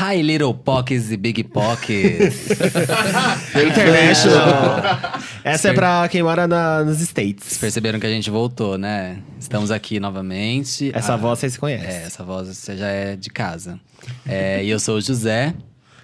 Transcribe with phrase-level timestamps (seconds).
[0.00, 2.50] Hi, little pockets e big pockets.
[3.54, 4.80] International.
[5.42, 7.58] Essa é pra quem mora na- nos States.
[7.58, 9.18] Perceberam que a gente voltou, né?
[9.40, 10.90] Estamos aqui novamente.
[10.94, 11.88] Essa Ah, voz vocês conhecem.
[11.88, 13.80] É, essa voz você já é de casa.
[14.26, 15.52] É, e eu sou o José.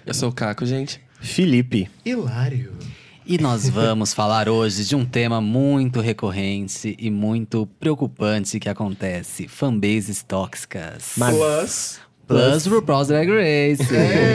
[0.05, 0.99] Eu sou o Caco, gente.
[1.21, 1.89] Felipe.
[2.05, 2.73] Hilário.
[3.25, 9.47] E nós vamos falar hoje de um tema muito recorrente e muito preocupante que acontece:
[9.47, 11.13] fanbases tóxicas.
[11.17, 12.04] Mas- Plus.
[12.27, 13.85] Plus RuPaul's Drag Race.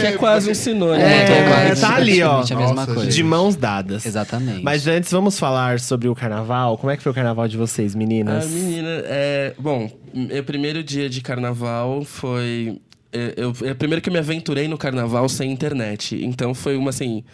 [0.01, 0.95] Que é quase um sinônimo.
[1.05, 1.39] É, né?
[1.39, 2.37] é quase tá ali, ó.
[2.37, 3.11] a mesma Nossa, coisa.
[3.11, 4.07] De mãos dadas.
[4.07, 4.63] Exatamente.
[4.63, 6.79] Mas antes, vamos falar sobre o carnaval.
[6.79, 8.45] Como é que foi o carnaval de vocês, meninas?
[8.45, 9.55] A menina, é...
[9.59, 12.79] Bom, o primeiro dia de carnaval foi...
[13.13, 16.17] é, Eu, é o primeiro que eu me aventurei no carnaval sem internet.
[16.25, 17.25] Então foi uma, assim...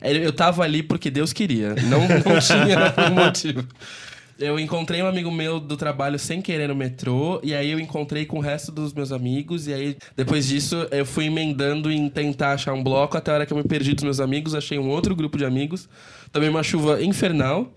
[0.00, 1.74] é, Eu tava ali porque Deus queria.
[1.84, 3.66] Não, não tinha um motivo.
[4.42, 8.24] Eu encontrei um amigo meu do trabalho sem querer no metrô, e aí eu encontrei
[8.26, 12.52] com o resto dos meus amigos, e aí depois disso eu fui emendando em tentar
[12.54, 14.88] achar um bloco, até a hora que eu me perdi dos meus amigos, achei um
[14.88, 15.88] outro grupo de amigos,
[16.32, 17.72] também uma chuva infernal.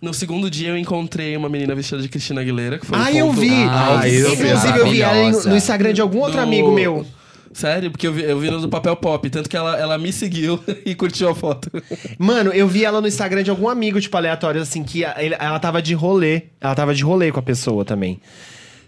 [0.00, 3.12] No segundo dia eu encontrei uma menina vestida de Cristina Aguilera, que foi um Ah,
[3.12, 3.50] eu ponto vi!
[3.52, 4.46] Ah, eu vi.
[4.46, 7.06] Inclusive, eu vi ela no Instagram de algum outro do- amigo meu.
[7.52, 7.90] Sério?
[7.90, 10.58] Porque eu vi, eu vi no do papel pop, tanto que ela, ela me seguiu
[10.86, 11.70] e curtiu a foto.
[12.18, 15.36] Mano, eu vi ela no Instagram de algum amigo, tipo, aleatório, assim, que a- ele-
[15.38, 16.42] ela tava de rolê.
[16.60, 18.20] Ela tava de rolê com a pessoa também.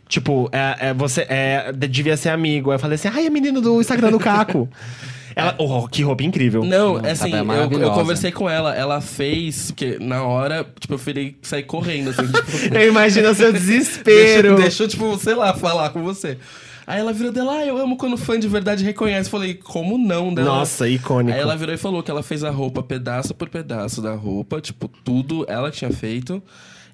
[0.08, 2.70] Tipo, é, é, você é, devia ser amigo.
[2.70, 4.68] Aí eu falei assim, ai, é menino do Instagram do Caco.
[5.34, 6.64] ela, oh, que roupa incrível.
[6.64, 7.84] Não, é assim, tá eu, maravilhosa.
[7.84, 12.22] eu conversei com ela, ela fez, porque na hora, tipo, eu fui sair correndo, assim,
[12.30, 14.50] tipo, Eu imagino o seu desespero.
[14.56, 16.38] Deixa, deixa eu, tipo, sei lá, falar com você.
[16.86, 19.30] Aí ela virou dela, ah, eu amo quando fã de verdade reconhece.
[19.30, 20.34] Falei, como não?
[20.34, 21.34] Dela, Nossa, icônico.
[21.34, 24.60] Aí ela virou e falou que ela fez a roupa pedaço por pedaço da roupa,
[24.60, 26.42] tipo, tudo ela tinha feito.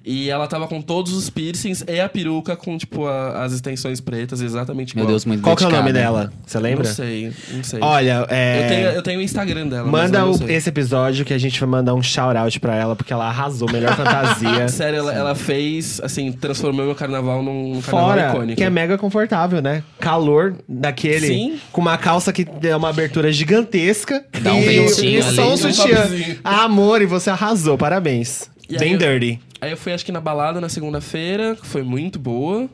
[0.03, 4.01] E ela tava com todos os piercings e a peruca com, tipo, a- as extensões
[4.01, 5.11] pretas, exatamente Meu igual.
[5.13, 6.33] Deus, muito Qual que é o nome dela?
[6.45, 6.87] Você lembra?
[6.87, 7.79] Não sei, não sei.
[7.81, 8.63] Olha, é...
[8.63, 9.83] eu, tenho, eu tenho o Instagram dela.
[9.83, 10.55] mas Manda eu não o- sei.
[10.55, 13.71] esse episódio que a gente vai mandar um shout-out pra ela, porque ela arrasou.
[13.71, 14.67] Melhor fantasia.
[14.69, 18.57] Sério, ela, ela fez, assim, transformou meu carnaval num carnaval Fora, icônico.
[18.57, 19.83] que é mega confortável, né?
[19.99, 21.27] Calor daquele.
[21.27, 21.59] Sim.
[21.71, 24.25] Com uma calça que é uma abertura gigantesca.
[24.41, 25.51] Dá um e ventinho só ali.
[25.51, 26.09] um sutiã.
[26.43, 27.77] Ah, amor, e você arrasou.
[27.77, 28.49] Parabéns.
[28.71, 29.39] E Bem aí eu- dirty.
[29.59, 32.69] Aí eu fui, acho que na balada na segunda-feira, que foi muito boa.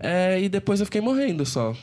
[0.00, 1.74] É, e depois eu fiquei morrendo só.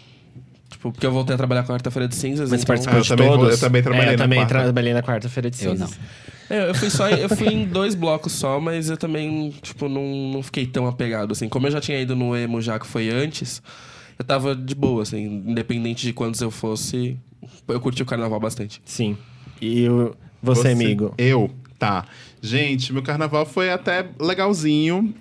[0.69, 2.49] Tipo, porque eu voltei a trabalhar quarta-feira de cinzas.
[2.49, 2.67] Mas então...
[2.75, 3.51] participou Ah, eu de também todos.
[3.53, 4.53] eu também trabalhei É, eu na também quarta.
[4.63, 5.91] trabalhei na quarta-feira de Eu cinzas.
[6.49, 6.57] não.
[6.57, 10.31] É, eu fui só eu fui em dois blocos só, mas eu também, tipo, não,
[10.33, 11.47] não fiquei tão apegado, assim.
[11.47, 13.61] Como eu já tinha ido no emo já que foi antes,
[14.17, 17.17] eu tava de boa, assim, independente de quantos eu fosse,
[17.67, 18.81] eu curti o carnaval bastante.
[18.83, 19.15] Sim.
[19.61, 21.13] E o- você, amigo?
[21.17, 21.49] Eu?
[21.77, 22.05] Tá.
[22.41, 25.13] Gente, meu carnaval foi até legalzinho.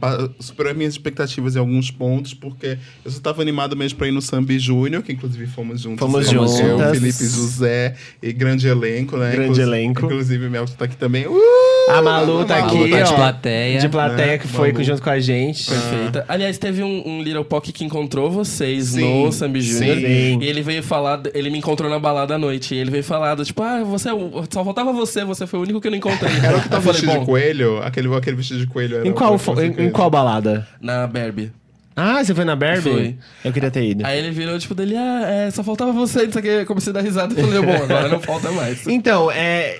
[0.00, 4.06] pa- superou as minhas expectativas em alguns pontos, porque eu só tava animado mesmo pra
[4.06, 5.98] ir no Sambi Júnior, que inclusive fomos juntos.
[5.98, 6.90] Fomos Eu, juntas.
[6.98, 9.32] Felipe José e grande elenco, né?
[9.32, 10.04] Grande elenco.
[10.06, 11.26] Inclusive, o Melton tá aqui também.
[11.26, 11.69] Uh!
[11.98, 13.16] A Malu tá Malu aqui, tá de ó.
[13.16, 13.78] plateia.
[13.80, 14.38] De plateia Né?
[14.38, 14.84] que foi Malu.
[14.84, 15.66] junto com a gente.
[15.68, 16.24] Perfeita.
[16.28, 19.96] Aliás, teve um, um Little Pock que encontrou vocês Sim, no Sambi Junior.
[19.96, 20.38] sim.
[20.40, 22.74] E ele veio falar, ele me encontrou na balada à noite.
[22.74, 25.58] E ele veio falar, do, tipo, ah, você é o- só faltava você, você foi
[25.58, 26.32] o único que eu não encontrei.
[26.42, 27.78] Era o que tava vestido de coelho?
[27.82, 30.66] Aquele, aquele vestido de coelho era Em o qual, em, em qual balada?
[30.80, 31.52] Na Barbie.
[31.96, 32.80] Ah, você foi na Barbie?
[32.82, 33.16] Fui.
[33.44, 34.06] Eu queria ter ido.
[34.06, 36.64] Aí ele virou, tipo, dele, ah, é, só faltava você, não sei o que.
[36.64, 38.86] Comecei a dar risada e falei, bom, agora não falta mais.
[38.86, 39.76] Então, é.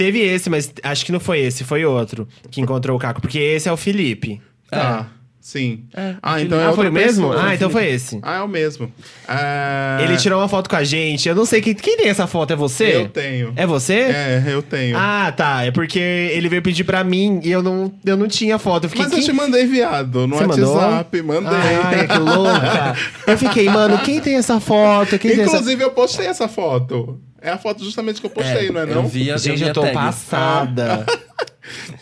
[0.00, 3.38] Teve esse, mas acho que não foi esse, foi outro que encontrou o Caco, porque
[3.38, 4.40] esse é o Felipe.
[4.70, 5.84] Tá, sim.
[5.94, 7.28] É, ah, então é ah, foi o mesmo?
[7.28, 7.46] pessoa.
[7.46, 8.18] Ah, então foi esse.
[8.22, 8.90] Ah, é o mesmo.
[9.28, 11.28] Ah, Ele tirou uma foto com a gente.
[11.28, 12.96] Eu não sei quem, quem tem essa foto, é você?
[12.96, 13.52] Eu tenho.
[13.56, 13.92] É você?
[13.92, 14.96] É, eu tenho.
[14.96, 15.64] Ah, tá.
[15.66, 18.84] É porque ele veio pedir pra mim e eu não, eu não tinha foto.
[18.84, 20.76] Eu fiquei, Mas eu quem- te mandei, viado, no Você mandou?
[20.76, 21.22] WhatsApp.
[21.22, 21.58] Mandei.
[21.84, 22.96] Ai, que louca.
[23.28, 25.18] eu fiquei, mano, quem tem essa foto?
[25.18, 25.56] Quem tem essa...
[25.56, 27.20] Inclusive, eu postei essa foto.
[27.40, 29.08] É a foto justamente que eu postei, não é Eu não?
[29.08, 29.94] vi a, Gente, vi eu tô tag.
[29.94, 31.06] passada.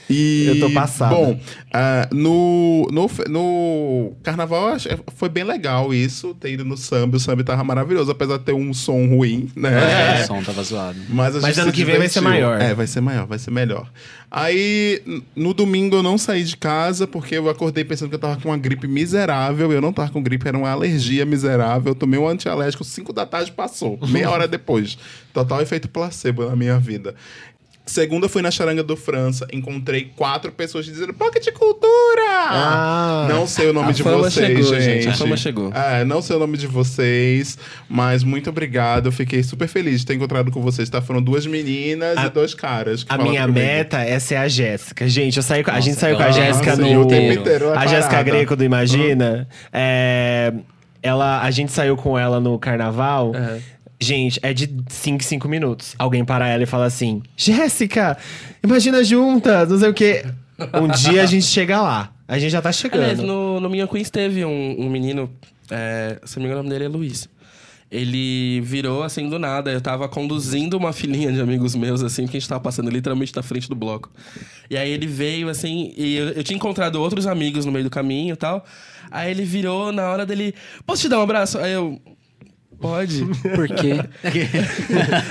[0.09, 1.15] E, Eu tô passada.
[1.15, 1.38] Bom,
[1.73, 4.76] ah, no, no, no carnaval
[5.17, 7.17] foi bem legal isso, ter ido no samba.
[7.17, 10.23] O samba tava maravilhoso, apesar de ter um som ruim, né?
[10.23, 10.99] O som tava zoado.
[11.09, 12.61] Mas, a Mas gente ano que vem vai ser maior.
[12.61, 13.91] É, vai ser maior, vai ser melhor.
[14.31, 15.03] Aí,
[15.35, 18.50] no domingo eu não saí de casa porque eu acordei pensando que eu tava com
[18.50, 19.73] uma gripe miserável.
[19.73, 21.93] Eu não tava com gripe, era uma alergia miserável.
[21.93, 24.99] Eu tomei um antialérgico, 5 da tarde passou, meia hora depois.
[25.32, 27.14] Total efeito placebo na minha vida.
[27.88, 31.88] Segunda, eu fui na Charanga do França, encontrei quatro pessoas dizendo Pocket Cultura!
[32.50, 33.26] Ah.
[33.31, 34.82] não sei o nome A de fama vocês, chegou, gente.
[34.85, 35.73] gente, a fama chegou.
[35.73, 37.56] É, não sei o nome de vocês,
[37.88, 39.06] mas muito obrigado.
[39.06, 41.00] Eu fiquei super feliz de ter encontrado com vocês, tá?
[41.00, 43.05] Foram duas meninas A- e dois caras.
[43.05, 43.58] que A minha comigo.
[43.58, 45.08] meta é ser a Jéssica.
[45.08, 47.00] Gente, eu saí com, a gente saiu com a Jéssica Nossa, no.
[47.02, 47.40] o tempo inteiro.
[47.40, 48.23] inteiro é A Jéssica.
[48.23, 49.49] Greco do Imagina.
[49.73, 50.52] É,
[51.02, 53.29] ela, a gente saiu com ela no carnaval.
[53.29, 53.61] Uhum.
[54.00, 55.95] Gente, é de 5 5 minutos.
[55.99, 58.17] Alguém para ela e fala assim: Jéssica,
[58.62, 60.25] imagina juntas, não sei o quê.
[60.75, 62.12] Um dia a gente chega lá.
[62.27, 63.23] A gente já tá Aliás, chegando.
[63.27, 65.31] no, no Minha Queens teve um, um menino,
[65.71, 67.29] é, se não me engano o nome dele é Luiz.
[67.91, 69.71] Ele virou assim do nada.
[69.73, 73.35] Eu tava conduzindo uma filinha de amigos meus, assim, que a gente tava passando literalmente
[73.35, 74.11] na frente do bloco.
[74.69, 77.91] E aí ele veio, assim, e eu, eu tinha encontrado outros amigos no meio do
[77.91, 78.62] caminho e tal.
[79.11, 80.55] Aí ele virou na hora dele.
[80.85, 81.59] Posso te dar um abraço?
[81.59, 81.99] Aí eu.
[82.80, 83.25] Pode.
[83.54, 83.94] Por quê?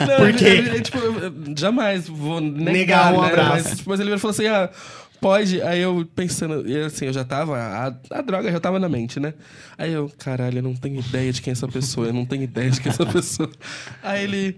[0.07, 0.81] Não, Por quê?
[0.81, 3.27] tipo, eu- eu jamais vou negar, Negar um né?
[3.27, 3.51] abraço.
[3.69, 4.69] Mas, tipo, mas ele falou assim, ah,
[5.21, 5.61] pode.
[5.61, 9.19] Aí eu pensando, e assim, eu já tava, a, a droga já tava na mente,
[9.19, 9.33] né?
[9.77, 12.44] Aí eu, caralho, eu não tenho ideia de quem é essa pessoa, eu não tenho
[12.44, 13.49] ideia de quem é essa pessoa.
[14.03, 14.57] Aí ele...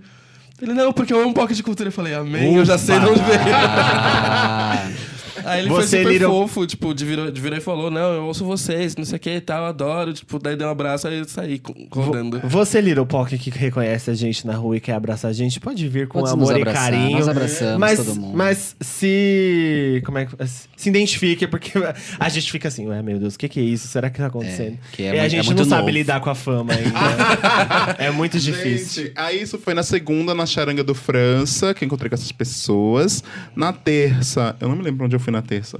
[0.61, 1.87] Ele, não, porque eu amo um pouco de cultura.
[1.87, 3.39] Eu falei, amém, eu já sei de onde veio.
[5.45, 8.23] Aí ele Você foi super fofo, tipo, de virou, de virou e falou, não, eu
[8.25, 10.13] ouço vocês, não sei o que e tal, adoro.
[10.13, 12.39] Tipo, daí deu um abraço, aí eu saí rodando.
[12.43, 15.87] Você, Little Pock, que reconhece a gente na rua e quer abraçar a gente, pode
[15.87, 17.17] vir com Pode amor nos e abraçar, carinho.
[17.17, 18.37] nós abraçamos mas, todo mundo.
[18.37, 20.01] Mas se.
[20.05, 20.35] Como é que.
[20.75, 21.71] Se identifique, porque
[22.19, 23.87] a gente fica assim, ué, meu Deus, o que, que é isso?
[23.87, 24.73] Será que tá acontecendo?
[24.73, 25.93] É, que é e a é gente muito não sabe novo.
[25.93, 27.95] lidar com a fama ainda.
[27.99, 29.03] é muito difícil.
[29.03, 32.31] Gente, aí isso foi na segunda, na Charanga do França, que eu encontrei com essas
[32.31, 33.23] pessoas.
[33.55, 35.79] Na terça, eu não me lembro onde eu fui na terça.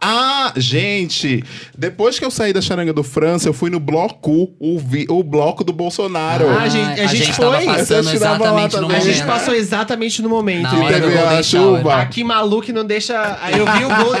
[0.00, 1.44] Ah, gente,
[1.78, 5.22] depois que eu saí da Charanga do França, eu fui no bloco, o, vi- o
[5.22, 6.48] bloco do Bolsonaro.
[6.48, 7.66] Ah, a gente- a gente tava foi.
[7.66, 8.96] passando exatamente no também.
[8.96, 9.04] A momento.
[9.14, 10.62] gente passou exatamente no momento.
[10.62, 11.94] Na hora do teve a chuva.
[11.96, 13.38] Aqui maluco não deixa.
[13.40, 14.16] Aí eu vi o gol.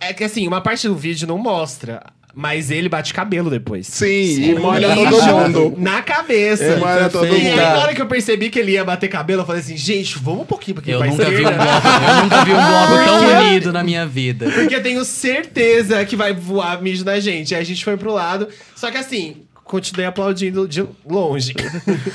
[0.00, 2.02] É que assim, uma parte do vídeo não mostra.
[2.36, 3.86] Mas ele bate cabelo depois.
[3.86, 5.74] Sim, e molha todo mundo.
[5.78, 6.64] Na cabeça.
[6.64, 7.56] E molha todo E aí, mundo.
[7.56, 10.42] na hora que eu percebi que ele ia bater cabelo, eu falei assim, gente, vamos
[10.42, 13.04] um pouquinho, porque eu vai nunca ser- vi um bloco, eu nunca vi um bloco
[13.04, 14.50] tão unido na minha vida.
[14.50, 17.54] Porque eu tenho certeza que vai voar mijo na gente.
[17.54, 18.48] Aí a gente foi pro lado.
[18.74, 21.54] Só que assim, continuei aplaudindo de longe.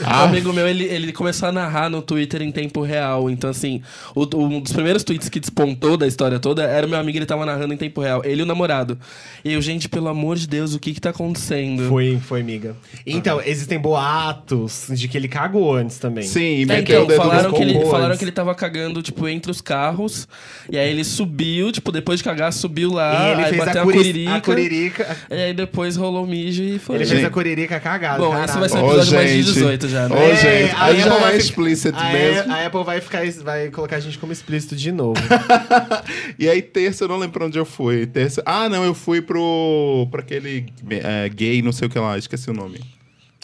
[0.06, 3.30] Um amigo meu, ele, ele começou a narrar no Twitter em tempo real.
[3.30, 3.82] Então, assim,
[4.16, 7.26] o- um dos primeiros tweets que despontou da história toda era o meu amigo, ele
[7.26, 8.22] tava narrando em tempo real.
[8.24, 8.98] Ele e o namorado.
[9.44, 11.88] E eu, gente, pelo amor de Deus, o que que tá acontecendo?
[11.90, 12.76] Foi, foi, miga.
[13.06, 16.24] Então, existem boatos de que ele cagou antes também.
[16.24, 19.28] Sim, É, meteu então, o dedo falaram, que ele, falaram que ele tava cagando, tipo,
[19.28, 20.28] entre os carros.
[20.70, 23.30] E aí ele subiu, tipo, depois de cagar, subiu lá.
[23.30, 24.36] E ele aí fez bateu a, a curi- curirica.
[24.36, 25.18] a curirica.
[25.32, 26.96] E aí depois rolou o mijo e foi.
[26.98, 28.18] Ele fez a curirica cagada.
[28.20, 28.50] Bom, caralho.
[28.50, 29.54] esse vai ser um episódio mais de gente.
[29.54, 30.16] 18 já, né?
[30.16, 32.52] Ô, gente, a já Apple vai é ficar- explicit a, mesmo.
[32.54, 35.20] A Apple vai, ficar, vai colocar a gente como explícito de novo.
[36.38, 38.06] E aí, terça, eu não lembro pra onde eu fui.
[38.06, 38.42] Terça...
[38.46, 40.08] Ah, não, eu fui pro.
[40.10, 42.80] pra aquele é, gay, não sei o que lá, esqueci o nome.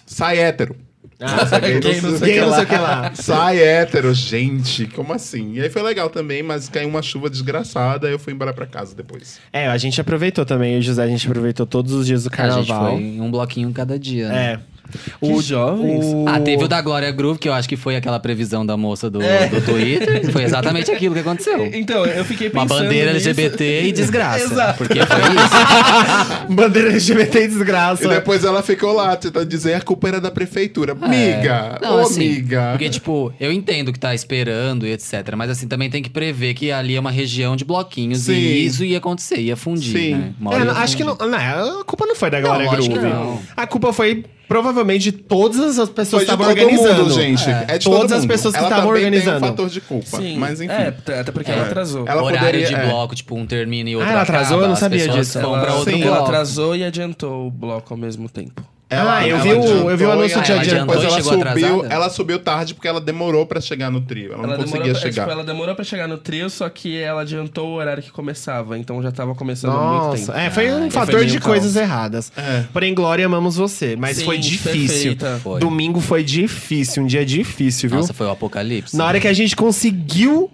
[0.06, 0.76] Sai hétero.
[1.20, 3.12] Nossa, gay, Gay, não Gay não sei o que lá.
[3.16, 5.54] Sai hétero, gente, como assim?
[5.54, 8.66] E aí foi legal também, mas caiu uma chuva desgraçada, aí eu fui embora pra
[8.66, 9.40] casa depois.
[9.54, 12.24] É, a gente aproveitou também, eu e o José, a gente aproveitou todos os dias
[12.26, 12.92] do A gente carnaval.
[12.92, 14.54] foi em um bloquinho cada dia, né?
[14.54, 14.75] É.
[15.22, 16.06] Que jovens.
[16.28, 19.10] Ah, teve o da Glória Groove, que eu acho que foi aquela previsão da moça
[19.10, 19.48] do, É.
[19.48, 20.32] do Twitter.
[20.32, 21.66] Foi exatamente aquilo que aconteceu.
[21.74, 23.30] Então, eu fiquei Uma pensando bandeira nisso.
[23.30, 24.46] LGBT e desgraça.
[24.46, 24.78] Exato.
[24.78, 26.46] Porque foi isso.
[26.54, 28.06] Bandeira LGBT e desgraça.
[28.06, 30.94] E depois ela ficou lá, tentando dizer a culpa era da prefeitura.
[30.96, 32.70] Miga, Não, ô assim, miga.
[32.72, 35.34] Porque, tipo, eu entendo que tá esperando e etc.
[35.36, 38.20] Mas, assim, também tem que prever que ali é uma região de bloquinhos.
[38.22, 38.34] Sim.
[38.34, 40.16] E isso ia acontecer, ia fundir, Sim.
[40.16, 40.34] né?
[40.40, 41.20] Uma É, não, acho que fundir.
[41.20, 41.82] não, não.
[41.82, 43.08] A culpa não foi da Glória lógico Groove.
[43.10, 43.42] que não.
[43.56, 47.02] A culpa foi provavelmente todas as pessoas Foi que de estavam todo organizando.
[47.04, 47.50] mundo, gente.
[47.50, 49.40] É, de Todas todo as pessoas que ela estavam organizando.
[49.40, 50.18] Tem um fator de culpa.
[50.18, 50.38] Sim.
[50.38, 50.74] Mas enfim.
[50.74, 52.06] É, até porque ela atrasou.
[52.08, 52.86] Ela Horário poderia- de é.
[52.88, 54.58] bloco, tipo, um termina e outro Ah, ela atrasou?
[54.58, 55.40] acaba, Eu não sabia disso.
[55.40, 56.04] Ela, sim, bloco.
[56.04, 58.62] ela atrasou e adiantou o bloco ao mesmo tempo.
[58.88, 61.24] Ah, eu ela vi o- eu vi o anúncio e de aí adiantou Depois ela
[61.24, 61.88] subiu, atrasada?
[61.94, 64.34] ela subiu tarde porque ela demorou pra chegar no trio.
[64.34, 65.24] Ela não Ela conseguia demorou, pra, chegar.
[65.24, 68.78] tipo, ela demorou pra chegar no trio, só que ela adiantou o horário que começava,
[68.78, 70.38] então já tava começando há muito Nossa, tempo.
[70.38, 71.46] é, foi um Ah, fator foi de caos.
[71.46, 72.32] coisas erradas.
[72.38, 72.64] É.
[72.72, 73.96] Porém, Glória, amamos você.
[73.96, 75.18] Mas Sim, foi difícil.
[75.42, 75.60] Foi.
[75.60, 78.00] Domingo foi difícil, um dia difícil, viu?
[78.00, 78.96] Nossa, foi o apocalipse.
[78.96, 80.50] Na hora que a gente conseguiu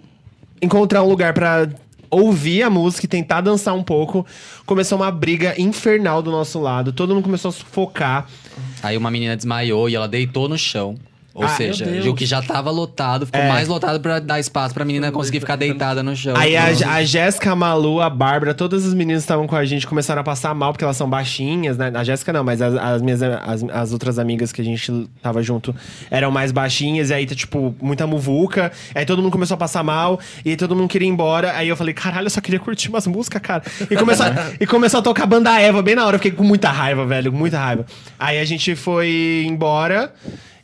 [0.60, 1.68] encontrar um lugar pra
[2.12, 4.24] ouvir a música e tentar dançar um pouco,
[4.66, 6.92] começou uma briga infernal do nosso lado.
[6.92, 8.28] Todo mundo começou a sufocar.
[8.82, 10.98] Aí uma menina desmaiou e ela deitou no chão.
[11.34, 13.48] Ou Ah, seja, o que já tava lotado, ficou É.
[13.48, 16.34] mais lotado pra dar espaço pra menina conseguir ficar deitada no chão.
[16.36, 19.64] Aí a, a Jéssica, a Malu, a Bárbara, todas as meninas que estavam com a
[19.64, 21.90] gente começaram a passar mal, porque elas são baixinhas, né?
[21.94, 25.42] A Jéssica não, mas as, as minhas as, as outras amigas que a gente tava
[25.42, 25.74] junto
[26.10, 28.70] eram mais baixinhas, e aí tá, tipo, muita muvuca.
[28.94, 31.52] Aí todo mundo começou a passar mal, e aí todo mundo queria ir embora.
[31.56, 33.62] Aí eu falei, caralho, eu só queria curtir umas músicas, cara.
[33.90, 36.16] E começou, a- e começou a tocar banda Eva bem na hora.
[36.16, 37.86] Eu fiquei com muita raiva, velho, muita raiva.
[38.18, 40.12] Aí a gente foi embora.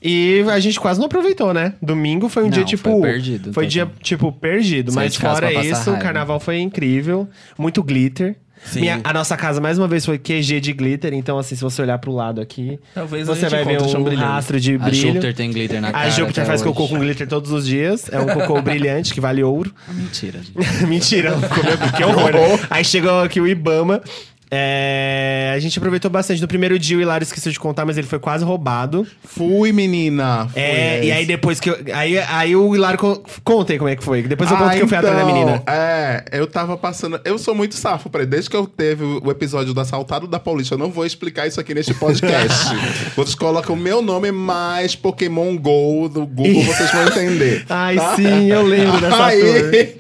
[0.03, 1.75] E a gente quase não aproveitou, né?
[1.83, 2.89] Domingo foi um Não, dia, tipo.
[2.91, 4.93] foi perdido, Foi dia, tipo, perdido.
[4.93, 7.29] Mas fora isso, o carnaval foi incrível.
[7.59, 8.37] Muito glitter.
[8.65, 8.81] Sim.
[8.81, 11.15] Minha- a nossa casa, mais uma vez, foi QG de glitter.
[11.15, 14.03] Então, assim, se você olhar pro lado aqui, Talvez a você gente vai ver um
[14.05, 14.25] brilhante.
[14.27, 15.09] rastro de A brilho.
[15.09, 16.05] Júpiter tem glitter na cara.
[16.07, 16.71] A Júpiter faz hoje.
[16.71, 18.09] cocô com glitter todos os dias.
[18.13, 19.73] É um cocô brilhante que vale ouro.
[19.93, 20.87] Mentira, gente.
[20.87, 22.33] Mentira, comeu, que horror.
[22.33, 22.61] né?
[22.71, 24.03] Aí chegou aqui o Ibama.
[24.51, 26.41] É, a gente aproveitou bastante.
[26.41, 29.07] No primeiro dia o Hilário esqueceu de contar, mas ele foi quase roubado.
[29.25, 30.49] Fui, menina.
[30.53, 31.79] Fui, É, é e aí depois que eu.
[31.93, 32.99] Aí, aí o Hilário.
[32.99, 34.23] con- Conta aí como é que foi.
[34.23, 35.63] Depois eu conto Ah, que eu fui atrás da então, menina.
[35.67, 37.21] É, eu tava passando.
[37.25, 38.27] Eu sou muito safo, peraí.
[38.27, 41.61] Desde que eu teve o episódio do assaltado da Paulista, eu não vou explicar isso
[41.61, 42.75] aqui neste podcast.
[43.17, 47.65] vocês colocam o meu nome mais Pokémon GO do Google, vocês vão entender.
[47.69, 48.17] Ai, tá?
[48.17, 49.97] sim, eu lembro dessa Aí,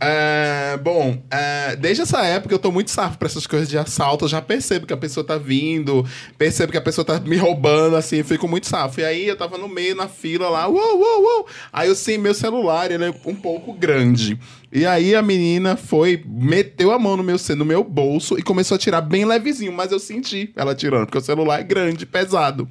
[0.00, 4.24] é, bom, é, desde essa época eu tô muito safo pra essas coisas de assalto.
[4.24, 7.96] Eu já percebo que a pessoa tá vindo, percebo que a pessoa tá me roubando,
[7.96, 9.00] assim, fico muito safo.
[9.00, 11.46] E aí eu tava no meio, na fila lá, uou, uou, uou.
[11.72, 14.38] Aí eu sim, meu celular, ele é um pouco grande.
[14.70, 18.76] E aí a menina foi, meteu a mão no meu, no meu bolso e começou
[18.76, 22.68] a tirar bem levezinho, mas eu senti ela tirando, porque o celular é grande, pesado.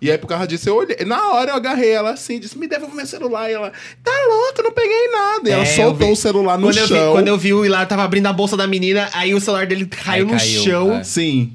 [0.00, 0.96] E aí, por causa disso, eu olhei.
[1.06, 3.48] Na hora eu agarrei ela assim, disse: Me devolve meu celular.
[3.50, 3.72] E ela,
[4.04, 5.48] tá louca, eu não peguei nada.
[5.48, 7.06] E ela É, eu soltou o celular no quando Eu chão.
[7.06, 9.66] vi, quando eu vi o Hilário tava abrindo a bolsa da menina, aí o celular
[9.66, 10.92] dele caiu Aí no caiu, chão.
[10.96, 11.02] é.
[11.04, 11.52] Sim.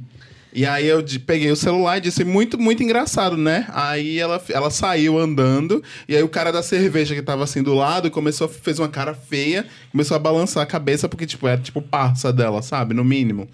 [0.53, 3.65] E aí eu peguei o celular e disse, muito, muito engraçado, né?
[3.71, 7.74] Aí ela, ela saiu andando, e aí o cara da cerveja que tava assim do
[7.74, 11.62] lado começou a, fez uma cara feia, começou a balançar a cabeça, porque, tipo, era
[11.62, 12.93] tipo parça dela, sabe?
[12.93, 13.48] No mínimo.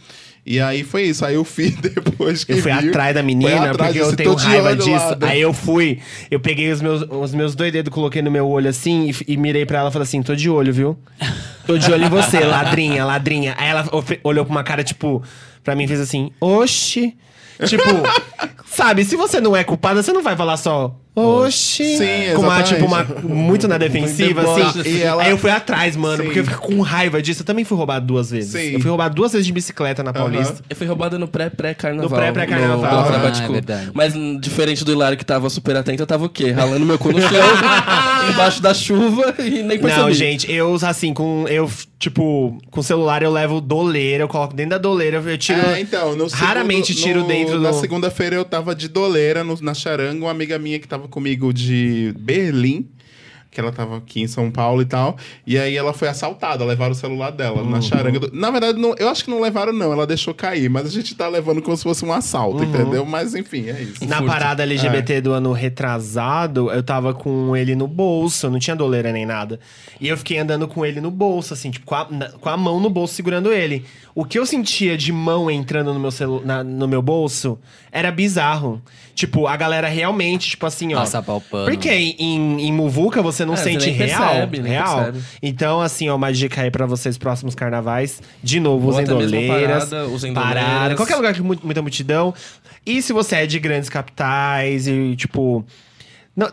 [0.50, 1.26] E aí foi isso.
[1.26, 4.30] Aí eu fui depois que Eu fui viu, atrás da menina, atrás, porque eu tenho
[4.30, 5.10] "Tô de raiva disso.
[5.20, 6.00] né?" Aí eu fui,
[6.32, 9.36] eu peguei os meus, os meus dois dedos, coloquei no meu olho assim e, e
[9.38, 10.98] mirei pra ela e falei assim: tô de olho, viu?
[11.66, 13.56] Tô de olho em você, ladrinha, ladrinha.
[13.58, 13.86] Aí ela
[14.24, 15.22] olhou com uma cara, tipo,
[15.66, 17.14] pra mim e fez assim: oxi.
[17.66, 17.84] Tipo,
[18.72, 20.96] sabe, se você não é culpada, você não vai falar só.
[21.22, 21.98] Oxi.
[21.98, 24.90] Sim, com uma, tipo, uma, muito na defensiva, Muito assim.
[24.90, 26.24] E ela- Aí eu fui atrás, mano, Sim.
[26.26, 27.42] porque eu fico com raiva disso.
[27.42, 28.52] Eu também fui roubado duas vezes.
[28.52, 28.74] Sim.
[28.74, 30.58] Eu fui roubado duas vezes de bicicleta na Paulista.
[30.70, 32.10] Eu fui roubada no pré-pré-carnaval.
[32.10, 32.78] No pré-pré-carnaval.
[32.80, 33.92] no- Ah, é verdade.
[33.94, 36.52] Mas hum, diferente do Hilário que tava super atento, eu tava o quê?
[36.52, 37.30] Ralando meu cu no chão,
[38.32, 40.02] embaixo da chuva e nem percebi.
[40.02, 41.46] Não, gente, eu, assim, com.
[41.48, 41.70] Eu,
[42.00, 45.60] tipo, com o celular eu levo doleira, eu coloco dentro da doleira, eu tiro.
[45.60, 49.44] É, então, no Raramente segundo- tiro no- dentro Na do- segunda-feira eu tava de doleira
[49.44, 52.88] no- na charanga, uma amiga minha que tava comigo de Berlim,
[53.50, 55.18] que ela tava aqui em São Paulo e tal.
[55.46, 57.70] E aí ela foi assaltada, levaram o celular dela Uhum.
[57.72, 58.20] na charanga.
[58.20, 60.90] do- Na verdade, não- eu acho que não levaram, não, ela deixou cair, mas a
[60.92, 62.64] gente tá levando como se fosse um assalto, Uhum.
[62.66, 63.04] entendeu?
[63.06, 64.06] Mas enfim, é isso.
[64.06, 64.32] Na furto.
[64.32, 64.66] parada É.
[64.66, 69.26] LGBT do ano retrasado, eu tava com ele no bolso, eu não tinha doleira nem
[69.26, 69.60] nada.
[70.00, 72.58] E eu fiquei andando com ele no bolso, assim, tipo, com a, na- com a
[72.58, 73.86] mão no bolso segurando ele.
[74.20, 77.60] O que eu sentia de mão entrando no meu, celu na- no meu bolso
[77.92, 78.82] era bizarro.
[79.14, 80.98] Tipo, a galera realmente, tipo assim, ó.
[81.02, 81.66] Passa palpando.
[81.70, 84.28] Porque em, em, Muvuca você não É, você sente nem real.
[84.30, 84.96] percebe, real.
[85.04, 85.20] percebe.
[85.44, 88.20] Então, assim, ó, uma dica aí pra vocês próximos carnavais.
[88.42, 89.90] De novo, usem doleiras.
[89.90, 90.96] parada, usem parada.
[90.96, 92.34] Qualquer lugar mu- muita multidão.
[92.86, 95.64] E se você é de grandes capitais e, tipo.
[96.36, 96.50] Não,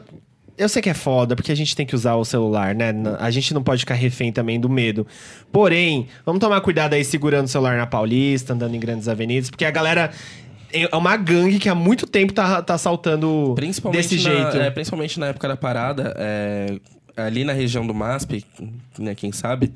[0.57, 2.93] eu sei que é foda, porque a gente tem que usar o celular, né?
[3.19, 5.07] A gente não pode ficar refém também do medo.
[5.51, 9.65] Porém, vamos tomar cuidado aí segurando o celular na Paulista, andando em grandes avenidas, porque
[9.65, 10.11] a galera.
[10.77, 13.55] É uma gangue que há muito tempo tá, tá assaltando
[13.93, 14.57] desse na, jeito.
[14.57, 16.81] é, principalmente na época da parada, é,
[17.17, 18.45] ali na região do MASP,
[18.99, 19.73] né, quem sabe,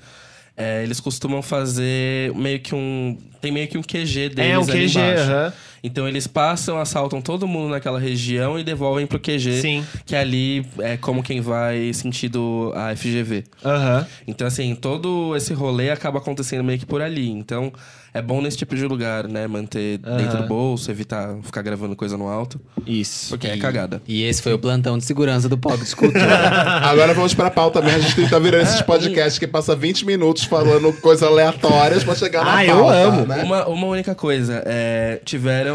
[0.57, 3.17] é, eles costumam fazer meio que um.
[3.41, 4.39] Tem meio que um QG deles.
[4.39, 5.53] É, um QG, aham.
[5.83, 9.61] Então eles passam, assaltam todo mundo naquela região e devolvem pro QG.
[9.61, 9.85] Sim.
[10.05, 13.45] Que ali é como quem vai sentido a FGV.
[13.65, 14.07] Aham.
[14.27, 17.29] Então, assim, todo esse rolê acaba acontecendo meio que por ali.
[17.31, 17.73] Então,
[18.15, 19.47] é bom nesse tipo de lugar, né?
[19.47, 22.61] Manter dentro do bolso, evitar ficar gravando coisa no alto.
[22.87, 23.29] Isso.
[23.31, 24.01] Porque é cagada.
[24.09, 26.25] E esse foi o plantão de segurança do Pop Escultura.
[26.89, 27.99] Agora vamos pra pauta mesmo.
[27.99, 32.15] A gente tá virando É, esses podcasts que passa 20 minutos falando coisas aleatórias pra
[32.15, 32.73] chegar na Ah, pauta.
[32.73, 33.27] eu amo.
[33.27, 33.43] Né?
[33.45, 35.68] Uma, uma única coisa, é, tiveram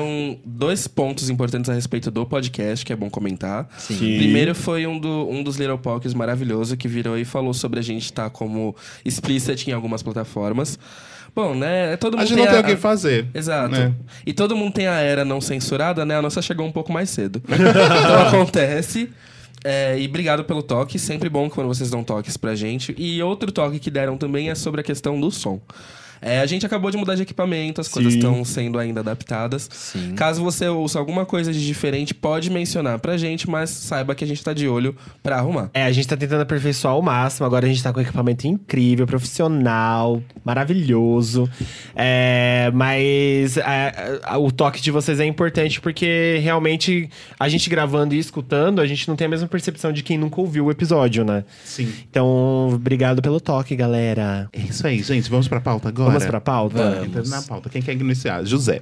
[0.46, 3.68] dois pontos importantes a respeito do podcast, que é bom comentar.
[3.78, 3.96] Sim.
[4.18, 7.84] Primeiro foi um, do, um dos Little Pockets maravilhoso que virou e falou sobre a
[7.84, 10.78] gente estar como explicit em algumas plataformas.
[11.36, 11.98] Bom, né?
[11.98, 13.28] Todo mundo A gente não tem o que fazer.
[13.34, 13.72] Exato.
[13.76, 13.94] né?
[14.26, 16.16] E todo mundo tem a era não censurada, né?
[16.16, 17.42] A nossa chegou um pouco mais cedo.
[17.50, 19.10] então acontece.
[19.64, 21.00] É, e obrigado pelo toque.
[21.00, 22.94] Sempre bom quando vocês dão toques pra gente.
[22.98, 25.60] E outro toque que deram também é sobre a questão do som.
[26.24, 28.20] É, a gente acabou de mudar de equipamento, as coisas Sim.
[28.20, 29.70] estão sendo ainda adaptadas.
[29.72, 30.13] Sim.
[30.15, 34.27] Caso você ouça alguma coisa de diferente, pode mencionar pra gente, mas saiba que a
[34.27, 35.70] gente tá de olho pra arrumar.
[35.74, 37.46] É, a gente tá tentando aperfeiçoar ao máximo.
[37.46, 41.50] Agora a gente tá com um equipamento incrível, profissional, maravilhoso.
[41.96, 48.15] É, mas é, é, o toque de vocês é importante porque realmente a gente gravando
[48.15, 51.25] e escutando, a gente não tem a mesma percepção de quem nunca ouviu o episódio,
[51.25, 51.44] né?
[51.65, 51.92] Sim.
[52.10, 54.48] Então, obrigado pelo toque, galera.
[54.53, 55.30] É isso aí, gente.
[55.30, 56.12] Vamos pra pauta agora.
[56.13, 56.77] Vamos pra pauta?
[56.77, 57.08] Vamos.
[57.08, 57.70] Entra na pauta.
[57.70, 58.43] Quem quer iniciar?
[58.46, 58.82] José.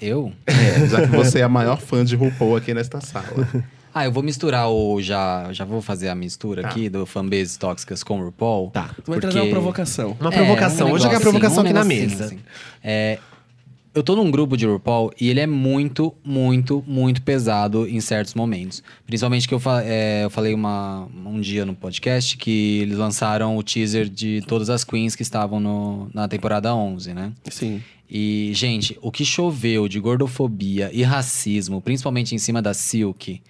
[0.00, 0.32] Eu?
[0.46, 3.26] É, já que você é a maior fã de RuPaul aqui nesta sala.
[3.94, 5.02] Ah, eu vou misturar o.
[5.02, 6.68] Já, já vou fazer a mistura Tá.
[6.68, 8.70] aqui do fanbases tóxicas com o RuPaul.
[8.70, 8.88] Tá.
[9.04, 10.16] Tu vai trazer uma provocação.
[10.18, 10.86] Uma provocação.
[10.86, 12.24] um Vou jogar a provocação um aqui na mesa.
[12.24, 12.38] assim.
[12.82, 13.18] É,
[13.94, 18.34] eu tô num grupo de RuPaul e ele é muito, muito, muito pesado em certos
[18.34, 18.82] momentos.
[19.06, 23.56] Principalmente que eu, fa- é, eu falei uma, um dia no podcast que eles lançaram
[23.56, 27.32] o teaser de todas as queens que estavam no- na temporada 11, né?
[27.50, 27.82] Sim.
[28.10, 33.40] E, gente, o que choveu de gordofobia e racismo, principalmente em cima da Silk,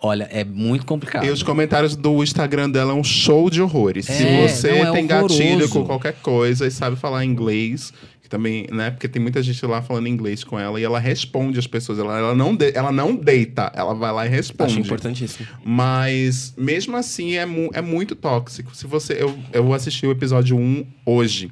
[0.00, 1.24] olha, é muito complicado.
[1.24, 4.08] E os comentários do Instagram dela é um show de horrores.
[4.08, 4.12] É,
[4.48, 5.68] Se você não, é tem gatilho horroroso.
[5.72, 7.92] com qualquer coisa e sabe falar inglês,
[8.22, 8.90] que também, né?
[8.90, 11.98] Porque tem muita gente lá falando inglês com ela e ela responde as pessoas.
[11.98, 14.72] Ela, ela, não, de- ela não deita, ela vai lá e responde.
[14.72, 15.46] Acho importantíssimo.
[15.64, 18.74] Mas mesmo assim é, mu- é muito tóxico.
[18.74, 19.14] Se você.
[19.22, 21.50] Eu, eu assisti o episódio 1 hoje.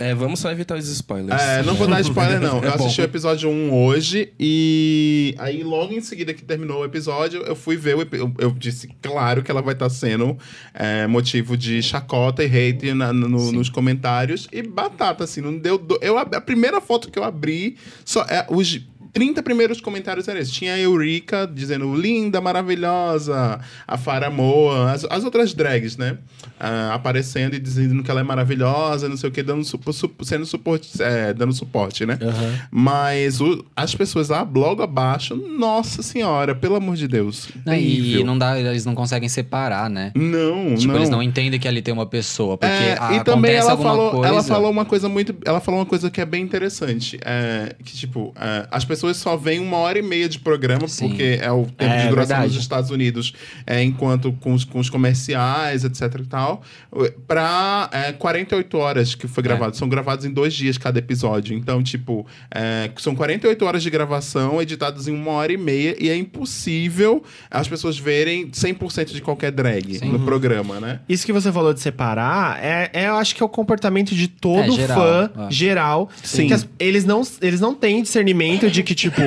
[0.00, 1.40] É, vamos só evitar os spoilers.
[1.40, 2.58] É, não vou dar spoiler, não.
[2.62, 3.02] É Eu assisti bom.
[3.02, 7.76] o episódio 1 hoje e aí logo em seguida que terminou o episódio, eu fui
[7.76, 10.36] ver o eu, eu disse, claro que ela vai estar sendo
[10.72, 15.78] é, motivo de chacota e hate na- no- nos comentários e batata, assim, não deu...
[15.78, 18.80] do- Eu, a primeira foto que eu abri, só, é, os
[19.14, 20.52] 30 primeiros comentários eram esses.
[20.52, 26.18] Tinha a Eurica dizendo linda, maravilhosa, a Farah Moa, as, as outras drags, né?
[26.60, 30.10] Ah, aparecendo e dizendo que ela é maravilhosa, não sei o que, dando, su- su-
[30.22, 32.18] sendo suporte, é, dando suporte, né?
[32.70, 37.48] Mas o- as pessoas lá, logo abaixo, nossa senhora, pelo amor de Deus.
[38.18, 40.12] E não dá, eles não conseguem separar, né?
[40.14, 40.96] Não, Tipo, não.
[40.98, 42.56] eles não entendem que ali tem uma pessoa.
[42.58, 44.26] Porque É, a- e também ela falou, coisa.
[44.28, 47.94] ela falou uma coisa muito, ela falou uma coisa que é bem interessante, é, que
[47.96, 51.08] tipo, é, as pessoas só veem uma hora e meia de programa Sim.
[51.08, 52.54] porque é o tempo É, de duração verdade.
[52.54, 53.32] nos Estados Unidos,
[53.66, 56.62] é, enquanto com os, com os comerciais, etc e tal,
[57.26, 59.44] pra é, 48 horas que foi É.
[59.44, 59.76] gravado.
[59.76, 61.56] São gravados em dois dias cada episódio.
[61.56, 66.08] Então, tipo, é, são 48 horas de gravação, editados em uma hora e meia, e
[66.08, 70.10] é impossível as pessoas verem 100% de qualquer drag Sim.
[70.12, 71.00] no programa, né?
[71.08, 74.28] Isso que você falou de separar, é, é, eu acho que é o comportamento de
[74.28, 75.50] todo É, geral, fã é.
[75.50, 76.08] geral.
[76.22, 76.46] Sim.
[76.48, 79.20] Que as- eles, não, eles não têm discernimento de que, tipo,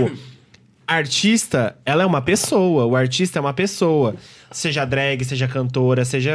[0.88, 2.86] artista, ela é uma pessoa.
[2.86, 4.16] O artista é uma pessoa.
[4.50, 6.32] Seja drag, seja cantora, seja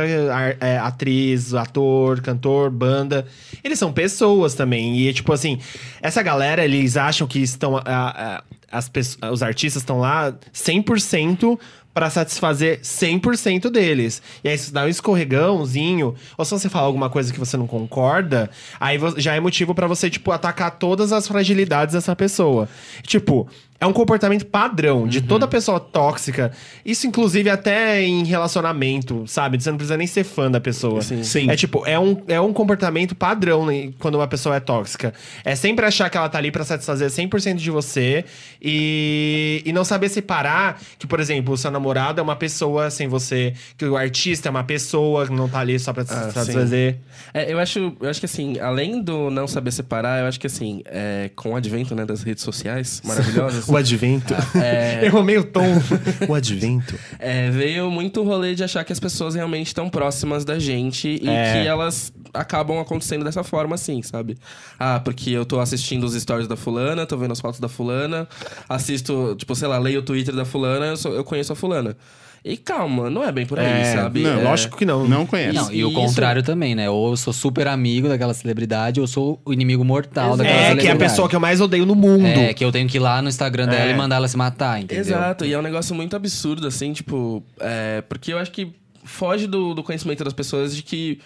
[0.60, 3.26] é, atriz, ator, cantor, banda.
[3.64, 4.98] Eles são pessoas também.
[4.98, 5.58] E, tipo assim,
[6.02, 7.76] essa galera, eles acham que estão.
[7.78, 8.90] a- a- as
[9.30, 11.58] os artistas estão lá 100%
[11.94, 14.22] pra satisfazer 100% deles.
[14.42, 17.66] E aí, se dá um escorregãozinho, ou se você falar alguma coisa que você não
[17.66, 18.50] concorda,
[18.81, 22.68] aí já é motivo pra você, tipo, atacar todas as fragilidades dessa pessoa.
[23.02, 23.48] Tipo,
[23.82, 26.52] é um comportamento padrão de toda pessoa tóxica.
[26.86, 29.60] Isso, inclusive, até em relacionamento, sabe?
[29.60, 31.02] Você não precisa nem ser fã da pessoa.
[31.02, 31.24] Sim.
[31.24, 31.50] Sim.
[31.50, 35.12] É tipo, é um, é um comportamento padrão né, quando uma pessoa é tóxica.
[35.44, 38.24] É sempre achar que ela tá ali pra satisfazer 100% de você
[38.62, 43.08] e, e não saber separar que, por exemplo, o seu namorado é uma pessoa sem
[43.08, 46.98] você, que o artista é uma pessoa que não tá ali só pra Ah, satisfazer.
[47.34, 50.46] É, eu, acho, eu acho que assim, além do não saber separar, eu acho que
[50.46, 54.35] assim, é, com o advento né, das redes sociais maravilhosas, O advento.
[54.61, 55.00] É.
[55.08, 55.62] Eu amei o tom.
[56.28, 56.94] o advento.
[57.18, 61.18] é, veio muito o rolê de achar que as pessoas realmente estão próximas da gente
[61.22, 61.52] e É.
[61.62, 64.38] que elas acabam acontecendo dessa forma assim, sabe?
[64.78, 68.26] Ah, porque eu tô assistindo os stories da fulana, tô vendo as fotos da fulana,
[68.68, 71.96] assisto, tipo, sei lá, leio o Twitter da fulana, eu, sou- eu conheço a fulana.
[72.44, 74.22] E calma, não é bem por aí, É, sabe?
[74.22, 75.07] não, É, Lógico que não.
[75.07, 75.55] Não conhece.
[75.55, 75.94] Não, e o Isso.
[75.96, 76.90] contrário também, né?
[76.90, 80.59] Ou eu sou super amigo daquela celebridade, ou eu sou o inimigo mortal daquela É,
[80.59, 80.98] que é a celebridade.
[81.11, 82.26] pessoa que eu mais odeio no mundo.
[82.26, 83.92] É, que eu tenho que ir lá no Instagram dela É.
[83.92, 85.05] e mandar ela se matar, entendeu?
[85.05, 88.72] Exato, e é um negócio muito absurdo, assim, tipo, é, porque eu acho que
[89.05, 91.20] foge do, do conhecimento das pessoas de que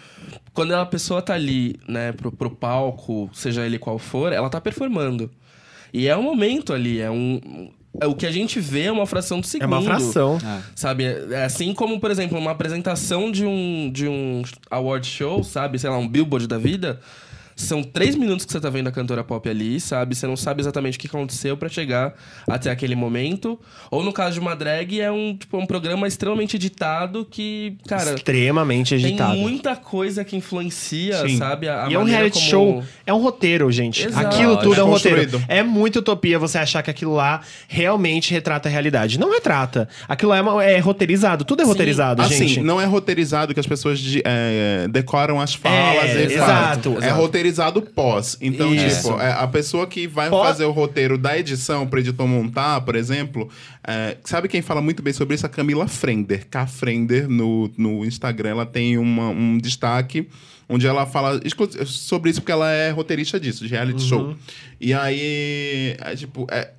[0.52, 4.60] quando a pessoa tá ali, né, pro, pro palco, seja ele qual for, ela tá
[4.60, 5.30] performando.
[5.94, 7.70] E é um momento ali, é um.
[8.00, 9.72] É, o que a gente vê é uma fração do É segundo.
[9.72, 10.38] uma fração.
[10.44, 10.60] Ah.
[10.74, 11.04] Sabe?
[11.04, 15.78] É assim como, por exemplo, uma apresentação de um, de um award show, sabe?
[15.78, 17.00] Sei lá, um billboard da vida.
[17.56, 20.14] São três minutos que você tá vendo a cantora pop ali, sabe?
[20.14, 22.14] Você não sabe exatamente o que aconteceu pra chegar
[22.46, 23.58] até aquele momento.
[23.90, 28.12] Ou no caso de uma drag, é um, tipo, um programa extremamente editado que, cara,
[28.14, 29.32] Extremamente agitado.
[29.32, 31.38] tem muita coisa que influencia, Sim.
[31.38, 31.66] sabe?
[31.66, 34.06] A, a e é um reality como- show, é um roteiro, gente.
[34.06, 34.26] Exato.
[34.26, 35.16] Aquilo tudo é um É roteiro.
[35.22, 35.44] construído.
[35.48, 39.18] É muito utopia você achar que aquilo lá realmente retrata a realidade.
[39.18, 39.88] Não retrata.
[40.06, 41.42] Aquilo lá é, uma- é roteirizado.
[41.44, 41.70] Tudo é Sim.
[41.70, 42.60] roteirizado, Assim, gente.
[42.60, 46.04] não é roteirizado que as pessoas de- é, decoram as falas.
[46.10, 46.90] É, e- exato.
[46.90, 47.16] É exato.
[47.46, 48.36] Roteirizado pós.
[48.40, 49.08] Então, Isso.
[49.08, 52.80] tipo, é, a pessoa que vai Pós- fazer o roteiro da edição pro editor montar,
[52.82, 53.48] por exemplo,
[53.86, 55.46] é, sabe quem fala muito bem sobre isso?
[55.46, 56.46] A Camila Frender.
[56.48, 58.50] K Frender no, no Instagram.
[58.50, 60.28] Ela tem uma- um destaque
[60.68, 61.40] onde ela fala
[61.86, 64.34] sobre isso porque ela é roteirista disso, de reality show.
[64.80, 66.72] E aí, é, tipo, é,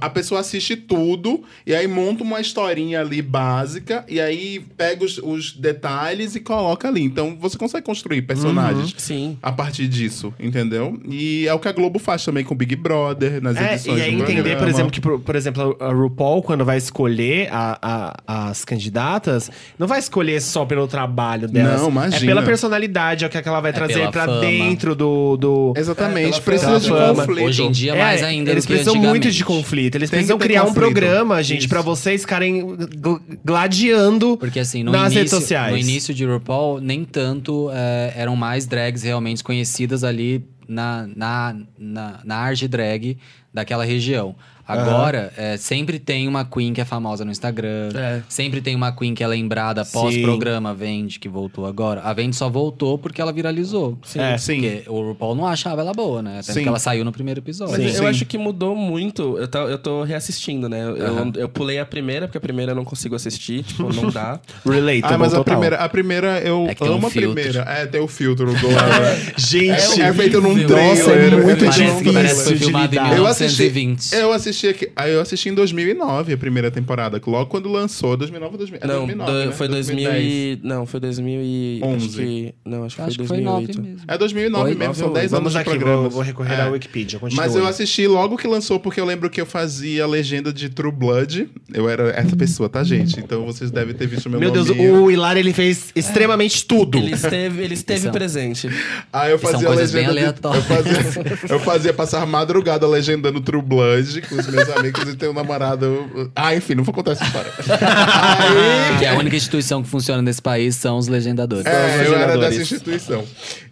[0.00, 5.18] a pessoa assiste tudo e aí monta uma historinha ali básica e aí pega os,
[5.18, 7.02] os detalhes e coloca ali.
[7.02, 9.36] Então você consegue construir personagens Sim.
[9.42, 11.00] a partir disso, entendeu?
[11.08, 14.02] E é o que a Globo faz também com Big Brother, nas É, edições e
[14.02, 17.78] aí do entender, por exemplo, que, por, por exemplo, a RuPaul, quando vai escolher a-
[18.26, 21.80] a- as candidatas, não vai escolher só pelo trabalho delas.
[21.80, 22.16] Não, imagina.
[22.24, 24.40] É pela personalidade, é o que ela vai É trazer pra fama.
[24.40, 25.36] dentro do.
[25.36, 25.72] do...
[25.76, 27.44] Exatamente, É, precisa de conflito.
[27.46, 29.39] Hoje em dia, É, mais ainda Eles do que precisam muito antigamente.
[29.40, 29.94] De conflito.
[29.96, 30.80] Eles Tem precisam criar um conflito.
[30.82, 35.72] programa, gente, pra vocês ficarem gl- gladiando Porque assim, no, nas início, redes sociais.
[35.72, 41.56] no início de RuPaul, nem tanto é, eram mais drags realmente conhecidas ali na, na,
[41.78, 43.16] na, na arte drag
[43.52, 44.34] daquela região.
[44.72, 47.90] Agora, é, sempre tem uma queen que é famosa no Instagram.
[47.94, 48.20] É.
[48.28, 52.00] Sempre tem uma queen que é lembrada pós-programa Vende, que voltou agora.
[52.02, 53.98] A Vende só voltou porque ela viralizou.
[54.16, 54.36] É.
[54.38, 54.60] Sim.
[54.60, 56.34] Porque o RuPaul não achava ela boa, né?
[56.34, 56.52] Até Sim.
[56.54, 57.82] porque ela saiu no primeiro episódio.
[57.82, 58.02] Mas Sim.
[58.02, 59.38] eu acho que mudou muito.
[59.38, 60.82] Eu, tá- eu tô reassistindo, né?
[60.82, 63.62] Eu, eu, eu pulei a primeira, porque a primeira eu não consigo assistir.
[63.62, 64.40] Tipo, não dá.
[64.64, 65.54] Relatable Ah, mas a total.
[65.54, 67.32] primeira, a primeira eu É que tem um amo a filtro.
[67.34, 67.60] primeira.
[67.70, 70.68] É, tem o filtro do é, Gente, é feito num horrível.
[70.76, 70.98] trailer.
[70.98, 73.16] Nossa, é muito difícil parece que foi de filmado em lidar.
[73.16, 74.12] Eu assisti, 1920.
[74.14, 78.52] eu assisti aqui, aí eu assisti em 2009 a primeira temporada, logo quando lançou, 2009
[78.52, 79.52] ou 2000, é não, 2009, do- né?
[79.52, 80.60] foi 2000 e...
[80.62, 81.80] Não, foi 2000 e...
[81.82, 82.08] Acho 11.
[82.16, 82.54] que...
[82.64, 83.82] Não, acho que Acho foi que foi 9 2008.
[83.82, 84.04] mesmo.
[84.08, 86.02] É 2009 Oi, mesmo, são nove 10 ou anos Vamos de aqui, programa.
[86.02, 86.62] vou, vou recorrer É.
[86.62, 87.18] à Wikipedia.
[87.18, 87.42] Continue.
[87.44, 90.68] Mas eu assisti logo que lançou, porque eu lembro que eu fazia a legenda de
[90.68, 91.48] True Blood.
[91.72, 93.18] Eu era essa pessoa, tá, gente?
[93.20, 96.98] Então vocês devem ter visto meu, Meu Deus, o Hilário ele fez extremamente tudo.
[96.98, 98.68] Ele esteve, ele esteve presente.
[99.12, 100.12] Aí eu são fazia a legenda.
[100.12, 105.16] de- eu, fazia, eu fazia passar madrugada legendando True Blood com os meus amigos e
[105.16, 106.30] ter um namorado.
[106.34, 107.50] Ah, enfim, não vou contar essa história.
[107.58, 108.80] Aí.
[109.00, 111.64] Que é a única instituição que funciona nesse país são os legendadores.
[111.66, 113.24] É, eu era dessa instituição.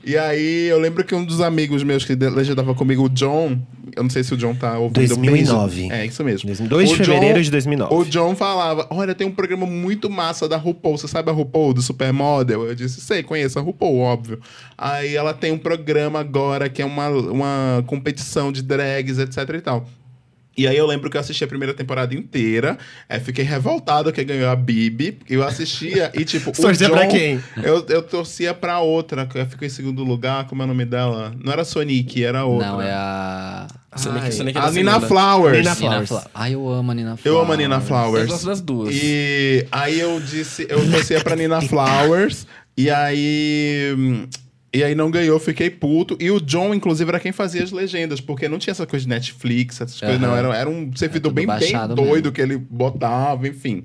[0.05, 3.59] E aí, eu lembro que um dos amigos meus que legendava comigo, o John,
[3.95, 4.95] eu não sei se o John tá ouvindo.
[5.09, 5.81] 2009.
[5.83, 6.49] bem- É, isso mesmo.
[6.49, 7.95] 2 de John- fevereiro de 2009.
[7.95, 10.97] O John falava: Olha, tem um programa muito massa da RuPaul.
[10.97, 12.65] Você sabe a RuPaul, do Supermodel?
[12.67, 14.41] Eu disse: Sei, conheço a RuPaul, óbvio.
[14.77, 19.61] Aí ela tem um programa agora que é uma, uma competição de drags, etc e
[19.61, 19.87] tal.
[20.59, 22.77] E aí eu lembro que eu assisti a primeira temporada inteira,
[23.09, 25.21] é, fiquei revoltado que ganhou a Bibi.
[25.31, 27.41] Eu assistia e, tipo, o Torcia John, pra quem?
[27.63, 31.33] Eu, eu torcia pra outra, que ficou em segundo lugar, como é o nome dela?
[31.43, 32.67] Não era Sonic, era outra.
[32.67, 33.69] Não, é a.
[33.97, 35.07] Sonic- Ai, Sonic a era Nina segunda.
[35.09, 35.59] Flowers.
[35.59, 36.09] Nina Nina Flowers.
[36.09, 36.27] Fla...
[36.35, 37.27] Ai, eu amo a Nina Flowers.
[37.27, 38.23] Eu amo a Nina Flowers.
[38.25, 38.95] Eu gosto das duas.
[38.95, 43.95] E aí eu disse, eu torcia pra Nina Flowers, e aí.
[44.73, 46.17] E aí não ganhou, fiquei puto.
[46.21, 49.09] E o John, inclusive, era quem fazia as legendas, porque não tinha essa coisa de
[49.09, 50.37] Netflix, essas coisas, não.
[50.37, 52.33] Era, era um servidor tudo bem, bem doido mesmo.
[52.33, 53.85] que ele botava, enfim.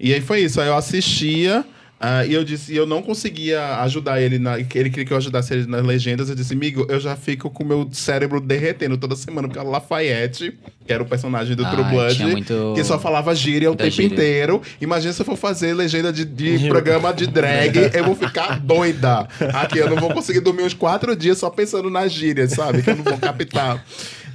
[0.00, 0.60] E aí foi isso.
[0.60, 1.64] Aí eu assistia.
[1.98, 5.12] Ah, e eu disse, e eu não conseguia ajudar ele, na, que ele queria que
[5.12, 6.28] eu ajudasse ele nas legendas.
[6.28, 9.62] Eu disse, amigo, eu já fico com o meu cérebro derretendo toda semana, porque a
[9.62, 10.52] Lafayette,
[10.86, 13.90] que era o personagem do Ai, True Blood, muito- que só falava gíria o tempo
[13.90, 14.12] gíria.
[14.12, 14.60] inteiro.
[14.80, 19.26] Imagina se eu for fazer legenda de, de programa de drag, eu vou ficar doida.
[19.54, 22.82] Aqui eu não vou conseguir dormir uns quatro dias só pensando nas gírias, sabe?
[22.82, 23.82] Que eu não vou captar.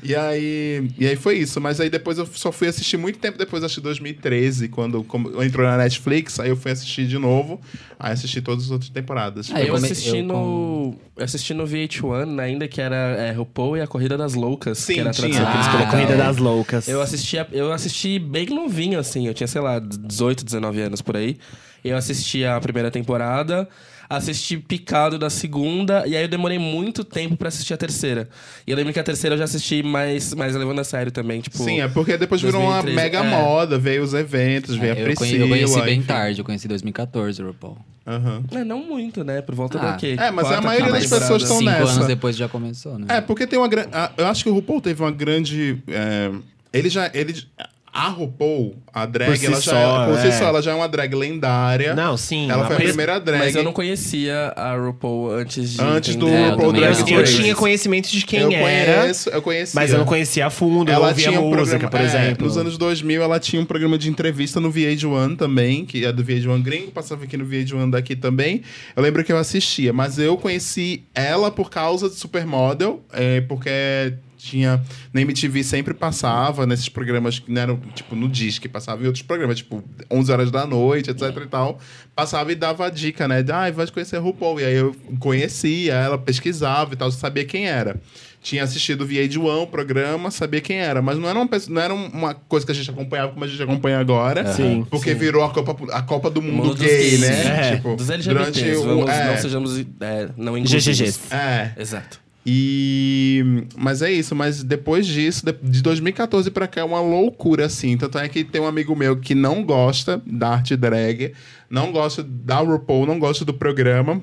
[0.03, 1.59] E aí, e aí foi isso.
[1.61, 5.43] Mas aí depois eu só fui assistir muito tempo depois, acho que 2013, quando como,
[5.43, 6.39] entrou na Netflix.
[6.39, 7.59] Aí eu fui assistir de novo.
[7.99, 9.51] Aí assisti todas as outras temporadas.
[9.53, 10.95] Ah, eu, assisti eu no.
[11.15, 14.79] Eu assisti no VH1 ainda, que era é, RuPaul e a Corrida das Loucas.
[14.79, 15.29] Sim, que era a tinha.
[15.29, 15.91] que eles Ah, colocaram.
[15.91, 16.87] Corrida das Loucas.
[16.87, 19.27] Eu assisti, eu assisti bem novinho, assim.
[19.27, 21.37] Eu tinha, sei lá, 18, 19 anos por aí.
[21.83, 23.67] Eu assisti a primeira temporada,
[24.09, 28.27] assisti Picado da segunda, e aí eu demorei muito tempo pra assistir a terceira.
[28.67, 31.39] E eu lembro que a terceira eu já assisti mais, mais levando a sério também,
[31.41, 31.57] tipo...
[31.57, 33.29] Sim, é porque depois virou uma 2013, mega é.
[33.29, 35.17] moda, veio os eventos, veio a É, eu, Priscila.
[35.17, 36.07] conheci, eu conheci bem enfim.
[36.07, 37.77] tarde, eu conheci em 2014 o RuPaul.
[38.05, 38.43] Aham.
[38.51, 39.41] É, não muito, né?
[39.41, 39.91] Por volta Ah.
[39.91, 40.15] do quê?
[40.19, 41.91] É, mas a maioria das pessoas estão Cinco nessa.
[41.93, 43.05] anos depois já começou, né?
[43.09, 43.89] É, porque tem uma grande.
[44.17, 45.81] Eu acho que o RuPaul teve uma grande.
[45.87, 46.31] é,
[46.73, 47.09] ele já.
[47.13, 47.33] Ele,
[47.93, 50.31] a RuPaul, a drag, Por si ela já só, é, por si é.
[50.31, 51.93] só, ela já é uma drag lendária.
[51.93, 52.49] Não, sim.
[52.49, 53.39] Ela foi a mas- primeira drag.
[53.39, 55.81] Mas eu não conhecia a RuPaul antes de.
[55.81, 56.41] Antes do entender.
[56.41, 57.07] É, eu RuPaul Drag não.
[57.09, 57.35] Eu Race.
[57.35, 59.79] tinha conhecimento de quem eu era, conheço, eu conhecia.
[59.79, 62.05] mas eu não conhecia a fundo, eu ela ouvia tinha um música, programa, por é,
[62.05, 62.45] exemplo.
[62.47, 66.23] nos anos 2000, ela tinha um programa de entrevista no VH1 também, que é do
[66.23, 68.61] VH1 gringo, passava aqui no VH1 daqui também.
[68.95, 73.69] Eu lembro que eu assistia, mas eu conheci ela por causa de Supermodel, é, porque
[74.41, 74.81] tinha.
[75.13, 79.21] Na MTV sempre passava, nesses programas que não eram, tipo, no Disque, passava em outros
[79.23, 81.79] programas, tipo, 11 horas da noite, etc e tal.
[82.15, 83.41] Passava e dava a dica, né?
[83.43, 84.59] De, ah, vai conhecer a RuPaul.
[84.59, 87.95] E aí eu conhecia ela, pesquisava e tal, sabia quem era.
[88.43, 90.99] Tinha assistido o VH1, o programa, sabia quem era.
[90.99, 93.47] Mas não era, uma, pessoa- não era uma coisa que a gente acompanhava como a
[93.47, 94.51] gente acompanha agora.
[94.53, 97.69] Sim, Porque virou a Copa, a Copa do Mundo, Mundo dos gay, gays, né?
[97.71, 100.83] é, Tipo, Dos LGBTs, o- vamos, é, não sejamos é, não inclusivos.
[100.97, 101.19] GGGs.
[101.31, 101.71] é.
[101.77, 102.20] Exato.
[102.45, 103.43] E.
[103.77, 107.97] Mas é isso, mas depois disso, de- de 2014 pra cá, é uma loucura, assim.
[107.97, 111.33] Tanto é que tem um amigo meu que não gosta da arte drag,
[111.69, 114.21] não gosta da RuPaul, não gosta do programa.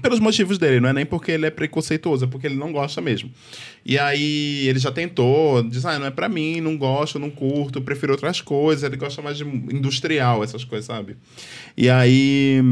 [0.00, 3.02] Pelos motivos dele, não é nem porque ele é preconceituoso, é porque ele não gosta
[3.02, 3.30] mesmo.
[3.84, 7.80] E aí ele já tentou, diz, ah, não é pra mim, não gosto, não curto,
[7.80, 8.84] prefiro outras coisas.
[8.84, 11.16] Ele gosta mais de industrial, essas coisas, sabe?
[11.76, 12.62] E aí.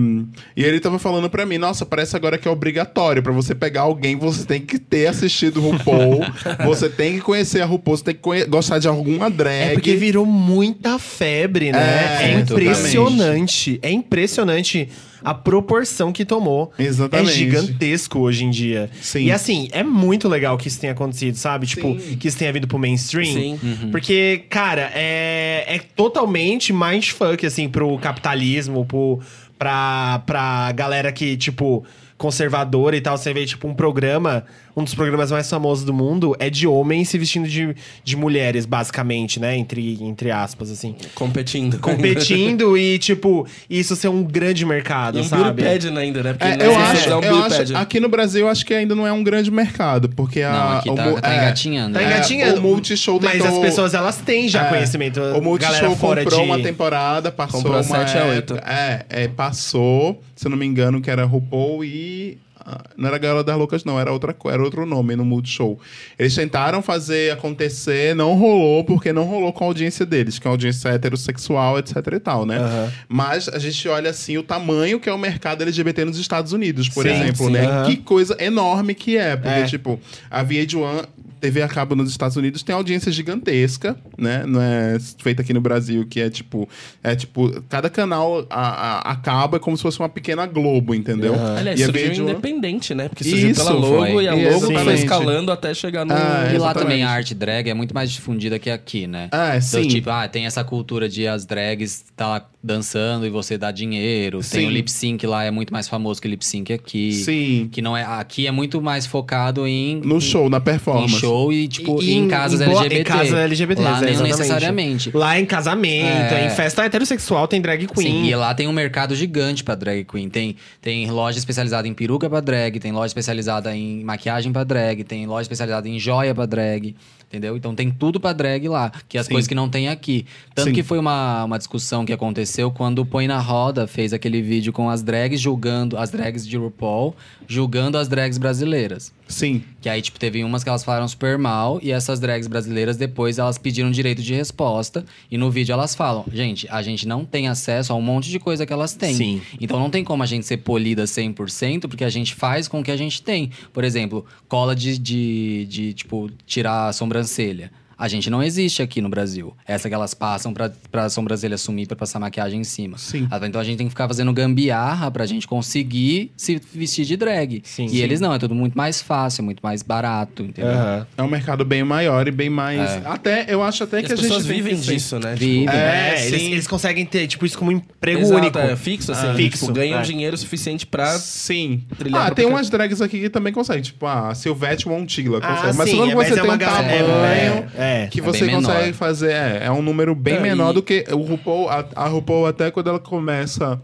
[0.57, 3.23] E ele tava falando pra mim, nossa, parece agora que é obrigatório.
[3.23, 6.21] Pra você pegar alguém, você tem que ter assistido RuPaul,
[6.67, 9.71] você tem que conhecer a RuPaul, você tem que gostar de alguma drag.
[9.71, 11.79] É porque virou muita febre, né?
[11.79, 13.79] É, É, impressionante.
[13.83, 14.89] É impressionante
[15.23, 16.73] a proporção que tomou.
[16.79, 17.31] Exatamente.
[17.31, 18.91] É gigantesco hoje em dia.
[19.01, 19.25] Sim.
[19.25, 21.67] E assim, é muito legal que isso tenha acontecido, sabe?
[21.67, 22.17] Tipo, Sim.
[22.17, 23.33] que isso tenha vindo pro mainstream.
[23.33, 23.59] Sim.
[23.91, 29.21] Porque, cara, é, é totalmente mindfuck, assim, pro capitalismo, pro,
[29.59, 31.85] pra, pra galera que, tipo,
[32.19, 33.17] conservadora e tal.
[33.17, 34.45] Você vê, tipo, um programa,
[34.77, 38.67] um dos programas mais famosos do mundo é de homens se vestindo de, de mulheres,
[38.67, 39.57] basicamente, né?
[39.57, 40.95] Entre, entre aspas, assim.
[41.15, 41.79] Competindo.
[41.79, 45.63] Competindo e, tipo, isso ser um grande mercado, E um sabe?
[45.63, 46.33] pageant ainda, né?
[46.35, 49.07] Porque É, eu acho, um eu acho aqui no Brasil eu acho que ainda não
[49.07, 51.95] é um grande mercado, porque a Não, aqui o tá, tá é, engatinhando.
[51.99, 52.53] Tá né?
[52.55, 55.21] o Multishow Mas tentou- as pessoas, elas têm já É, conhecimento.
[55.21, 56.47] O Multishow fora comprou de...
[56.47, 58.57] uma temporada, passou Comprou uma sete a época- oito.
[58.67, 63.19] É, é, passou, se eu não me engano, que era RuPaul e ah, não era
[63.19, 65.79] Gaiola das Loucas não, era outra era outro nome no Multishow.
[66.19, 70.49] Eles tentaram fazer acontecer, não rolou porque não rolou com a audiência deles, que é
[70.49, 72.59] uma audiência heterossexual, etc e tal, né?
[72.59, 72.93] Aham.
[73.09, 76.89] Mas a gente olha assim o tamanho que é o mercado LGBT nos Estados Unidos,
[76.89, 77.67] por Sim, exemplo, sim, né?
[77.67, 77.87] aham.
[77.87, 79.65] Que coisa enorme que é, porque É.
[79.65, 79.99] tipo,
[80.31, 81.05] a VH1
[81.39, 84.45] TV a cabo nos Estados Unidos tem audiência gigantesca, né?
[84.47, 86.69] Não é feita aqui no Brasil, que é tipo.
[87.03, 88.69] É tipo, cada canal a,
[89.09, 91.35] a, acaba como se fosse uma pequena Globo, entendeu?
[91.57, 93.09] Aliás, E a surgiu VH1 independente, né?
[93.09, 94.25] Porque surgiu Isso, pela logo foi.
[94.25, 95.03] e a logo foi Exatamente.
[95.05, 96.13] escalando até chegar no...
[96.15, 99.29] Ah, E lá também a arte drag é muito mais difundida que aqui, né?
[99.33, 99.89] Ah, Então, sim.
[99.89, 104.39] tipo, ah, tem essa cultura de as drags tá lá dançando e você dá dinheiro.
[104.39, 104.67] Tem Sim.
[104.67, 107.13] o lip sync lá, é muito mais famoso que o lip sync aqui.
[107.13, 107.69] Sim.
[107.73, 108.05] Que não é.
[108.05, 110.01] Aqui é muito mais focado em.
[110.05, 111.19] No show, na em performance.
[111.19, 113.01] show e, tipo, E em, casas boa- LGBT.
[113.01, 114.23] Em casas LGBT, Lá exatamente.
[114.23, 115.11] necessariamente.
[115.13, 116.47] Lá em casamento, É.
[116.47, 118.07] em festa heterossexual tem drag queen.
[118.25, 120.29] Sim, e lá tem um mercado gigante pra drag queen.
[120.29, 125.03] Tem, tem loja especializada em peruca pra drag, tem loja especializada em maquiagem pra drag,
[125.05, 126.95] tem loja especializada em joia pra drag.
[127.29, 127.59] Entendeu?
[127.59, 129.33] Então tem tudo pra drag lá, que é as Sim.
[129.33, 130.25] coisas que não tem aqui.
[130.55, 130.73] Tanto Sim.
[130.73, 134.73] que foi uma, uma discussão que aconteceu quando o Põe na Roda fez aquele vídeo
[134.73, 137.15] com as drags julgando, as drags de RuPaul,
[137.47, 139.13] julgando as drags brasileiras.
[139.29, 139.63] Sim.
[139.81, 143.39] Que aí, tipo, teve umas que elas falaram super mal e essas drags brasileiras depois
[143.39, 147.47] elas pediram direito de resposta e no vídeo elas falam: gente, a gente não tem
[147.47, 149.15] acesso a um monte de coisa que elas têm.
[149.15, 149.43] Sim.
[149.61, 152.83] Então não tem como a gente ser polida 100% porque a gente faz com o
[152.83, 153.51] que a gente tem.
[153.73, 157.71] Por exemplo, cola de, de, de tipo, tirar a sobrancelha.
[157.99, 159.57] A gente não existe aqui no Brasil.
[159.67, 162.97] Essa que elas passam pra, pra sobrancelha sumir pra passar maquiagem em cima.
[162.97, 163.27] Sim.
[163.31, 167.17] Ah, Então a gente tem que ficar fazendo gambiarra pra gente conseguir se vestir de
[167.17, 167.61] drag.
[167.65, 167.87] Sim.
[167.87, 167.97] e Sim.
[167.99, 170.71] eles não, é tudo muito mais fácil, muito mais barato, entendeu?
[170.73, 171.07] Aham.
[171.17, 172.79] É um mercado bem maior e bem mais.
[172.81, 173.03] É.
[173.05, 174.23] Até, eu acho até E que as a gente.
[174.29, 175.35] pessoas tem que vivem disso, né?
[175.35, 175.61] Vive.
[175.67, 178.59] Tipo, É, É, eles, eles conseguem ter, tipo, isso como um emprego exato, único.
[178.59, 179.27] é fixo, assim.
[179.27, 180.03] Ah, tipo, fixo, ganham é.
[180.03, 181.19] dinheiro suficiente pra...
[181.19, 181.83] Sim.
[181.99, 183.83] Trilhar ah, tem umas drags aqui que também conseguem.
[183.83, 185.77] Tipo, a Silvete Montila Ah, consegue.
[185.79, 188.07] mas sim, quando é, você mas é tem uma um galera- tamanho é, é.
[188.09, 188.95] que É você bem consegue menor.
[188.95, 189.33] fazer.
[189.33, 191.69] É, é um número bem É, menor e- do que o RuPaul.
[191.71, 193.81] A, a RuPaul, até quando ela começa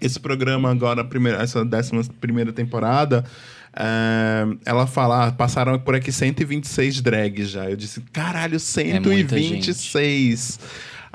[0.00, 3.24] esse programa agora, primeira, essa décima primeira temporada.
[3.78, 7.68] é, ela fala, ah, passaram por aqui 126 drags já.
[7.70, 10.58] Eu disse, caralho, É muita 126.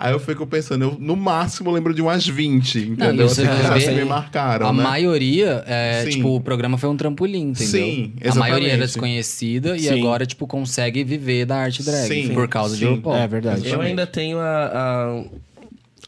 [0.03, 3.25] Aí eu fico pensando, eu no máximo lembro de umas 20, Não, entendeu?
[3.27, 4.81] e você Assim, que já vê- se me marcaram, a né?
[4.83, 7.85] maioria, é, tipo, o programa foi um trampolim, entendeu?
[7.87, 8.87] Sim, A maioria era exatamente.
[8.87, 9.99] desconhecida e Sim.
[9.99, 12.95] agora, tipo, consegue viver da arte drag Sim, por causa de sim.
[12.95, 13.15] RuPaul.
[13.15, 13.69] É verdade.
[13.69, 15.23] Eu ainda tenho a,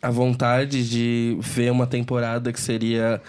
[0.02, 3.22] a, a vontade de ver uma temporada que seria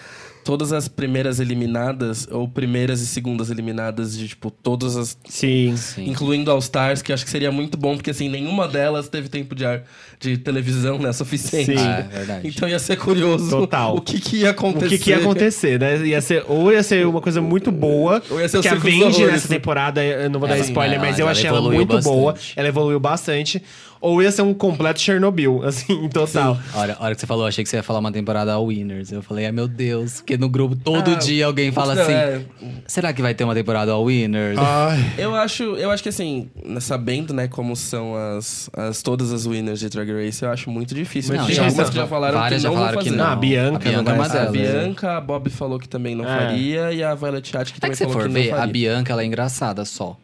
[0.44, 5.16] todas as primeiras eliminadas, ou primeiras e segundas eliminadas de, tipo, todas as.
[5.28, 5.74] Sim.
[5.76, 6.08] Sim.
[6.10, 9.28] Incluindo All Stars, que eu acho que seria muito bom, porque assim, nenhuma delas teve
[9.28, 9.82] tempo de, ar,
[10.20, 11.76] de televisão, né, suficiente.
[11.76, 11.84] Sim.
[11.86, 12.48] Ah, é verdade.
[12.48, 13.96] Então ia ser curioso Total.
[13.96, 14.88] o que, que ia O acontecer.
[14.88, 16.06] que, que ia acontecer, né?
[16.06, 18.74] Ia ser, ou ia ser uma coisa muito boa, Ou ia ser o que a
[18.74, 19.32] Vendi Horrores.
[19.32, 21.98] nessa temporada, eu não vou dar Ela- spoiler, ela- mas eu ela achei ela muito
[22.02, 22.32] boa.
[22.32, 22.52] bastante.
[22.56, 23.62] Ela evoluiu bastante.
[24.06, 26.58] Ou ia ser um completo Chernobyl, assim, em total.
[26.74, 28.52] A hora, a hora que você falou, eu achei que você ia falar uma temporada
[28.52, 29.10] All Winners.
[29.10, 32.12] Eu falei, ai meu Deus, porque no grupo todo Ah, dia alguém fala não, assim:
[32.12, 32.40] é.
[32.86, 34.58] será que vai ter uma temporada All Winners?
[34.58, 39.46] Ai, Eu acho, eu acho que assim, sabendo, né, como são as, as todas as
[39.46, 41.30] winners de Drag Race, eu acho muito difícil.
[41.32, 41.64] Tem difícil.
[41.64, 43.24] algumas que já falaram Várias que já não falaram vão que não.
[43.24, 44.52] Ah, a Bianca a Bianca não é uma A delas.
[44.52, 44.60] né?
[44.82, 46.38] Bianca, a Bob falou que também não É.
[46.38, 48.54] faria, e a Violet Chat que É também que você falou for que ver, não
[48.54, 48.72] a faria.
[48.72, 50.16] Bianca ela é engraçada só.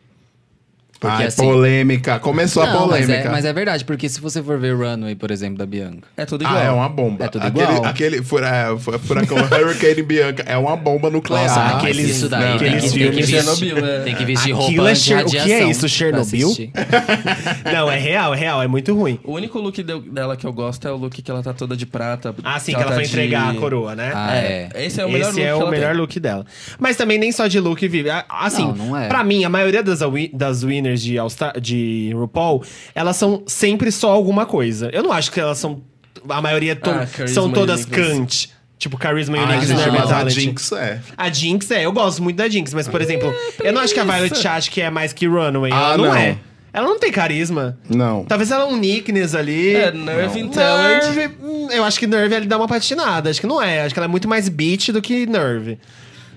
[1.01, 1.43] Porque ai, assim.
[1.43, 2.19] polêmica.
[2.19, 3.29] Começou a Não, mas polêmica.
[3.29, 6.07] é, mas é verdade, porque se você for ver Runway, por exemplo, da Bianca.
[6.15, 6.59] É tudo igual.
[6.59, 7.25] Ah, é uma bomba.
[7.25, 7.85] É tudo aquele, igual.
[7.87, 11.45] Aquele fura, fu- furacão Hurricane Bianca é uma bomba nuclear.
[11.49, 13.99] Nossa, mas aqueles- isso daí tem aqueles que, tem que vestir, Chernobyl, é.
[14.01, 16.49] tem que vestir Aquilo roupa é Cher- o que é isso, Chernobyl?
[17.73, 19.19] Não, é real, é real, é muito ruim.
[19.25, 21.77] O único look de- dela que eu gosto é o look que ela tá toda
[21.77, 22.35] de prata.
[22.45, 24.13] Ah, sim, que ela tá foi de- entregar a coroa, né?
[24.15, 24.69] Ah, é.
[24.75, 26.01] Esse é o melhor Esse look é o ela melhor tem.
[26.01, 26.45] look dela.
[26.79, 28.11] Mas também nem só de look vive.
[28.11, 29.07] Ah, Assim, Não, não é.
[29.09, 30.01] pra mim, a maioria das,
[30.33, 32.63] das winners de, Star, de RuPaul,
[32.95, 34.91] elas são sempre só alguma coisa.
[34.93, 35.83] Eu não acho que elas são.
[36.29, 37.85] A maioria to- Ah, são todas.
[37.85, 38.51] Kant.
[38.79, 40.29] Tipo, Charisma Ah, Uniqueness não, a.
[40.29, 41.01] Jinx é.
[41.17, 43.31] A Jinx é, eu gosto muito da Jinx, mas, por exemplo,
[43.63, 45.71] eu não acho que a Violet Chat que é mais que Runway.
[45.71, 46.15] Ela Ah, não, não.
[46.17, 46.39] é.
[46.73, 47.77] Ela não tem carisma.
[47.89, 48.25] Não.
[48.25, 49.75] Talvez ela é um Nickness ali.
[49.75, 51.03] É, Nerve Talent.
[51.15, 53.29] Nerve, hum, eu acho que Nerve ele dá uma patinada.
[53.29, 53.83] Acho que não é.
[53.83, 55.79] Acho que ela é muito mais beat do que Nerve.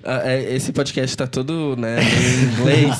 [0.05, 2.97] Ah, é, esse podcast tá todo, né, em inglês.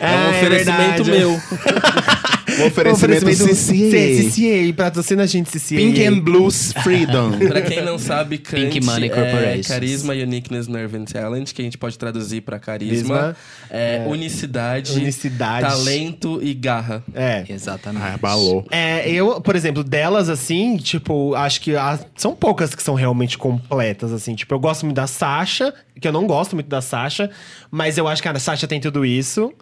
[0.00, 1.10] é É, um é oferecimento verdade.
[1.10, 1.40] meu.
[2.64, 4.30] O oferecimento CCA.
[4.30, 5.76] CCA, patrocina a gente, CCA.
[5.78, 7.32] Pink and Blues Freedom.
[7.48, 9.66] pra quem não sabe, Kant Pink Money é Corporations.
[9.68, 12.90] carisma, uniqueness, nerve and talent, que a gente pode traduzir pra carisma.
[13.18, 13.36] Carisma,
[13.70, 15.66] É, unicidade, unicidade.
[15.66, 17.02] talento e garra.
[17.14, 17.44] É.
[17.48, 18.02] Exatamente.
[18.02, 18.66] Ai, balou.
[18.70, 23.36] É, eu, por exemplo, delas, assim, tipo, acho que há- são poucas que são realmente
[23.38, 24.34] completas, assim.
[24.34, 27.30] Tipo, eu gosto muito da Sasha, que eu não gosto muito da Sasha,
[27.70, 29.52] mas eu acho que a Sasha tem tudo isso.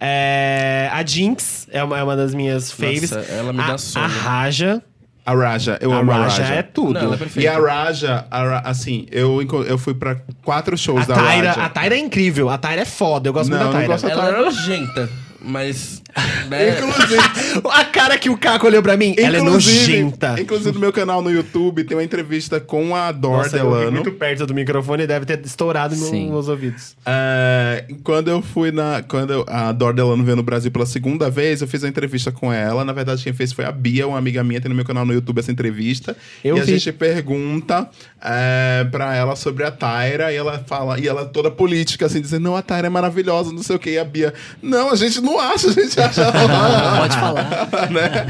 [0.00, 3.12] É, a Jinx é uma, é uma das minhas faves.
[3.12, 4.04] ela me a, dá sono.
[4.04, 4.82] A Raja.
[5.24, 6.54] A Raja, eu a amo a Raja, Raja.
[6.54, 6.92] é tudo.
[6.94, 11.02] Não, ela é E a Raja, a Ra- assim, eu, eu fui pra quatro shows
[11.02, 11.62] A da Tyra, Raja.
[11.64, 12.48] a Tyra é incrível.
[12.48, 13.28] A Tyra é foda.
[13.28, 13.92] Eu gosto Não, muito da não Tyra.
[13.92, 16.00] gosto da Ela é nojenta, mas...
[16.48, 17.22] né, Inclusive,
[17.72, 20.40] A cara que o Caco olhou pra mim, ela é inclusive- nojenta.
[20.40, 23.92] Inclusive, no meu canal no YouTube tem uma entrevista com a Dor Nossa, Delano.
[23.92, 26.96] muito perto do microfone e deve ter estourado nos meus ouvidos.
[27.04, 29.02] É, quando eu fui na.
[29.06, 32.30] Quando eu- a Dor Delano veio no Brasil pela segunda vez, eu fiz a entrevista
[32.32, 32.84] com ela.
[32.84, 35.12] Na verdade, quem fez foi a Bia, uma amiga minha, tem no meu canal no
[35.12, 36.16] YouTube essa entrevista.
[36.44, 36.72] Eu e a vi.
[36.78, 37.88] gente pergunta
[38.22, 42.20] é, pra ela sobre a Tyra, e ela fala, e ela é toda política, assim,
[42.20, 43.90] dizendo, não, a Tyra é maravilhosa, não sei o quê.
[43.90, 46.05] E a Bia, não, a gente não acha, a gente acha.
[46.14, 47.68] Pode falar.
[47.90, 48.26] né?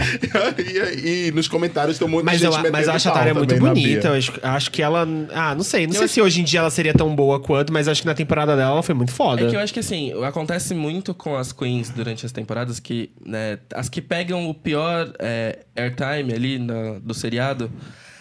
[0.58, 2.94] E, e- e nos comentários tem um monte Mas de eu, gente mas metendo eu
[2.96, 4.08] acho a Tyra muito bonita.
[4.08, 5.06] Eu acho, acho que ela.
[5.34, 5.86] Ah, não sei.
[5.86, 8.14] Não sei se hoje em dia ela seria tão boa quanto, mas acho que na
[8.14, 9.42] temporada dela ela foi muito foda.
[9.46, 13.10] É que eu acho que assim, acontece muito com as queens durante as temporadas que,
[13.24, 17.70] né, as que pegam o pior é, airtime ali na- do seriado,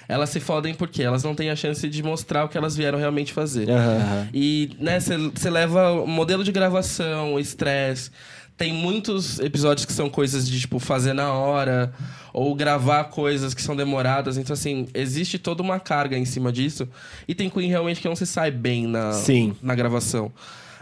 [0.07, 2.97] elas se fodem porque elas não têm a chance de mostrar o que elas vieram
[2.99, 3.69] realmente fazer.
[3.69, 4.27] Aham.
[4.33, 8.11] E, né, você leva o modelo de gravação, o estresse.
[8.57, 11.91] Tem muitos episódios que são coisas de, tipo, fazer na hora,
[12.31, 14.37] ou gravar coisas que são demoradas.
[14.37, 16.87] Então, assim, existe toda uma carga em cima disso.
[17.27, 19.53] E tem Queen realmente que não se sai bem na, Sim.
[19.61, 20.31] na gravação.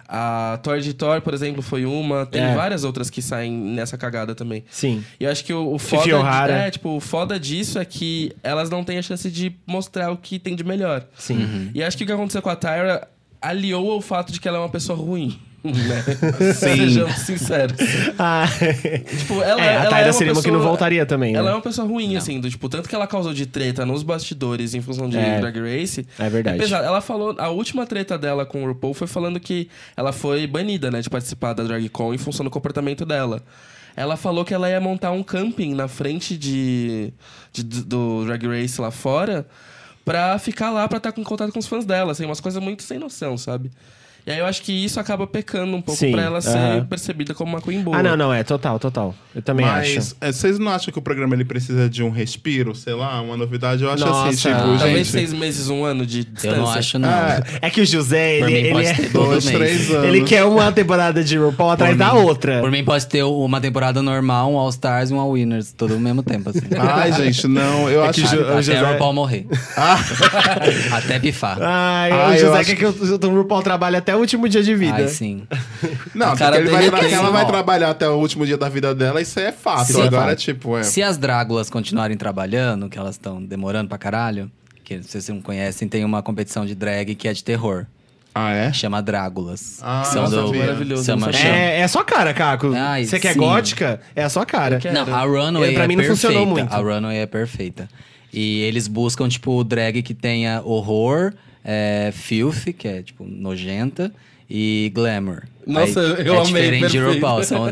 [0.07, 2.25] A Thor de Thor, por exemplo, foi uma.
[2.27, 2.53] Tem É.
[2.53, 4.63] várias outras que saem nessa cagada também.
[4.69, 5.03] Sim.
[5.19, 6.03] E eu acho que o, o foda.
[6.47, 10.12] de- é, tipo, o foda disso é que elas não têm a chance de mostrar
[10.12, 11.05] o que tem de melhor.
[11.17, 11.71] Sim.
[11.73, 13.07] E acho que o que aconteceu com a Tyra
[13.41, 15.39] aliou ao fato de que ela é uma pessoa ruim.
[15.63, 16.04] Né?
[16.54, 17.78] Sejamos sinceros.
[18.19, 18.45] Ah,
[19.17, 21.34] Tipo, ela, é, a ela Tyra é uma seria uma que não pessoa- voltaria também.
[21.36, 21.52] Ela né?
[21.52, 24.73] é uma pessoa ruim, assim, do tipo, tanto que ela causou de treta nos bastidores
[24.73, 25.39] em função de É.
[25.39, 26.06] Drag Race.
[26.19, 26.58] É verdade.
[26.60, 26.86] pesado.
[26.86, 30.91] Ela falou, a última treta dela com o RuPaul foi falando que ela foi banida,
[30.91, 33.41] né, de participar da DragCon em função do comportamento dela.
[33.95, 37.13] Ela falou que ela ia montar um camping na frente de,
[37.54, 39.45] de- do Drag Race lá fora
[40.04, 42.84] pra ficar lá pra estar em contato com os fãs dela, assim, umas coisas muito
[42.84, 43.71] sem noção, sabe?
[44.25, 46.86] E aí eu acho que isso acaba pecando um pouco Sim, pra ela ser aham.
[46.86, 47.97] percebida como uma queen boa.
[47.97, 49.13] Ah, não, não, é total, total.
[49.36, 49.95] Eu também acho.
[49.95, 53.19] Mas é, vocês não acham que o programa ele precisa de um respiro, sei lá,
[53.21, 53.83] uma novidade?
[53.83, 54.29] Eu acho Nossa.
[54.29, 55.07] assim, tipo, Talvez gente.
[55.09, 56.49] seis meses, um ano de distância.
[56.49, 57.09] Eu não acho, não.
[57.09, 59.57] É, É que o José, Por ele, mim, ele, pode é- ter todo dois, mês.
[59.57, 60.05] três anos.
[60.07, 62.62] ele quer uma temporada de RuPaul atrás da outra.
[62.62, 66.24] Por mim, pode ter uma temporada normal, um All-Stars e um All-Winners, todo ao mesmo
[66.24, 66.61] tempo, assim.
[66.80, 69.47] Ai, gente, não, eu É acho que Até José- a RuPaul morrer.
[70.91, 71.57] Até pifar.
[71.61, 74.47] Ai, Ai, o eu José acho quer que o, o RuPaul trabalhe até o último
[74.49, 74.95] dia de vida.
[74.95, 75.43] Ai, sim.
[76.14, 77.47] Não, A cara porque ele vai dele que ela vai Ó.
[77.47, 79.91] trabalhar até o último dia da vida dela, isso é fato.
[79.91, 80.39] Sim, Agora, fato.
[80.39, 80.84] tipo, é.
[80.84, 84.51] Se as Drágulas continuarem trabalhando, que elas estão demorando pra caralho,
[84.84, 87.86] que se vocês não conhecem, tem uma competição de drag que é de terror.
[88.36, 88.74] Ah, é?
[88.74, 89.78] Chama Drágulas.
[89.84, 90.61] Ah, que são não do, sabia.
[90.66, 92.74] Maravilhoso, Chama, não chama- É, é a sua cara, Caco.
[92.76, 93.39] Ai, Você quer sim.
[93.39, 93.99] gótica?
[94.16, 94.80] É a sua cara.
[94.80, 94.93] quero.
[94.95, 96.28] Não, a Runway É, pra é mim não perfeita.
[96.28, 96.74] funcionou muito.
[96.74, 97.88] A Runway é perfeita.
[98.34, 101.34] E eles buscam, tipo, drag que tenha horror,
[101.64, 104.11] é, filth, que é, tipo, nojenta,
[104.49, 105.43] e glamour.
[105.66, 106.99] Nossa, Aí, eu é amei, diferente de.
[106.99, 107.43] RuPaul.
[107.45, 107.66] São,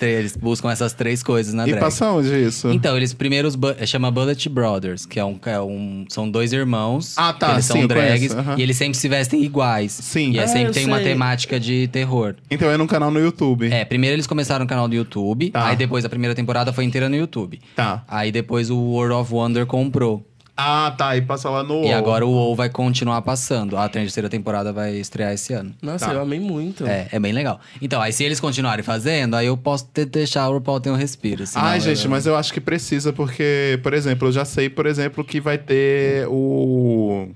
[0.00, 1.80] eles buscam essas três coisas na E drag.
[1.80, 2.70] passa onde isso?
[2.70, 6.54] Então, eles primeiros bu- é, chama Bullet Brothers, que é um, é um- são dois
[6.54, 7.12] irmãos.
[7.18, 9.92] Ah, tá, Eles sim, são drags e eles sempre se vestem iguais.
[9.92, 10.30] Sim.
[10.32, 11.04] E é Ah, sempre eu tem uma sei.
[11.08, 12.34] temática de terror.
[12.50, 13.70] Então é num canal no YouTube.
[13.70, 15.66] É, primeiro eles começaram no canal do YouTube, Tá.
[15.68, 17.60] aí depois a primeira temporada foi inteira no YouTube.
[17.76, 18.02] Tá.
[18.08, 20.26] Aí depois o World of Wonder comprou.
[20.56, 21.16] Ah, tá.
[21.16, 21.82] E passa lá no.
[21.82, 21.94] E UOL.
[21.96, 23.76] agora o WoW vai continuar passando.
[23.76, 25.74] A terceira temporada vai estrear esse ano.
[25.82, 26.12] Nossa, Tá.
[26.12, 26.86] eu amei muito.
[26.86, 27.58] É, é bem legal.
[27.82, 30.96] Então, aí se eles continuarem fazendo, aí eu posso ter, deixar o RuPaul ter um
[30.96, 31.44] respiro.
[31.46, 34.70] senão Ai, eu- gente, mas eu acho que precisa, porque, por exemplo, eu já sei,
[34.70, 37.28] por exemplo, que vai ter o.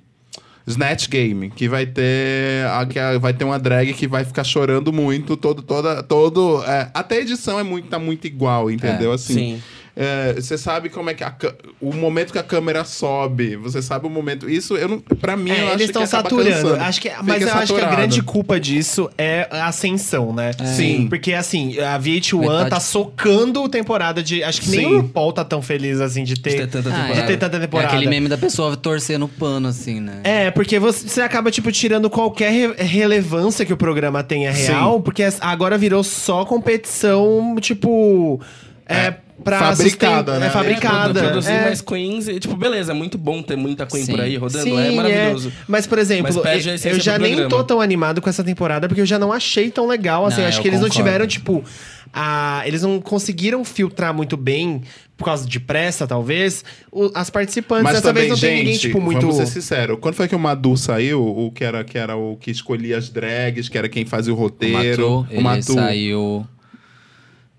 [0.66, 4.44] Snatch Game, que vai ter a, que a- vai ter uma drag que vai ficar
[4.44, 9.12] chorando muito, todo, toda, todo, é, até a edição é muito, tá muito igual, entendeu?
[9.12, 9.62] É, assim, sim.
[10.00, 11.34] É, você sabe como é que a,
[11.80, 15.50] o momento que a câmera sobe, você sabe o momento, isso eu não, para mim
[15.50, 16.50] É, eu acho eles estão que acaba saturando.
[16.62, 16.84] cansando.
[16.84, 17.96] Acho que, Fica mas eu acho que a saturado.
[17.96, 20.52] grande culpa disso é a ascensão, né?
[20.76, 21.08] Sim.
[21.08, 24.44] Porque assim, a VH1 Metade- tá socando temporada de.
[24.44, 24.94] Acho que nem Sim.
[24.94, 26.50] o RuPaul tá tão feliz assim de ter.
[26.50, 27.20] De ter tanta Ah, temporada.
[27.20, 27.88] de ter tanta É temporada.
[27.92, 30.20] aquele meme da pessoa torcendo o pano, assim, né?
[30.22, 35.00] É, porque você, você acaba, tipo, tirando qualquer re- relevância que o programa tenha real,
[35.00, 38.40] porque as- agora virou só competição, tipo.
[38.86, 40.46] É, É, pra fabricada, né?
[40.46, 41.20] É fabricada.
[41.20, 41.62] É, produzir é.
[41.62, 42.28] mais queens.
[42.28, 44.12] E, tipo, beleza, é muito bom ter muita queen Sim.
[44.12, 44.64] por aí rodando.
[44.64, 45.52] Sim, é maravilhoso.
[45.66, 49.06] Mas, por exemplo, Mas eu- já nem tô tão animado com essa temporada, porque eu
[49.06, 50.40] já não achei tão legal, assim.
[50.42, 51.08] Não, acho que eles não concordo.
[51.08, 51.64] tiveram, tipo.
[52.10, 54.80] A, eles não conseguiram filtrar muito bem,
[55.14, 57.84] por causa de pressa, talvez, o- as participantes.
[57.84, 59.20] Mas Dessa também, vez não tem gente, ninguém, tipo, muito.
[59.20, 59.98] vamos ser sinceros.
[60.00, 63.10] Quando foi que o Madu saiu, o que era, que era o que escolhia as
[63.10, 65.26] drags, que era quem fazia o O roteiro?
[65.42, 66.46] Matu, ele saiu...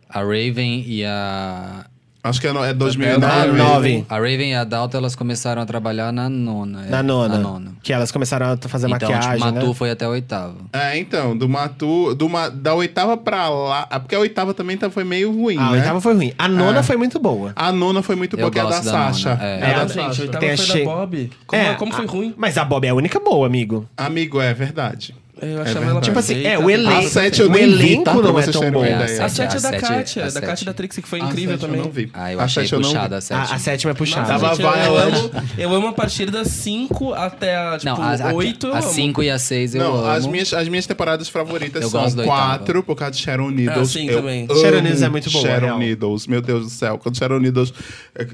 [0.09, 1.85] A Raven e a...
[2.21, 3.51] Acho que é, no- é Ah, 2009.
[3.57, 4.05] nove.
[4.09, 6.85] A Raven e a Dalton, elas começaram a trabalhar na nona.
[6.85, 7.35] é, Na nona.
[7.37, 7.71] Na nona.
[7.81, 9.73] Que elas começaram a fazer Então, maquiagem, tipo, Matu né?
[9.73, 10.55] foi até a oitava.
[10.73, 13.87] É, então, do Matu, do da oitava pra lá.
[13.89, 15.77] ah, Porque a oitava também tá, foi meio ruim, A né?
[15.77, 16.33] oitava foi ruim.
[16.37, 16.83] A nona É.
[16.83, 17.53] foi muito boa.
[17.55, 19.39] A nona foi muito boa, que é a da da nona, Sasha.
[19.41, 19.45] é.
[19.45, 20.21] É, É, a da a- gente, Sasha.
[20.21, 21.31] a oitava Tem a foi che- da Bob.
[21.47, 22.33] Como, É, como foi a- ruim?
[22.35, 23.87] Mas a Bob é a única boa, amigo.
[23.95, 25.15] Amigo, é verdade.
[25.41, 26.05] Eu É achava ela verdade.
[26.05, 26.97] Tipo assim, é, o elenco.
[26.97, 28.11] A sete eu o nem vi, elenco tá?
[28.13, 28.79] Pra não é vocês tão terem bom.
[28.79, 29.21] uma É, ideia.
[29.21, 31.63] a A sete é da Kátia, da Kátia da Trixie, que foi A incrível sete
[31.63, 31.81] eu também.
[31.83, 32.09] não vi.
[32.13, 33.55] Ah, eu A achei não puxada a A, sétima.
[33.55, 34.27] a sétima é puxada.
[34.27, 38.33] Tava gente, eu, amo, eu amo a partir das 5 até a, tipo, Não, a,
[38.33, 38.67] 8.
[38.73, 40.07] a, a cinco e a seis eu Não, amo.
[40.09, 42.39] as minhas, as minhas temporadas favoritas Eu são gosto da oitava.
[42.57, 43.77] quatro, por causa de Sharon Needles.
[43.77, 44.47] Ah, sim, eu também.
[44.47, 45.77] Sharon Needles é muito boa, Sharon.
[45.77, 46.97] Needles, meu Deus do céu.
[46.97, 47.73] Quando Sharon Needles.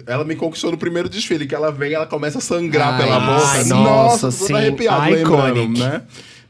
[0.07, 3.31] Ela me conquistou no primeiro desfile, que ela vem ela começa a sangrar pela boca.
[3.31, 4.53] nossa, nossa, tô todo sim.
[4.53, 6.01] arrepiado lembrando, né?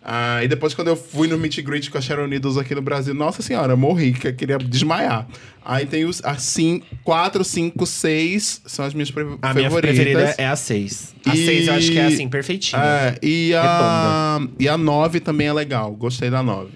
[0.08, 2.76] Ah, e depois, quando eu fui no meet and greet com a Sharon Needles aqui
[2.76, 5.28] no Brasil, nossa senhora, eu morri, que eu queria desmaiar.
[5.66, 9.96] Aí tem os assim, 4, 5, 6 são as minhas pre A minha favoritas.
[9.96, 11.16] preferida é a 6.
[11.26, 12.80] A E- 6 eu acho que é assim, perfeitinha.
[12.84, 15.92] É, e a, e a 9 também é legal.
[15.96, 16.70] Gostei da 9.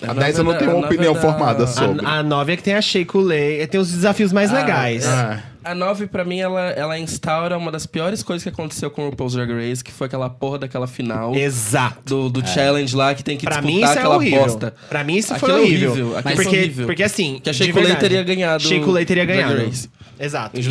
[0.00, 1.66] A A 10 eu não nove é tenho uma a nove opinião é da- formada
[1.66, 2.06] sobre.
[2.06, 2.80] A, a 9 é que tem a
[3.14, 5.04] Lay, tem os desafios mais Ah, legais.
[5.04, 5.42] É.
[5.70, 9.10] A 9, pra mim, ela, ela instaura uma das piores coisas que aconteceu com o
[9.10, 12.28] RuPaul's Drag Race, que foi aquela porra daquela final Exato.
[12.28, 14.40] do, do challenge lá, que tem que Pra disputar mim isso é aquela horrível.
[14.40, 14.74] bosta.
[14.88, 15.90] Pra mim isso Aquilo foi é horrível.
[15.90, 16.86] horrível, aquilo porque, foi horrível.
[16.86, 19.64] porque assim, Que a verdade, teria ganhado Shake Lay teria Drag ganhado.
[19.66, 19.88] Race.
[20.18, 20.58] Exato.
[20.58, 20.62] E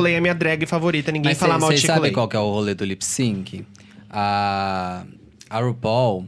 [0.00, 2.12] Lay é minha drag favorita, ninguém Mas fala mal de sabem Lay.
[2.12, 3.64] qual que é o rolê do lip sync?
[4.10, 5.02] A,
[5.50, 6.26] a RuPaul,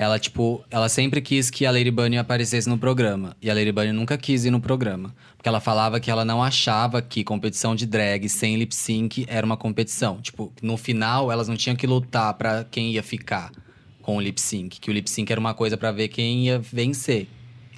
[0.00, 3.36] ela, tipo, ela sempre quis que a Lady Bunny aparecesse no programa.
[3.42, 5.14] E a Lady Bunny nunca quis ir no programa.
[5.36, 9.44] Porque ela falava que ela não achava que competição de drag sem lip sync era
[9.44, 10.18] uma competição.
[10.22, 13.52] Tipo, no final, elas não tinham que lutar pra quem ia ficar
[14.00, 14.80] com o lip sync.
[14.80, 17.28] Que o lip sync era uma coisa pra ver quem ia vencer.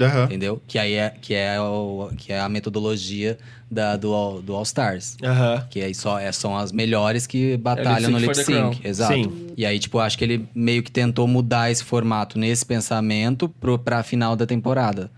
[0.02, 0.24] Aham.
[0.24, 0.62] Entendeu?
[0.66, 3.38] Que aí é, que é, o, que é a metodologia
[3.70, 5.16] da, do, All- do All Stars.
[5.22, 5.66] Aham.
[5.70, 8.80] Que aí só, é, são as melhores que batalham lip no lip sync.
[8.86, 9.14] Exato.
[9.14, 9.46] Sim.
[9.56, 13.78] E aí, tipo, acho que ele meio que tentou mudar esse formato nesse pensamento pro,
[13.78, 15.10] pra final da temporada.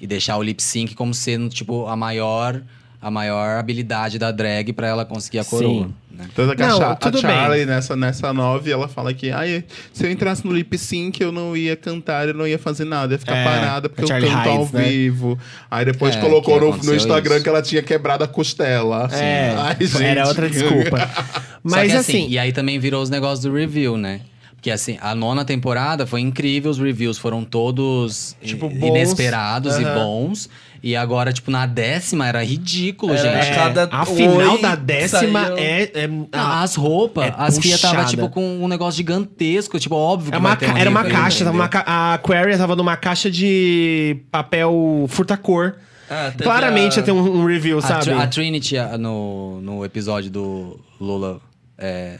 [0.00, 2.62] E deixar o lip sync como sendo, tipo, a maior,
[3.00, 5.84] a maior habilidade da drag pra ela conseguir a coroa.
[5.86, 5.94] Sim.
[6.16, 6.26] Né?
[6.34, 7.66] Tanto que a Não, Cha- a, Charlie, bem.
[7.66, 11.56] nessa, nessa nove, ela fala que ai, se eu entrasse no lip sync, eu não
[11.56, 14.48] ia cantar, eu não ia fazer nada, ia ficar É, parada, porque a eu canto
[14.48, 14.82] ao Hides, né?
[14.84, 15.38] vivo.
[15.70, 17.42] Aí depois É, colocou no, no Instagram isso.
[17.44, 19.08] que ela tinha quebrado a costela.
[19.12, 20.28] É, Ai, era gente.
[20.28, 20.98] outra desculpa.
[21.66, 24.20] Só Mas que, assim, E aí também virou os negócios do review, né?
[24.54, 28.86] Porque assim, a nona temporada foi incrível, os reviews foram todos Tipo, bons.
[28.88, 30.48] inesperados e bons.
[30.82, 33.52] E agora, tipo, na décima era ridículo, Era gente.
[33.52, 37.58] é, cada a final da décima saiu- é, é- Não, a- as roupas, é as
[37.58, 40.76] Fia tava, tipo, com um negócio gigantesco, tipo, óbvio que é uma vai ter um
[40.76, 45.76] era uma caixa, tava uma ca- a Aquaria tava numa caixa de papel furta-cor.
[46.08, 48.04] Ah, teve Claramente a- ia ter um, um review, A, sabe?
[48.04, 51.40] Tr- a Trinity, a- no, no episódio do Lula...
[51.76, 52.18] É,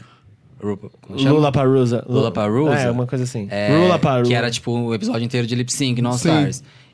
[1.17, 1.31] chama?
[1.31, 2.05] Lula Parusa.
[2.07, 2.73] Lula Parusa?
[2.75, 3.47] É, uma coisa assim.
[3.49, 4.29] É, Lula Parusa.
[4.29, 6.29] Que era, tipo, o episódio inteiro de lip sync no All Sim.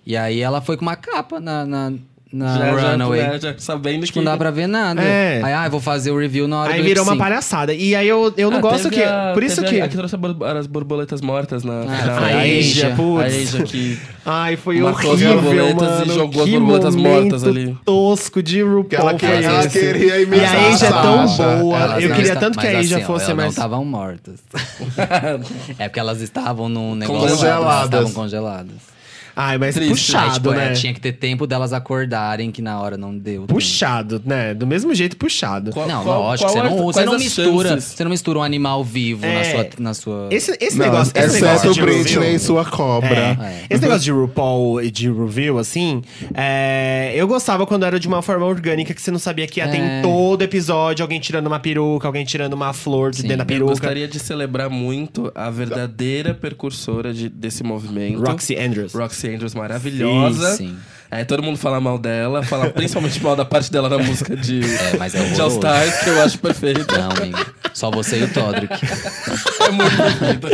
[0.06, 1.94] E aí ela foi com uma capa na, na,
[2.32, 3.22] na já, já, Runaway.
[3.22, 4.26] né, já sabendo Tipo, que...
[4.26, 5.02] não dá pra ver nada.
[5.02, 5.40] É.
[5.42, 7.74] Aí, ah, eu vou fazer o review na hora Aí do virou uma palhaçada.
[7.74, 9.02] E aí eu, eu não Ah, gosto que.
[9.02, 9.80] a- por isso que.
[9.80, 13.26] A, a que trouxe a as borboletas mortas na Ah, a Asia, A putz.
[13.56, 13.98] Asia que...
[14.26, 16.14] Ai, foi as horrível, borboletas e mano.
[16.14, 17.78] jogou as que borboletas momento mortas ali.
[17.86, 19.80] tosco de RuPaul Que ela foi ela esse.
[19.80, 21.28] queria E a Asia é a tão
[21.62, 21.80] boa.
[21.80, 23.46] Elas eu queria tanto que a Asia assim, fosse elas mais...
[23.46, 24.40] não estavam mortas.
[25.80, 27.30] é porque elas estavam num negócio...
[27.38, 27.68] Congeladas.
[27.72, 28.93] Elas estavam congeladas.
[29.36, 29.90] Ai, mas Triste.
[29.90, 30.74] Aí, puxado, tipo, é, né?
[30.74, 33.42] tinha que ter tempo delas acordarem, que na hora não deu.
[33.42, 33.54] tempo.
[33.54, 34.54] Puxado, né?
[34.54, 35.72] Do mesmo jeito, puxado.
[35.72, 37.94] Qual- Não, qual- lógico, qual você é- não, você quais não mistura, chances?
[37.94, 39.34] você não mistura um animal vivo É.
[39.34, 40.28] na sua, na sua.
[40.32, 43.38] Esse, esse Não, negócio, esse negócio de Britney e sua cobra.
[43.42, 43.66] É.
[43.70, 46.02] Esse negócio de RuPaul e de review, assim,
[46.36, 49.68] é, eu gostava quando era de uma forma orgânica, que você não sabia que ia
[49.68, 50.00] ter É.
[50.00, 53.44] em todo episódio alguém tirando uma peruca, alguém tirando uma flor de Sim, dentro da
[53.44, 53.72] Eu peruca.
[53.72, 58.22] gostaria de celebrar muito a verdadeira precursora de- desse movimento.
[58.24, 58.94] Roxy Andrews.
[58.94, 60.56] Roxy Andrews maravilhosa.
[60.56, 60.78] Sim.
[61.12, 64.62] É, todo mundo fala mal dela, fala principalmente mal da parte dela na música de,
[64.64, 65.50] É, mas é de All.
[65.50, 66.98] Stars, que eu acho perfeita.
[66.98, 67.38] Não, amigo.
[67.72, 68.74] Só você e o Todrick.
[69.68, 70.50] É muito perfeita.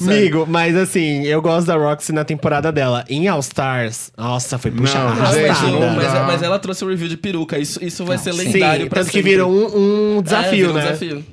[0.00, 3.04] Amigo, mas assim, eu gosto da Roxy na temporada dela.
[3.08, 5.70] Em All Stars, nossa, foi puxa Não, mas, arrastada.
[5.70, 6.22] não mas, dá.
[6.24, 7.58] mas ela trouxe o review de peruca.
[7.58, 9.30] Isso, isso vai Não, ser lendário Sim, pra tanto que sempre.
[9.30, 10.82] virou um, um É, desafio, um né?
[10.82, 11.24] desafio.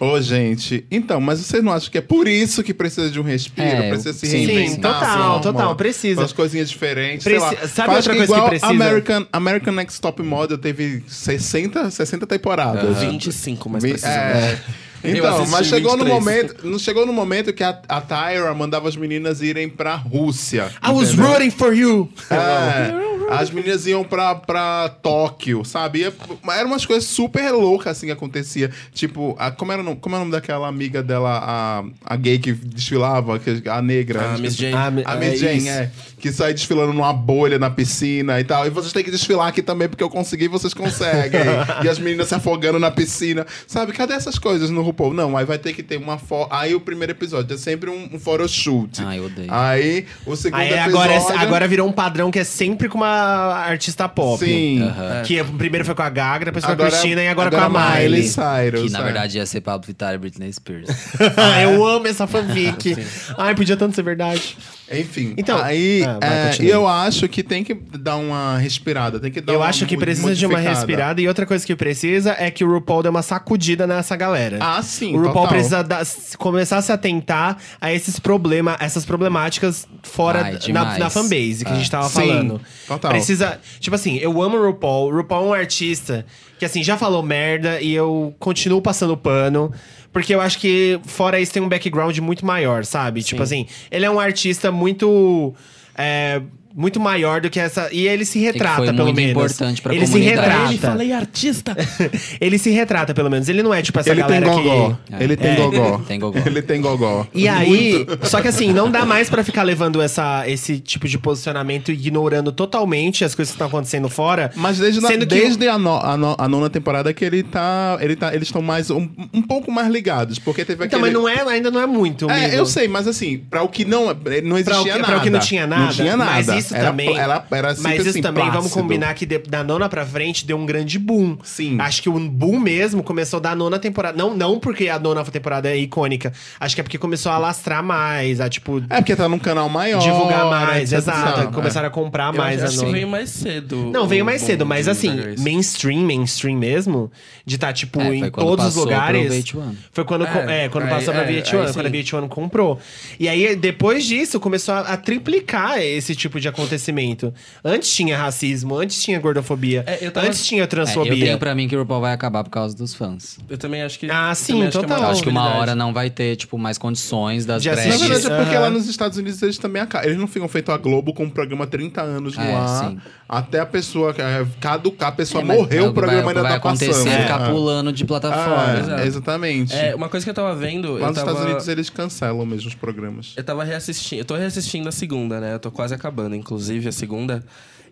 [0.00, 3.22] Ô, gente, então, mas vocês não acham que é por isso que precisa de um
[3.22, 3.68] respiro?
[3.68, 4.46] É, precisa se sim.
[4.46, 4.94] reinventar?
[5.00, 6.20] Sim, total, total, precisa.
[6.22, 7.68] Umas coisinhas diferentes, Preci- sei lá.
[7.68, 8.66] sabe Faz outra que coisa que igual precisa?
[8.72, 12.98] American, American Next Top Model teve 60, 60 temporadas.
[12.98, 14.36] 25, mais Vi- precisamente.
[14.38, 14.58] é.
[15.04, 16.10] Então, mas chegou no 23.
[16.24, 20.70] momento, não chegou no momento que a, a Tyra mandava as meninas irem pra Rússia.
[20.82, 21.30] I was entendeu?
[21.32, 22.08] rooting for you.
[22.30, 26.00] É, as meninas iam pra, pra Tóquio, sabe?
[26.00, 26.12] Ia-
[26.56, 28.70] Eram umas coisas super loucas assim que acontecia.
[28.92, 32.16] Tipo, a, como, era, o nome- como é o nome daquela amiga dela, a, a
[32.16, 34.34] gay que desfilava, a negra?
[34.34, 34.74] A Miss Jane.
[34.74, 35.68] Ah, A é Miss Jane, isso.
[35.68, 35.90] é.
[36.18, 38.64] Que sai desfilando numa bolha na piscina e tal.
[38.64, 41.40] E vocês têm que desfilar aqui também, porque eu consegui, vocês conseguem.
[41.84, 43.44] e as meninas se afogando na piscina.
[43.66, 45.12] Sabe, cadê essas coisas no RuPaul?
[45.12, 46.48] Não, aí vai ter que ter uma foto.
[46.54, 49.02] Aí o primeiro episódio é sempre um, um photoshoot.
[49.04, 49.48] Ai, eu odeio.
[49.50, 50.90] Aí o segundo Aí episódio...
[50.96, 54.44] agora, é- agora virou um padrão que é sempre com uma artista pop.
[54.44, 54.82] Sim.
[54.82, 55.22] Aham.
[55.24, 57.48] Que o primeiro foi com a Gaga, depois foi com Agora- a Cristina e agora,
[57.48, 58.22] agora com a Miley.
[58.24, 58.82] Cyrus.
[58.84, 59.02] Que na é.
[59.04, 60.88] verdade ia ser Pablo Vittar e Britney Spears.
[61.36, 62.96] Ah, eu amo essa fanfic.
[63.38, 64.56] Ai, podia tanto ser verdade.
[64.94, 69.30] Enfim, Então, aí ah, vai, é, eu acho que tem que dar uma respirada, tem
[69.30, 70.76] que dar Eu uma acho que precisa de uma modificada.
[70.78, 71.20] respirada.
[71.22, 74.58] E outra coisa que precisa é que o RuPaul dê uma sacudida nessa galera.
[74.60, 75.48] Ah, sim, O RuPaul total.
[75.48, 80.58] precisa dar- s- começar a se atentar a esses problemas, essas problemáticas fora Ai, na,
[80.58, 80.98] demais.
[80.98, 82.60] na fanbase que a gente tava Sim, falando.
[82.86, 83.11] total.
[83.12, 83.60] Precisa.
[83.80, 85.12] Tipo assim, eu amo o RuPaul.
[85.12, 86.24] O RuPaul é um artista
[86.58, 89.72] que, assim, já falou merda e eu continuo passando pano.
[90.12, 93.22] Porque eu acho que, fora isso, tem um background muito maior, sabe?
[93.22, 95.54] Tipo assim, ele é um artista muito.
[95.96, 96.42] é,
[96.74, 97.88] muito maior do que essa.
[97.92, 99.30] E ele se retrata, foi pelo muito menos.
[99.32, 100.46] importante pra ele se comunidade.
[100.48, 100.68] retrata.
[100.70, 101.76] Ele falei artista.
[102.40, 103.48] ele se retrata, pelo menos.
[103.48, 104.96] Ele não é tipo essa Ele tem galera gogó.
[105.06, 105.22] que.
[105.22, 105.56] Ele tem É.
[105.56, 105.98] gogó.
[106.08, 106.38] Tem gogó.
[106.44, 107.26] Ele tem gogó.
[107.34, 111.18] E aí, só que assim, não dá mais pra ficar levando essa, esse tipo de
[111.18, 114.50] posicionamento e ignorando totalmente as coisas que estão acontecendo fora.
[114.56, 117.42] Mas desde, na- Sendo que- desde a, no- a no- a nona temporada que ele
[117.42, 117.98] tá.
[118.00, 120.38] Ele tá eles estão mais um, um pouco mais ligados.
[120.38, 121.02] Porque teve Então, aquele.
[121.02, 122.30] mas não é, ainda não é muito.
[122.30, 125.04] É, eu sei, mas assim, pra o que não, não Pra o, existia que, nada.
[125.04, 125.82] pra o que não tinha nada.
[125.84, 126.32] Não tinha nada.
[126.62, 127.16] Mas isso Era- também.
[127.18, 128.80] ela era mas isso assim, também, vamos plácido.
[128.82, 131.36] combinar que de- da nona pra frente deu um grande boom.
[131.42, 131.76] Sim.
[131.80, 134.16] Acho que o boom mesmo começou da nona temporada.
[134.16, 136.32] Não, não porque a nona temporada é icônica.
[136.60, 138.82] Acho que é porque começou a alastrar mais, a tipo.
[138.88, 140.00] É porque tá num canal maior.
[140.00, 141.40] divulgar mais, exato.
[141.40, 141.52] etc.
[141.52, 142.92] Começaram a comprar Eu mais acho, a acho que nona.
[142.92, 143.90] veio mais cedo.
[143.92, 147.10] Não, veio mais cedo, mas assim, mainstream, mainstream mesmo,
[147.44, 149.26] de estar, tipo, É, em foi todos os lugares.
[149.30, 149.74] VH1.
[149.92, 151.90] Foi quando, É, é, quando aí- passou pra é, VH1, aí quando a sim.
[151.90, 152.78] VH1 comprou.
[153.18, 157.32] E aí, depois disso, começou a, a triplicar esse tipo de acontecimento.
[157.64, 161.26] Antes tinha racismo, antes tinha gordofobia, É, tava- antes tinha É, eu transfobia.
[161.26, 163.38] tenho pra mim que o RuPaul vai acabar por causa dos fãs.
[163.48, 164.10] Eu também acho que.
[164.10, 165.10] Ah, sim, também acho que é total.
[165.10, 167.84] acho que uma hora não vai ter, tipo, mais condições das drags.
[167.86, 168.60] Na verdade, é porque Aham.
[168.64, 170.06] lá nos Estados Unidos eles também acabam.
[170.08, 172.90] Eles não ficam feito a Globo com um programa há 30 anos no É, ar.
[172.90, 172.98] sim.
[173.28, 176.50] Até a pessoa é, caducar, a pessoa É, morreu, é o programa vai, ainda vai
[176.52, 177.22] tá acontecer passando.
[177.22, 177.50] ficar É.
[177.50, 179.02] pulando de plataforma.
[179.04, 179.74] Exatamente.
[179.74, 180.92] É, uma coisa que eu tava vendo.
[180.98, 181.30] Lá nos tava...
[181.30, 183.32] Estados Unidos eles cancelam mesmo os programas.
[183.36, 184.20] Eu tava reassistindo.
[184.20, 185.54] Eu tô reassistindo a segunda, né?
[185.54, 187.42] Eu tô quase acabando, inclusive, a segunda.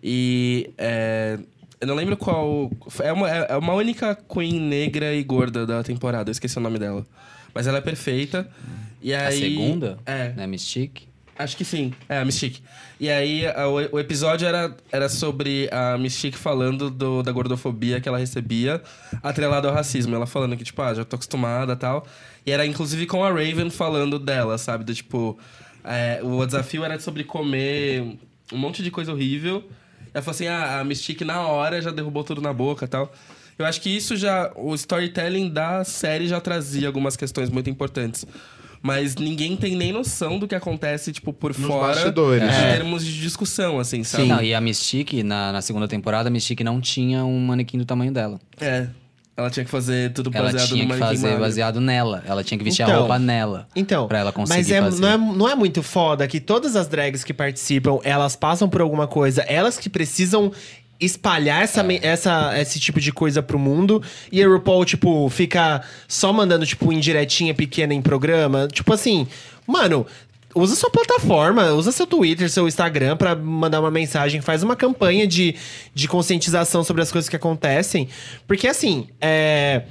[0.03, 0.69] E.
[0.77, 1.39] é,
[1.79, 2.69] eu não lembro qual.
[3.01, 6.29] É uma, é uma única Queen negra e gorda da temporada.
[6.29, 7.05] Eu esqueci o nome dela.
[7.55, 8.47] Mas ela é perfeita.
[9.01, 9.97] E aí, A segunda?
[10.05, 10.29] É.
[10.33, 11.07] Né, Mystique?
[11.37, 11.91] Acho que sim.
[12.07, 12.61] É, a Mystique.
[12.99, 17.99] E aí, a- o, o episódio era, era sobre a Mystique falando do- da gordofobia
[17.99, 18.79] que ela recebia,
[19.23, 20.13] atrelado ao racismo.
[20.15, 22.05] Ela falando que, tipo, ah, já tô acostumada e tal.
[22.45, 24.83] E era, inclusive, com a Raven falando dela, sabe?
[24.83, 25.37] Do tipo...
[25.83, 28.19] é, o desafio era sobre comer
[28.51, 29.63] um monte de coisa horrível.
[30.13, 33.11] Ela falou assim, ah, a Mystique na hora já derrubou tudo na boca e tal.
[33.57, 34.51] Eu acho que isso já...
[34.55, 38.25] O storytelling da série já trazia algumas questões muito importantes.
[38.81, 41.93] Mas ninguém tem nem noção do que acontece, tipo, por Nos fora.
[41.93, 42.41] bastidores.
[42.43, 42.73] Em É.
[42.77, 44.25] termos de discussão, assim, sabe?
[44.25, 47.85] Não, e a Mystique, na, na segunda temporada, a Mystique não tinha um manequim do
[47.85, 48.39] tamanho dela.
[48.59, 48.87] É.
[49.41, 52.23] Ela tinha que fazer tudo Ela baseado tinha no que fazer baseado nela.
[52.27, 53.67] Ela tinha que vestir a Então, roupa nela.
[53.75, 55.01] Então, Pra ela conseguir mas é, fazer.
[55.01, 58.81] não, é, não é muito foda que todas as drags que participam, elas passam por
[58.81, 60.51] alguma coisa, elas que precisam
[60.99, 65.81] espalhar essa, me- essa, esse tipo de coisa pro mundo e a RuPaul, tipo, fica
[66.07, 68.67] só mandando, tipo, indiretinha pequena em programa.
[68.71, 69.27] Tipo assim,
[69.65, 70.05] mano.
[70.53, 75.25] Usa sua plataforma, usa seu Twitter, seu Instagram pra mandar uma mensagem, faz uma campanha
[75.25, 75.55] de,
[75.93, 78.07] de conscientização sobre as coisas que acontecem.
[78.47, 79.83] Porque assim, é.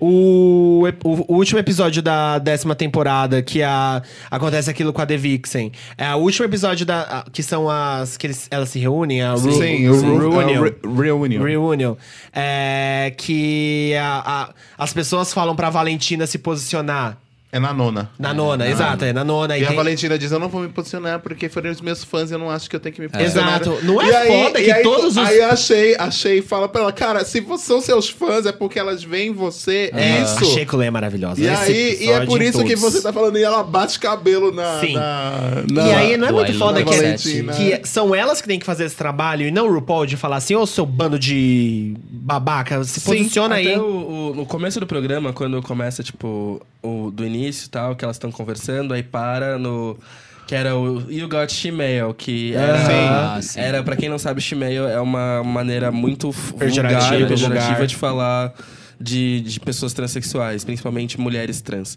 [0.00, 5.16] O, o, o último episódio da décima temporada, que a, acontece aquilo com a The
[5.16, 5.70] Vixen.
[5.96, 7.02] É o último episódio da.
[7.02, 8.16] a- que são as.
[8.16, 10.64] que eles, elas se reúnem, a Ru- Sim, o Ru- Reunion.
[10.66, 11.42] é Re- Reunion.
[11.42, 11.94] Reunion.
[12.32, 14.54] É, que a- a-
[14.84, 17.16] as pessoas falam pra Valentina se posicionar.
[17.54, 18.10] É na nona.
[18.18, 19.56] Na nona, exato, é na nona.
[19.56, 22.28] E, a tem- Valentina diz: Eu não vou me posicionar porque foram os meus fãs
[22.30, 23.60] e eu não acho que eu tenho que me posicionar.
[23.60, 23.78] Exato.
[23.84, 26.68] Não é E aí- foda e que aí, todos os- Aí eu achei, achei, fala
[26.68, 29.90] pra ela: Cara, se vo- são seus fãs, é porque elas veem em você.
[29.94, 30.42] É, isso.
[30.42, 31.40] A Sheikule é maravilhosa.
[31.40, 32.80] E Esse aí, e é episódio por isso que todos.
[32.80, 34.80] você tá falando, e ela bate cabelo na.
[34.80, 34.94] Sim.
[34.94, 37.52] na, na- E aí não é do muito I foda Love que, é- Valentina.
[37.52, 40.36] que são elas que têm que fazer esse trabalho e não o RuPaul de falar
[40.38, 43.68] assim, ô seu bando de babaca, se posiciona aí.
[43.68, 43.84] Até o,
[44.30, 48.30] o- no começo do programa, quando começa, tipo, o, do início tal, que elas estão
[48.32, 49.98] conversando, aí para no.
[50.46, 53.58] Que era o You Got Shemale, que era, Ah, sim.
[53.58, 57.96] era para quem não sabe, Shemale é uma maneira muito Pejorativa, vulgar e pejorativa de
[57.96, 58.52] falar
[59.00, 61.96] de, de pessoas transexuais, principalmente mulheres trans.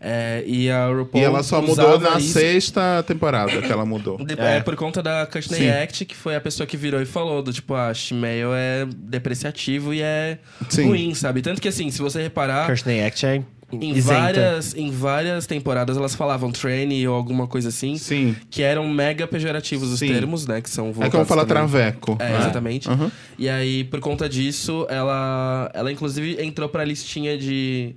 [0.00, 4.16] É, e a RuPaul E ela só mudou na isso- sexta temporada que ela mudou.
[4.24, 4.58] de- É.
[4.58, 4.60] é.
[4.60, 5.68] por conta da Courtney.
[5.70, 9.92] Act, que foi a pessoa que virou e falou do tipo, ah, Shemale é depreciativo
[9.94, 10.84] e é Sim.
[10.88, 11.40] ruim, sabe?
[11.42, 14.14] Tanto que assim, se você reparar, Courtney Act é em isenta.
[14.20, 18.34] várias, em várias temporadas elas falavam tranny ou alguma coisa assim, Sim.
[18.50, 20.08] que eram mega pejorativos os Sim.
[20.08, 20.60] termos, né?
[20.60, 22.16] Que são É como falar também- traveco.
[22.18, 22.88] É, exatamente.
[22.88, 23.10] Aham.
[23.38, 27.94] E aí, por conta disso, ela, ela inclusive entrou pra listinha de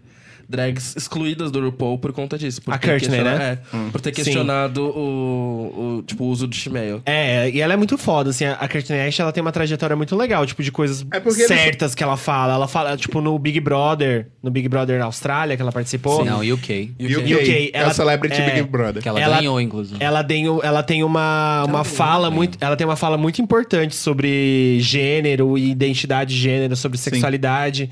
[0.52, 2.62] drags excluídas do RuPaul por conta disso.
[2.62, 3.60] Por A ter Courtney, né?
[3.74, 4.16] É, por ter Sim.
[4.24, 7.02] questionado o, o, tipo, o uso do shemale.
[7.06, 10.16] É, e ela é muito foda, assim, a Courtney Ash, ela tem uma trajetória muito
[10.16, 12.54] legal, tipo, de coisas É certas que ela fala.
[12.54, 16.24] Ela fala, tipo, no Big Brother, no Big Brother Austrália, que ela participou.
[16.26, 16.92] Não, UK.
[17.00, 19.02] UK, UK, é ela- o Celebrity é, Big Brother.
[19.02, 20.04] Que ela, Ela- ganhou, inclusive.
[20.04, 22.58] Ela tem, o- ela tem uma, uma fala muito.
[22.62, 27.90] Ela tem uma fala muito importante sobre gênero e identidade de gênero, sobre sexualidade.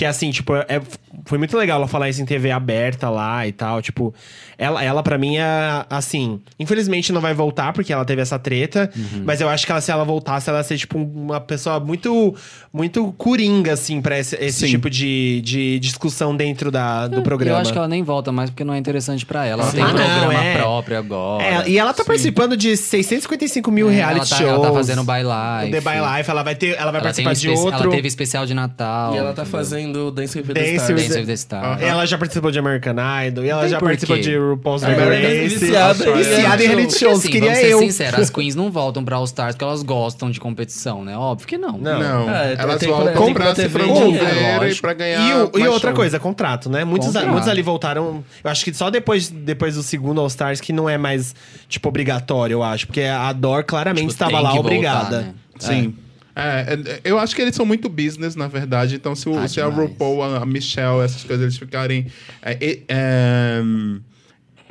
[0.00, 0.80] Que é assim, tipo, é,
[1.26, 3.82] foi muito legal ela falar isso em TV aberta lá e tal.
[3.82, 4.14] Tipo,
[4.56, 6.40] ela, ela para mim é assim.
[6.58, 8.90] Infelizmente não vai voltar, porque ela teve essa treta.
[8.96, 9.24] Uhum.
[9.26, 12.34] Mas eu acho que ela, se ela voltasse, ela ia ser, tipo, uma pessoa muito,
[12.72, 14.68] muito coringa, assim, pra esse, esse Sim.
[14.68, 17.60] tipo de, de discussão dentro da, do Eu programa.
[17.60, 19.64] acho que ela nem volta mais porque não é interessante pra ela.
[19.64, 19.76] Ela Sim.
[19.76, 20.56] tem Ah, não, programa é.
[20.56, 21.44] próprio agora.
[21.44, 24.50] É, e ela tá participando de 655 mil É, reality ela tá, shows.
[24.50, 25.72] Ela tá fazendo by O life.
[25.72, 27.82] The By Life, ela vai, ter, ela vai Ela participar um de outro.
[27.82, 29.12] Ela teve especial de Natal.
[29.14, 29.50] E ela tá entendeu?
[29.60, 30.90] fazendo Dance with the Dance Stars.
[30.90, 31.66] with Dance with the Stars.
[31.66, 31.80] Aham.
[31.88, 32.94] ela já participou de American
[33.26, 34.22] Idol, e ela já participou quê?
[34.22, 35.26] de RuPaul's É, Drag ela Race.
[35.26, 37.78] é viciada em Viciada em reality shows, assim, queria vamos ser eu.
[37.80, 41.16] sinceros, as queens não voltam pra All Stars porque elas gostam de competição, né?
[41.16, 41.78] Óbvio que não.
[41.78, 41.98] Não.
[42.00, 44.80] Não, É, elas voltam tem pra pra se promover dinheiro, e lógico.
[44.82, 45.20] pra ganhar
[45.54, 46.84] E, e outra coisa, contrato, né?
[46.84, 47.28] Muitos, Contrato.
[47.28, 48.24] muitos ali voltaram.
[48.42, 51.34] Eu acho que só depois, depois do segundo All Stars que não é mais,
[51.68, 52.86] tipo, obrigatório, eu acho.
[52.86, 55.20] Porque a Dor claramente Tipo, estava lá voltar, obrigada.
[55.22, 55.34] né?
[55.58, 55.94] Sim.
[56.06, 56.09] É,
[56.40, 58.94] é, eu acho que eles são muito business, na verdade.
[58.94, 59.66] Então, se, o, Ah, se a.
[59.66, 62.06] RuPaul, a, Michelle, essas coisas, eles ficarem
[62.42, 63.62] é, é, é,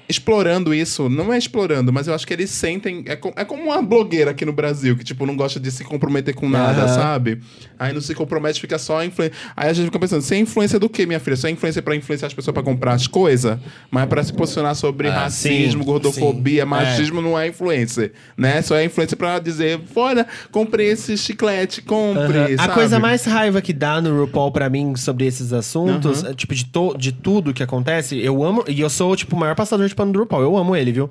[0.09, 3.03] explorando isso, não é explorando, mas eu acho que eles sentem.
[3.05, 5.83] É, co- é como uma blogueira aqui no Brasil, que, tipo, não gosta de se
[5.83, 6.87] comprometer com nada, Aham.
[6.87, 7.39] sabe?
[7.77, 9.35] Aí não se compromete, fica só influência.
[9.55, 11.35] Aí a gente fica pensando, você é influência do quê, minha filha?
[11.37, 13.57] Você é influência pra influenciar as pessoas pra comprar as coisas?
[13.91, 16.69] Mas pra se posicionar sobre Ah, racismo, sim, gordofobia, sim.
[16.69, 18.61] machismo não é influencer, né?
[18.61, 22.55] Só é influencer pra dizer, fora, compre esse chiclete, compre, Aham.
[22.57, 26.53] A coisa mais raiva que dá no RuPaul pra mim sobre esses assuntos, é, tipo,
[26.55, 28.63] de, to, de tudo que acontece, eu amo.
[28.67, 30.43] E eu sou, tipo, o maior passador de pano do RuPaul.
[30.43, 31.09] Eu amo ele, viu?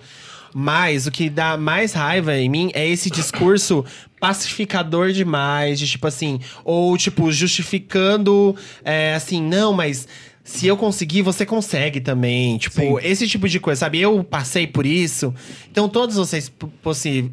[0.55, 3.84] Mas o que dá mais raiva em mim é esse discurso
[4.18, 10.09] pacificador demais, de tipo assim, ou tipo, justificando é, assim, não, mas
[10.43, 12.57] se eu conseguir, você consegue também.
[12.57, 12.99] Tipo, Sim.
[13.03, 14.01] esse tipo de coisa, sabe?
[14.01, 15.34] Eu passei por isso,
[15.70, 16.51] então todos vocês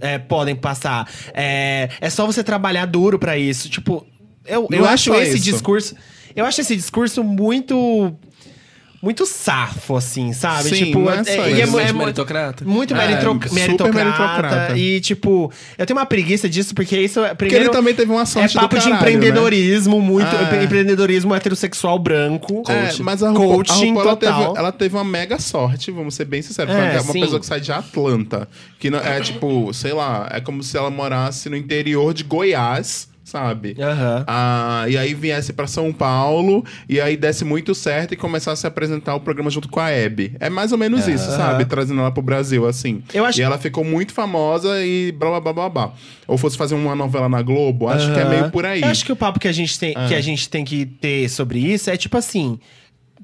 [0.01, 1.09] é, podem passar.
[1.33, 3.69] É, é só você trabalhar duro pra isso.
[3.69, 4.05] Tipo,
[4.45, 5.43] eu, Não eu é acho esse isso.
[5.45, 5.95] discurso.
[6.35, 8.13] Eu acho esse discurso muito.
[9.05, 10.67] Muito safo, assim, sabe?
[10.69, 11.61] Sim, tipo, não é só e isso.
[11.61, 12.65] é, Muito é meritocrata.
[12.65, 14.77] muito É, meritro- super meritocrata, meritocrata.
[14.77, 17.35] E, tipo, eu tenho uma preguiça disso, porque isso é.
[17.35, 19.13] Porque ele também teve uma é sorte papo do de caralho, né?
[19.15, 20.25] empreendedorismo, muito.
[20.27, 20.63] Ah, é.
[20.63, 22.63] Empreendedorismo heterossexual branco.
[22.67, 24.45] É, mas a RuPaul, Coaching a RuPaul, ela, total.
[24.47, 26.73] teve, ela teve uma mega sorte, vamos ser bem sinceros.
[26.73, 27.21] É, É, uma sim.
[27.21, 28.47] pessoa que sai de Atlanta.
[28.79, 33.07] Que não, é tipo, sei lá, é como se ela morasse no interior de Goiás,
[33.25, 33.75] sabe?
[33.77, 34.23] Aham.
[34.27, 38.69] Ah, e aí viesse pra São Paulo, e aí desse muito certo e começasse a
[38.69, 40.35] apresentar o programa junto com a Hebe.
[40.39, 41.65] É mais ou menos isso, sabe?
[41.65, 43.03] Trazendo ela pro Brasil, assim.
[43.13, 45.93] Eu acho- E ela ficou muito famosa e blá blá blá blá blá.
[46.27, 48.81] Ou fosse fazer uma novela na Globo, acho que é meio por aí.
[48.81, 51.27] Eu acho que o papo que a gente tem, que a gente tem que ter
[51.29, 52.59] sobre isso é tipo assim,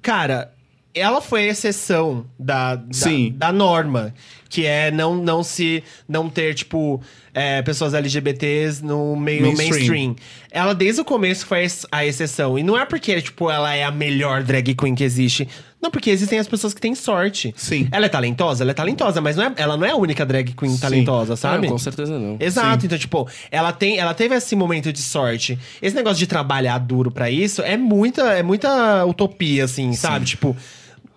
[0.02, 0.52] cara,
[0.94, 3.34] ela foi a exceção da, da, Sim.
[3.36, 4.14] da norma,
[4.50, 7.02] que é não, não se não ter tipo
[7.34, 9.70] é, pessoas LGBTs no meio mainstream.
[9.72, 10.16] Mainstream.
[10.52, 13.92] Ela desde o começo foi a exceção e não é porque tipo ela é a
[13.92, 15.48] melhor drag queen que existe.
[15.82, 17.52] Não, porque existem as pessoas que têm sorte.
[17.58, 17.88] Sim.
[17.92, 20.54] Ela é talentosa, ela é talentosa, mas não é, ela não é a única drag
[20.54, 21.66] queen talentosa, sabe?
[21.66, 22.38] Não, com certeza não.
[22.40, 25.58] Exato, então, tipo, ela, tem, ela teve esse momento de sorte.
[25.82, 30.26] Esse negócio de trabalhar duro pra isso é muita, é muita utopia, assim, sabe?
[30.26, 30.56] Tipo,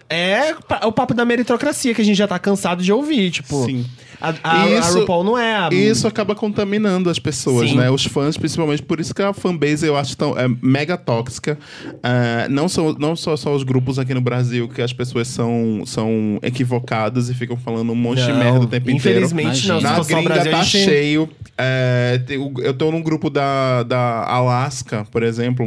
[0.08, 3.64] é pa- o papo da meritocracia que a gente já tá cansado de ouvir, tipo.
[3.64, 3.84] Sim.
[4.20, 5.68] A, a, E a isso- RuPaul não é a.
[5.70, 7.76] E isso acaba contaminando as pessoas, Sim.
[7.76, 7.90] né?
[7.90, 8.82] Os fãs, principalmente.
[8.82, 11.58] Por isso que a fanbase eu acho tão é, mega tóxica.
[12.02, 15.82] É, não são não só, só os grupos aqui no Brasil que as pessoas são,
[15.84, 19.18] são equivocadas e ficam falando um monte de Não, merda o tempo inteiro.
[19.18, 19.80] Infelizmente, não.
[19.80, 21.28] Na gringa Brasil, tá gente- cheio.
[21.58, 22.20] É,
[22.62, 25.66] eu tô num grupo da, da Alaska, por exemplo,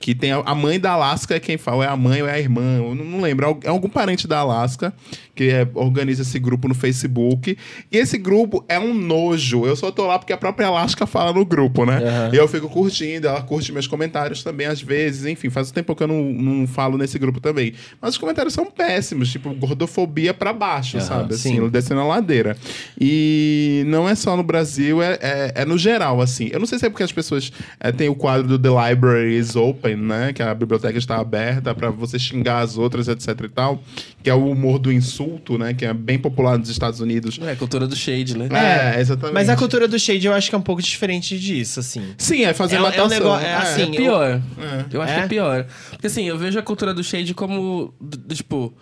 [0.00, 2.32] que tem a, a mãe da Alaska é quem fala, é a mãe ou é
[2.32, 4.92] a irmã, eu não, não lembro, é é algum parente da Alaska
[5.34, 7.56] que é- organiza esse grupo no Facebook.
[7.90, 9.64] E esse grupo é um nojo.
[9.66, 12.00] Eu só tô lá porque a própria Alaska fala no grupo, né?
[12.32, 15.26] E eu fico curtindo, ela curte meus comentários também, às vezes.
[15.26, 17.72] Enfim, faz um tempo que eu não, não falo nesse grupo também.
[18.00, 21.34] Mas os comentários são péssimos, tipo, gordofobia pra baixo, Aham, sabe?
[21.34, 21.68] Assim, sim.
[21.68, 22.56] descendo a ladeira.
[23.00, 26.50] E não é só no Brasil, é, é, é no geral, assim.
[26.52, 29.36] Eu não sei se é porque as pessoas é, têm o quadro do The Library
[29.36, 30.32] is Open, né?
[30.32, 33.82] Que a biblioteca está aberta pra você xingar as outras, etc e tal.
[34.22, 35.74] Que é o humor do insulto, né?
[35.74, 37.38] Que é bem popular nos Estados Unidos.
[37.42, 38.48] É, cultura do shade, né?
[38.96, 39.34] É, exatamente.
[39.34, 42.02] Mas a cultura do shade eu acho que é um pouco diferente disso, assim.
[42.16, 43.08] Sim, é fazer É um- é um matação.
[43.08, 44.40] negócio- é assim, É pior.
[44.60, 44.84] É.
[44.92, 45.16] Eu acho É?
[45.16, 45.66] que é pior.
[45.90, 47.92] Porque assim, eu vejo a cultura do shade como.
[48.00, 48.72] do- do tipo.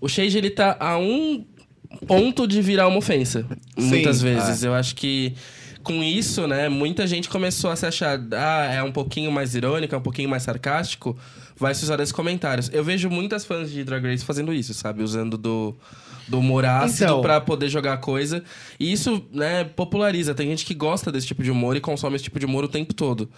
[0.00, 1.44] O shade ele tá a um
[2.06, 3.44] ponto de virar uma ofensa.
[3.78, 4.62] Sim, muitas vezes.
[4.62, 5.34] Eu acho que.
[5.82, 9.94] Com isso, né, muita gente começou a se achar, ah, é um pouquinho mais irônico,
[9.94, 11.16] é um pouquinho mais sarcástico,
[11.60, 12.70] vai se usar esses comentários.
[12.72, 15.02] Eu vejo muitas fãs de Drag Race fazendo isso, sabe?
[15.02, 15.76] Usando do,
[16.26, 17.20] do humor ácido Então.
[17.20, 18.42] pra poder jogar coisa.
[18.78, 20.34] E isso, né, populariza.
[20.34, 22.68] Tem gente que gosta desse tipo de humor e consome esse tipo de humor o
[22.68, 23.28] tempo todo.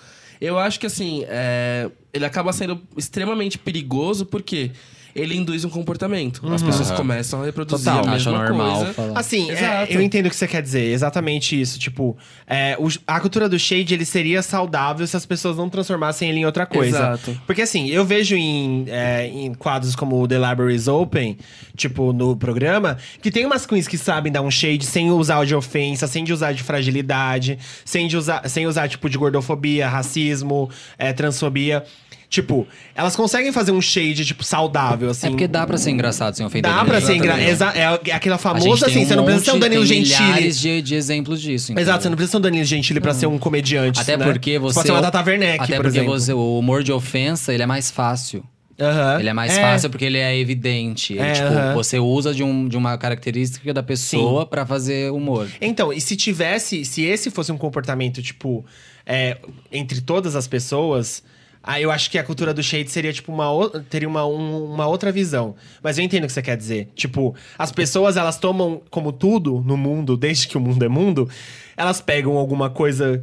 [0.41, 4.71] Eu acho que, assim, é, ele acaba sendo extremamente perigoso porque
[5.15, 6.43] ele induz um comportamento.
[6.53, 8.07] As pessoas começam a reproduzir Total.
[8.09, 8.93] a mesma normal coisa.
[8.95, 9.19] falar.
[9.19, 9.93] Assim, é, Exato.
[9.93, 10.93] eu entendo o que você quer dizer.
[10.93, 11.79] Exatamente isso.
[11.79, 16.29] Tipo, é, o- a cultura do shade, ele seria saudável se as pessoas não transformassem
[16.31, 16.97] ele em outra coisa.
[16.97, 17.41] Exato.
[17.47, 21.37] Porque assim, eu vejo em, é, em quadros como o The Library is Open,
[21.77, 25.55] tipo, no programa, que tem umas queens que sabem dar um shade sem usar de
[25.55, 30.71] ofensa, sem de usar de fragilidade, sem, de usar, sem usar, tipo, de gordofobia, racismo,
[30.99, 31.85] é, transfobia.
[32.33, 35.27] Tipo, elas conseguem fazer um shade, tipo, saudável, assim.
[35.27, 37.47] É porque dá pra ser engraçado sem ofender Dá pra ser engraçado.
[37.47, 38.11] Exatamente.
[38.11, 40.51] É aquela famosa assim, um você não precisa ser um Danilo tem Gentili.
[40.51, 41.73] de, de exemplos disso.
[41.73, 41.83] entendeu?
[41.83, 44.01] Exato, você não precisa ser um Danilo Gentili pra ser um comediante.
[44.01, 44.25] Até né?
[44.25, 44.77] porque você.
[44.77, 46.19] Pode ser uma Tata Werneck, Até por porque exemplo.
[46.19, 48.43] você, o humor de ofensa, ele é mais fácil.
[48.81, 49.21] Aham.
[49.21, 51.13] Ele é mais fácil porque ele é evidente.
[51.13, 51.75] Ele, É, tipo, aham.
[51.75, 55.49] você usa de, um, de uma característica da pessoa pra fazer humor.
[55.61, 58.65] Então, e se tivesse, se esse fosse um comportamento, tipo,
[59.05, 59.37] é,
[59.71, 61.23] entre todas as pessoas,
[61.63, 64.73] aí eu acho que a cultura do shade seria, tipo, uma, o- teria uma, um-
[64.73, 65.55] uma outra visão.
[65.83, 66.89] Mas eu entendo o que você quer dizer.
[66.95, 71.29] Tipo, as pessoas, elas tomam como tudo no mundo, desde que o mundo é mundo,
[71.77, 73.23] elas pegam alguma coisa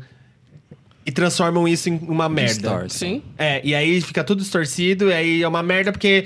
[1.06, 2.88] e transformam isso em uma merda.
[2.88, 3.24] Sim.
[3.38, 6.26] É, e aí fica tudo distorcido, e aí é uma merda porque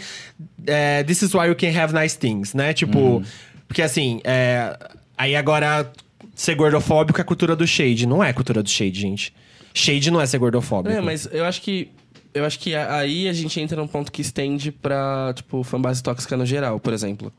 [0.67, 2.73] é, this is why you can have nice things, né?
[2.73, 3.23] Tipo, Uhum.
[3.67, 4.77] porque assim, é,
[5.17, 5.89] aí agora
[6.35, 8.05] ser gordofóbico é cultura do shade.
[8.05, 9.33] Não é cultura do shade, gente.
[9.73, 10.93] Shade não é ser gordofóbico.
[10.93, 11.89] É, mas eu acho que.
[12.33, 16.35] Eu acho que aí a gente entra num ponto que estende pra, tipo, fanbase tóxica
[16.35, 17.31] no geral, por exemplo.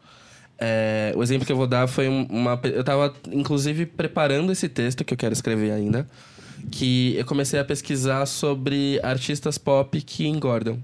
[0.56, 2.60] É, o exemplo que eu vou dar foi um- uma.
[2.62, 6.08] Eu tava, inclusive, preparando esse texto que eu quero escrever ainda.
[6.70, 10.78] Que eu comecei a pesquisar sobre artistas pop que engordam.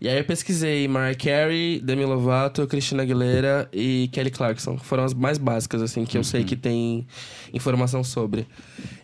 [0.00, 4.76] E aí eu pesquisei Mariah Carey, Demi Lovato, Christina Aguilera e Kelly Clarkson.
[4.76, 7.06] Foram as mais básicas, assim, que eu sei que tem
[7.52, 8.46] informação sobre.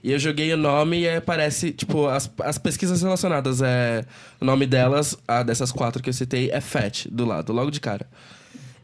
[0.05, 3.63] E eu joguei o nome e aí aparece, tipo, as, as pesquisas relacionadas.
[3.63, 4.05] É,
[4.41, 7.81] o nome delas, a dessas quatro que eu citei, é Fat, do lado, logo de
[7.81, 8.07] cara.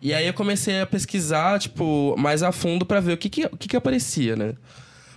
[0.00, 3.46] E aí eu comecei a pesquisar, tipo, mais a fundo pra ver o que que,
[3.46, 4.54] o que que aparecia, né?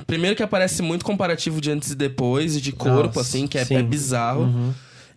[0.07, 3.57] Primeiro que aparece muito comparativo de antes e depois, e de corpo, Nossa, assim, que
[3.57, 4.73] é, é bizarro.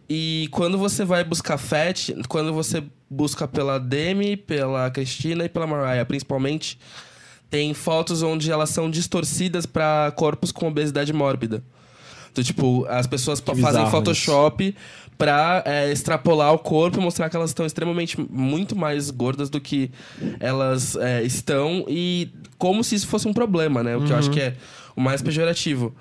[0.08, 5.66] E quando você vai buscar Fat, quando você busca pela Demi, pela Cristina e pela
[5.66, 6.78] Mariah, principalmente,
[7.48, 11.62] tem fotos onde elas são distorcidas pra corpos com obesidade mórbida.
[12.32, 14.74] Então, tipo, as pessoas pa- fazem bizarro Photoshop
[15.16, 19.60] pra é, extrapolar o corpo e mostrar que elas estão extremamente muito mais gordas do
[19.60, 19.88] que
[20.40, 22.28] elas é, estão e
[22.58, 23.96] como se isso fosse um problema, né?
[23.96, 24.56] O que eu acho que é
[24.96, 25.94] o mais pejorativo.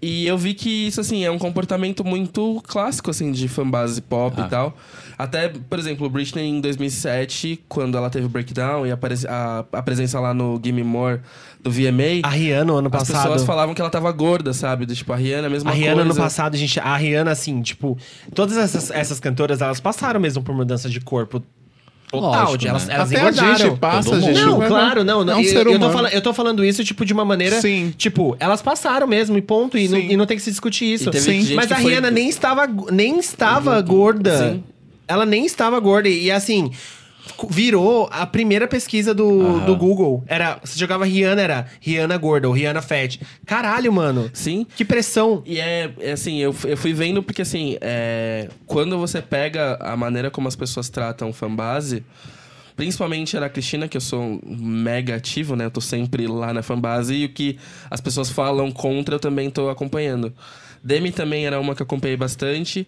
[0.00, 4.38] E eu vi que isso, assim, é um comportamento muito clássico, assim, de fanbase pop
[4.40, 4.76] e tal.
[5.18, 10.20] Até, por exemplo, Britney em 2007, quando ela teve o breakdown e a, a presença
[10.20, 11.20] lá no Gimme More
[11.62, 13.22] do VMA, A Rihanna, ano as passado.
[13.22, 14.84] pessoas falavam que ela tava gorda, sabe?
[14.86, 16.10] Do, tipo, a Rihanna, a mesma A Rihanna, coisa.
[16.10, 17.96] ano passado, gente, a Rihanna, assim, tipo,
[18.34, 21.42] todas essas, essas cantoras, elas passaram mesmo por mudança de corpo
[22.10, 22.30] total.
[22.30, 22.94] Lógico, de elas, né?
[22.94, 23.56] elas Até a engordaram.
[23.56, 24.40] gente passa, a gente.
[24.40, 25.20] Não, vai- claro, não.
[25.28, 27.60] É um eu, ser eu, tô falando, eu tô falando isso, tipo, de uma maneira.
[27.60, 27.92] Sim.
[27.96, 29.76] Tipo, elas passaram mesmo, e ponto.
[29.76, 31.10] E, não, e não tem que se discutir isso.
[31.12, 31.54] Sim.
[31.54, 34.38] Mas a foi- Rihanna nem estava, nem estava gorda.
[34.52, 34.64] Sim.
[35.08, 36.08] Ela nem estava gorda.
[36.08, 36.70] E assim.
[37.50, 40.24] Virou a primeira pesquisa do, do Google.
[40.26, 40.58] Era.
[40.64, 43.20] Você jogava Rihanna, era Rihanna gorda ou Rihanna fat.
[43.44, 44.30] Caralho, mano.
[44.32, 44.66] Sim.
[44.76, 45.42] Que pressão.
[45.44, 49.96] E é, é assim, eu, eu fui vendo porque assim, é, quando você pega a
[49.96, 52.04] maneira como as pessoas tratam fanbase,
[52.76, 55.64] principalmente era a Cristina, que eu sou mega ativo, né?
[55.64, 57.58] Eu tô sempre lá na fanbase e o que
[57.90, 60.32] as pessoas falam contra eu também tô acompanhando.
[60.82, 62.86] Demi também era uma que eu acompanhei bastante.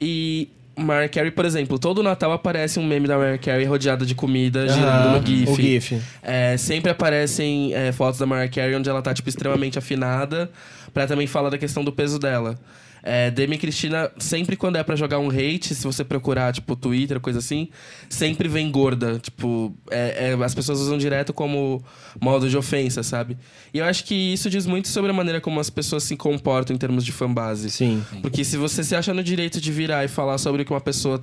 [0.00, 0.48] E
[0.80, 4.68] Mariah Carey, por exemplo, todo Natal aparece um meme da Mariah Carey rodeada de comida,
[4.68, 5.50] girando no GIF.
[5.50, 6.02] o GIF.
[6.22, 10.50] É, sempre aparecem é, fotos da Mariah Carey onde ela tá, tipo, extremamente afinada,
[10.92, 12.58] pra também falar da questão do peso dela.
[13.02, 16.76] É, Demi e Cristina, sempre quando é pra jogar um hate, se você procurar, tipo,
[16.76, 17.68] Twitter, coisa assim,
[18.08, 19.18] sempre vem gorda.
[19.18, 21.82] Tipo, é- é, as pessoas usam direto como
[22.20, 23.36] modo de ofensa, sabe?
[23.72, 26.74] E eu acho que isso diz muito sobre a maneira como as pessoas se comportam
[26.74, 27.70] em termos de fanbase.
[27.70, 28.04] Sim.
[28.20, 30.80] Porque se você se acha no direito de virar e falar sobre o que uma
[30.80, 31.22] pessoa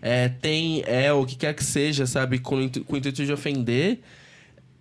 [0.00, 3.32] é, tem, é, ou o que quer que seja, sabe, com, com o intuito de
[3.32, 4.00] ofender,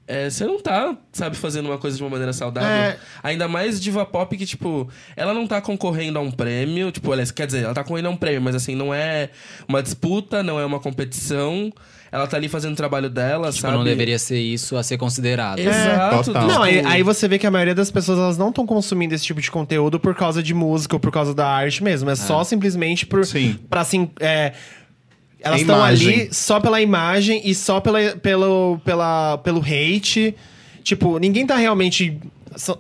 [0.08, 2.70] é, você não tá, sabe, fazendo uma coisa de uma maneira saudável.
[2.70, 2.98] É.
[3.22, 7.30] Ainda mais diva pop que, tipo, ela não tá concorrendo a um prêmio, tipo, aliás,
[7.30, 9.30] quer dizer, ela tá concorrendo a um prêmio, mas assim, não é
[9.68, 11.72] uma disputa, não é uma competição.
[12.10, 13.76] Ela tá ali fazendo o trabalho dela, Tipo, sabe?
[13.76, 15.60] não deveria ser isso a ser considerado.
[15.60, 16.24] Exato.
[16.24, 16.48] Total.
[16.48, 19.14] Não, aí, tipo, aí você vê que a maioria das pessoas elas não estão consumindo
[19.14, 22.10] esse tipo de conteúdo por causa de música ou por causa da arte mesmo.
[22.10, 23.60] É só simplesmente por, Sim.
[23.70, 24.10] pra assim.
[25.42, 30.36] É, elas estão ali só pela imagem e só pela, pelo, pela, pelo hate.
[30.84, 32.18] Tipo, ninguém tá realmente.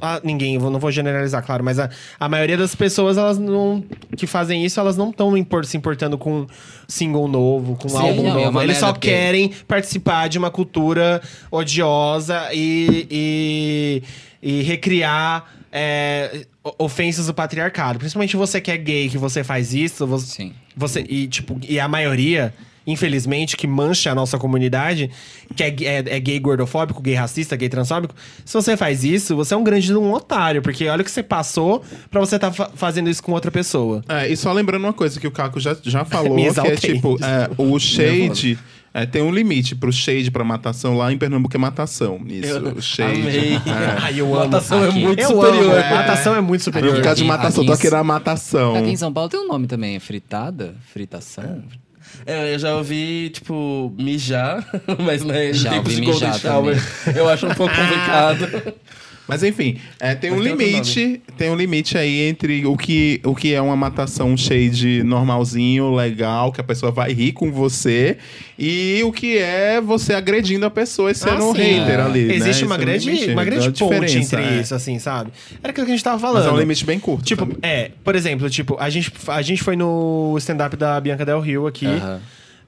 [0.01, 1.89] ah, ninguém, eu não vou generalizar, claro, mas a,
[2.19, 3.83] a maioria das pessoas elas não,
[4.15, 5.33] que fazem isso, elas não estão
[5.65, 6.47] se importando com
[6.87, 8.49] single novo, com Sim, álbum não, é novo.
[8.49, 14.03] uma Eles só porque- querem participar de uma cultura odiosa e, e,
[14.47, 16.45] e recriar é,
[16.79, 17.99] ofensas do patriarcado.
[17.99, 20.53] Principalmente você que é gay, que você faz isso, você, Sim.
[20.73, 22.53] você e tipo e a maioria
[22.87, 25.11] infelizmente, que mancha a nossa comunidade,
[25.55, 28.15] que é, é- é gay gordofóbico, gay racista, gay transfóbico.
[28.45, 31.21] Se você faz isso, você é um grande um otário, porque olha o que você
[31.21, 34.01] passou pra você estar fazendo isso com outra pessoa.
[34.07, 37.17] É, e só lembrando uma coisa que o Caco já, já falou, que é tipo,
[37.23, 38.57] é, o shade.
[38.93, 42.19] é, tem um limite pro shade pra matação lá em Pernambuco é matação.
[42.27, 43.21] Isso, o shade.
[43.21, 43.53] Amei.
[43.55, 43.59] É.
[44.01, 44.45] Ai, eu amo.
[44.45, 44.99] Matação é Aqui.
[44.99, 45.77] muito Eu superior.
[45.79, 45.95] amo.
[45.95, 46.95] Matação é muito superior.
[46.95, 48.75] ficar de matação, aqui tô aqui na matação.
[48.75, 50.75] Aqui em São Paulo tem um nome também, é fritada?
[50.93, 51.43] Fritação?
[51.43, 51.86] É,
[52.25, 54.65] eu já ouvi, tipo, mijar,
[54.99, 56.77] mas né, em Já tempos ouvi de Golden Shower,
[57.15, 58.73] eu acho um pouco complicado.
[59.27, 62.77] Mas enfim, é, tem um Mas tem outro limite, tem um limite aí entre o
[62.77, 67.51] que, o que é uma matação shade normalzinho, legal, que a pessoa vai rir com
[67.51, 68.17] você,
[68.57, 71.61] e o que é você agredindo a pessoa e sendo um sim.
[71.61, 72.25] hater ali.
[72.25, 72.35] né?
[72.35, 74.61] Existe Isso uma é um grande, limite, uma é grande ponte diferença, entre é.
[74.61, 75.31] isso, assim, sabe?
[75.61, 76.43] Era aquilo que a gente tava falando.
[76.43, 77.25] Mas é um limite bem curto.
[77.25, 77.57] Tipo, também.
[77.61, 81.67] é, por exemplo, tipo, a gente, a gente foi no stand-up da Bianca Del Rio
[81.67, 81.87] aqui.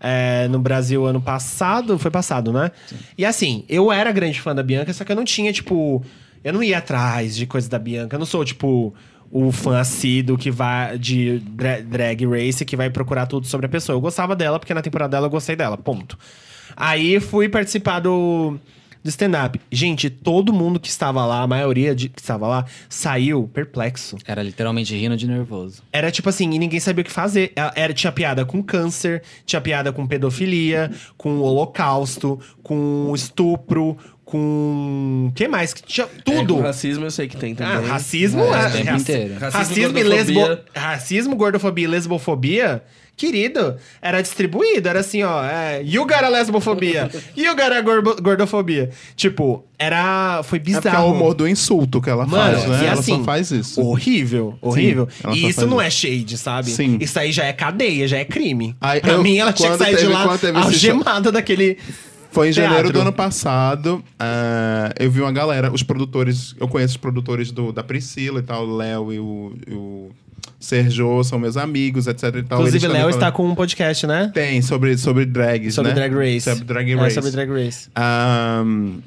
[0.02, 2.00] É, no Brasil ano passado.
[2.00, 2.72] Foi passado, né?
[3.18, 6.02] E assim, eu era grande fã da Bianca, só que eu não tinha, tipo.
[6.44, 8.16] Eu não ia atrás de coisas da Bianca.
[8.16, 8.94] Eu não sou, tipo,
[9.32, 13.70] o fã assíduo que vai de dra- drag race que vai procurar tudo sobre a
[13.70, 13.96] pessoa.
[13.96, 15.78] Eu gostava dela, porque na temporada dela eu gostei dela.
[15.78, 16.18] Ponto.
[16.76, 18.58] Aí fui participar do.
[19.02, 19.58] Do stand-up.
[19.72, 24.18] Gente, todo mundo que estava lá, a maioria de, que estava lá, saiu perplexo.
[24.28, 25.82] Era literalmente rindo de nervoso.
[25.90, 27.54] Era tipo assim, e ninguém sabia o que fazer.
[27.56, 33.98] Era, era- tinha piada com câncer, tinha piada com pedofilia, com holocausto, com estupro,
[34.30, 35.28] com.
[35.30, 35.74] O que mais?
[35.86, 36.56] Tinha É, tudo.
[36.56, 37.74] com racismo eu sei que tem também.
[37.90, 39.34] Ah, racismo, É, é, tempo raci- inteiro.
[39.40, 40.34] racismo, Racismo, e lesbo...
[40.40, 40.66] gordofobia.
[40.76, 42.84] racismo, gordofobia e lesbofobia,
[43.18, 47.82] querido, era distribuído, era assim, ó, é, you got a lesbofobia, you got a
[48.22, 48.90] gordofobia.
[49.16, 51.08] Tipo, era, foi É porque é bizarro.
[51.10, 52.80] o humor do insulto que ela Mano, faz, né?
[52.82, 53.82] e ela assim, só faz isso.
[53.82, 55.08] Horrível, horrível.
[55.24, 55.88] ela e isso não isso.
[55.88, 56.70] é shade, sabe?
[56.72, 56.98] Sim.
[57.02, 58.76] Isso aí já é cadeia, já é crime.
[58.80, 61.78] Aí, pra eu- mim, ela tinha que sair de teve- lá teve esse algemada daquele...
[62.32, 62.94] Foi em janeiro Teatro.
[62.94, 64.04] do ano passado.
[64.20, 68.44] ah, eu vi uma galera, os produtores, eu conheço os produtores do, da Priscila e
[68.44, 70.10] tal, o Léo e o, e o
[70.60, 72.60] Sergio são meus amigos, etc e tal.
[72.60, 74.30] Inclusive, Léo está com um podcast, né?
[74.34, 75.96] Tem, sobre, sobre drags, Sobre né?
[75.96, 76.42] Drag Race.
[76.42, 77.16] Sobre Drag É, Race.
[77.16, 77.90] sobre Drag Race.
[77.96, 78.98] Ahn,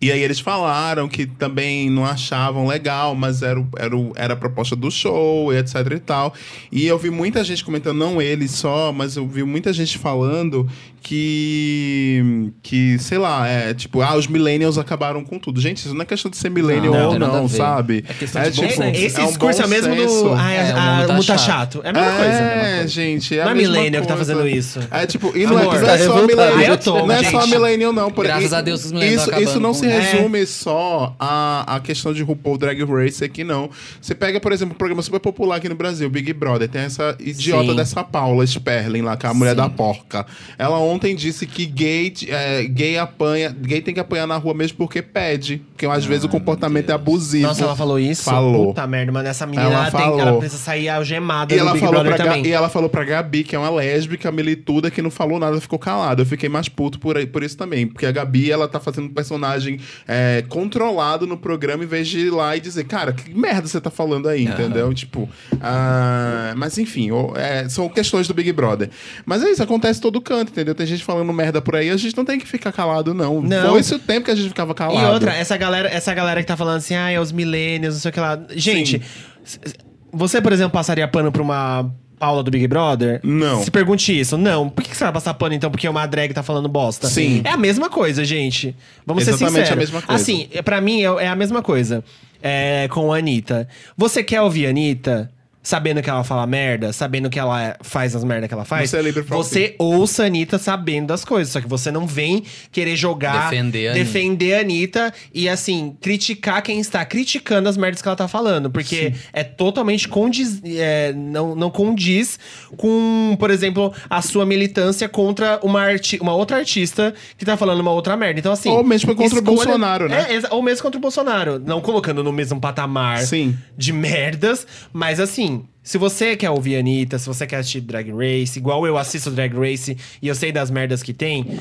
[0.00, 4.76] e aí eles falaram que também não achavam legal, mas era, era, era a proposta
[4.76, 6.32] do show, e etc e tal.
[6.70, 10.68] E eu vi muita gente comentando, não eles só, mas eu vi muita gente falando
[11.02, 15.60] que, que sei lá, é tipo, ah, os millennials acabaram com tudo.
[15.60, 17.56] Gente, isso não é questão de ser millennial Não, ou a não, ver.
[17.56, 18.04] sabe?
[18.08, 18.82] É questão de bom senso.
[18.82, 20.24] Esse é um discurso é mesmo senso.
[20.24, 20.34] do...
[20.34, 21.48] Ah, É, o ah, mundo tá o mundo tá chato.
[21.48, 21.80] chato.
[21.84, 22.38] É a mesma coisa.
[22.38, 24.80] É, gente, é Não a é millennial que tá fazendo isso.
[24.90, 26.26] É tipo, e não é, Amor, não tá é só revoltado.
[26.26, 26.58] millennial.
[26.58, 28.10] Ah, eu tô, não é só millennial, não.
[28.10, 31.80] Por Graças a Deus os millennials isso, isso não se com resume só a, a
[31.80, 33.70] questão de RuPaul Drag Race aqui, não.
[34.00, 36.68] Você pega, por exemplo, um programa super popular aqui no Brasil, Big Brother.
[36.68, 37.76] Tem essa idiota Sim.
[37.76, 39.56] dessa Paula Sperling lá, que é a mulher Sim.
[39.56, 40.26] da porca.
[40.58, 44.76] Ela ontem disse que gay, é, gay apanha, gay tem que apanhar na rua mesmo
[44.78, 45.62] porque pede.
[45.72, 47.46] Porque às vezes o comportamento é abusivo.
[47.46, 48.24] Nossa, ela falou isso?
[48.24, 48.68] Falou.
[48.68, 49.28] Puta merda, mano.
[49.28, 50.20] Essa menina, Ela ela, tem, falou.
[50.20, 52.46] ela precisa sair algemada E do ela, Big falou Brother pra Ga- também.
[52.50, 55.78] e ela falou pra Gabi, que é uma lésbica milituda, que não falou nada, ficou
[55.78, 56.22] calada.
[56.22, 57.86] Eu fiquei mais puto por, aí, por isso também.
[57.86, 62.18] Porque a Gabi, ela tá fazendo um personagem é, controlado no programa, em vez de
[62.26, 64.92] ir lá e dizer, cara, que merda você tá falando aí, entendeu?
[64.94, 65.28] Tipo,
[65.60, 68.90] ah, mas enfim, o- é, são questões do Big Brother.
[69.24, 70.74] Mas é isso, acontece todo canto, entendeu?
[70.74, 73.40] Tem gente falando merda por aí, a gente não tem que ficar calado, não.
[73.40, 73.70] Não.
[73.70, 74.98] Foi esse o tempo que a gente ficava calado.
[74.98, 78.00] E outra, essa galera, essa galera que tá falando assim, ah, é os millennials, não
[78.00, 78.38] sei o que lá.
[78.50, 79.02] Gente,
[79.44, 79.74] s- s-
[80.12, 83.20] você, por exemplo, passaria pano pra uma Paula do Big Brother?
[83.22, 83.62] Não.
[83.62, 84.36] Se pergunte isso.
[84.36, 84.68] Não.
[84.68, 87.06] Por que você vai passar pano, então, porque uma drag tá falando bosta?
[87.08, 87.42] Sim.
[87.44, 88.74] É a mesma coisa, gente.
[89.06, 89.72] Vamos Exatamente ser sinceros.
[89.72, 90.22] a mesma coisa.
[90.22, 92.04] Assim, pra mim, é, é a mesma coisa.
[92.42, 93.68] É, com a Anitta.
[93.96, 95.30] Você quer ouvir a Anitta...
[95.68, 98.96] Sabendo que ela fala merda, sabendo que ela faz as merdas que ela faz, Você
[98.96, 101.52] é livre pra você ouça a Anitta sabendo das coisas.
[101.52, 102.42] Só que você não vem
[102.72, 104.04] querer jogar, Defender a Anitta.
[104.06, 108.70] defender a Anitta e, assim, criticar quem está criticando as merdas que ela tá falando.
[108.70, 110.58] Porque é totalmente condiz.
[110.64, 112.38] é, não, não condiz
[112.78, 117.80] com, por exemplo, a sua militância contra uma, arti uma outra artista que tá falando
[117.80, 118.40] uma outra merda.
[118.40, 118.70] Então, assim.
[118.70, 120.28] Ou mesmo contra o Bolsonaro, né?
[120.30, 121.58] É, ou mesmo contra o Bolsonaro.
[121.58, 123.54] Não colocando no mesmo patamar Sim.
[123.76, 125.57] de merdas, mas assim.
[125.88, 129.54] Se você quer ouvir Anitta, se você quer assistir Drag Race, igual eu assisto Drag
[129.56, 131.60] Race e eu sei das merdas que tem,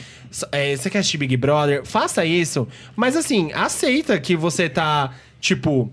[0.51, 2.67] é, você quer assistir Big Brother, faça isso.
[2.93, 5.89] Mas assim, aceita que você tá, tipo,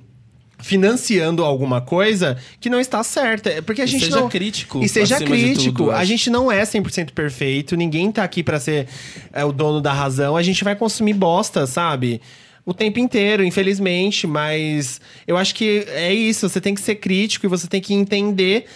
[0.59, 3.51] financiando alguma coisa que não está certa.
[3.51, 4.29] É Porque a E gente seja não...
[4.29, 5.77] crítico, E seja crítico.
[5.85, 6.07] tudo, a acho.
[6.07, 8.89] gente não é 100% perfeito, ninguém tá aqui pra ser
[9.33, 10.37] é, o dono da razão.
[10.37, 12.21] A gente vai consumir bosta, sabe?
[12.67, 16.49] O tempo inteiro, infelizmente, mas eu acho que é isso.
[16.49, 18.67] Você tem que ser crítico e você tem que entender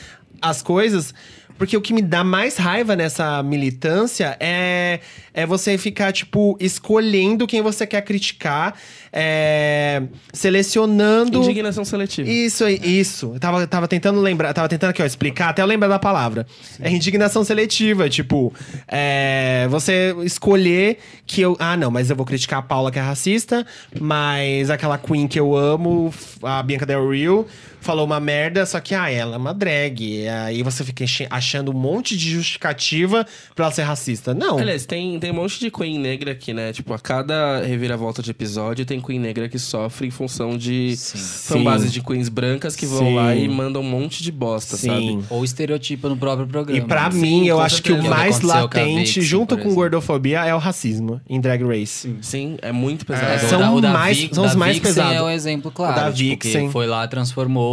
[0.43, 1.15] as coisas.
[1.59, 5.01] Porque o que me dá mais raiva nessa militância é,
[5.35, 8.75] é você ficar, tipo, escolhendo quem você quer criticar,
[9.13, 10.03] é,
[10.33, 11.39] selecionando.
[11.39, 12.29] Indignação seletiva.
[12.29, 13.33] Isso aí, isso.
[13.35, 16.47] Eu tava, tava tentando lembrar, tava tentando aqui, ó, explicar, até eu lembrar da palavra.
[16.81, 18.53] É indignação seletiva, tipo,
[18.87, 21.57] é, você escolher que eu.
[21.59, 23.67] Ah, não, mas eu vou criticar a Paula que é racista,
[24.01, 27.47] mas aquela Queen que eu amo, a Bianca Del Rio,
[27.81, 30.27] falou uma merda, só que, ah, ela é uma drag.
[30.29, 34.35] Aí você fica achando um monte de justificativa pra ela ser racista.
[34.35, 34.59] Não.
[34.59, 36.73] Aliás, tem, tem um monte de Queen negra aqui, né?
[36.73, 41.19] Tipo, a cada reviravolta de episódio tem Queen negra que sofre em função de Sim.
[41.19, 43.15] fanbases de Queens brancas que vão Sim.
[43.15, 44.89] lá e mandam um monte de bosta, Sim.
[44.89, 45.19] sabe?
[45.31, 46.79] Ou estereotipa no próprio programa.
[46.79, 50.55] E pra Sim, mim, eu acho que o mais com latente, junto com gordofobia, é
[50.55, 52.15] o racismo em Drag Race.
[52.21, 53.33] Sim, é muito pesado.
[53.33, 55.17] É, São o da- da mais- Vix- são os da mais Vixen pesados.
[55.17, 55.93] é o exemplo claro.
[55.93, 56.67] O da tipo, Vixen.
[56.67, 57.68] que foi lá, transformou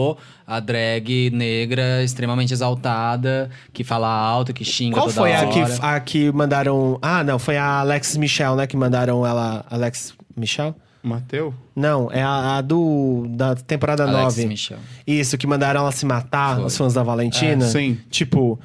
[0.45, 5.47] a drag negra extremamente exaltada, que fala alto, que xinga Qual toda foi a hora.
[5.49, 6.97] que, a que mandaram.
[7.01, 8.67] Ah, não, foi a Alex Michel, né?
[8.67, 9.65] Que mandaram ela.
[9.69, 10.75] Alex Michel?
[11.03, 11.53] Mateu?
[11.75, 13.25] Não, é a, a do.
[13.29, 14.45] da temporada Alex 9.
[14.47, 14.77] Michel.
[15.05, 16.65] Isso, que mandaram ela se matar, Foi.
[16.65, 17.63] os fãs da Valentina.
[17.63, 17.97] É, sim.
[18.09, 18.59] Tipo,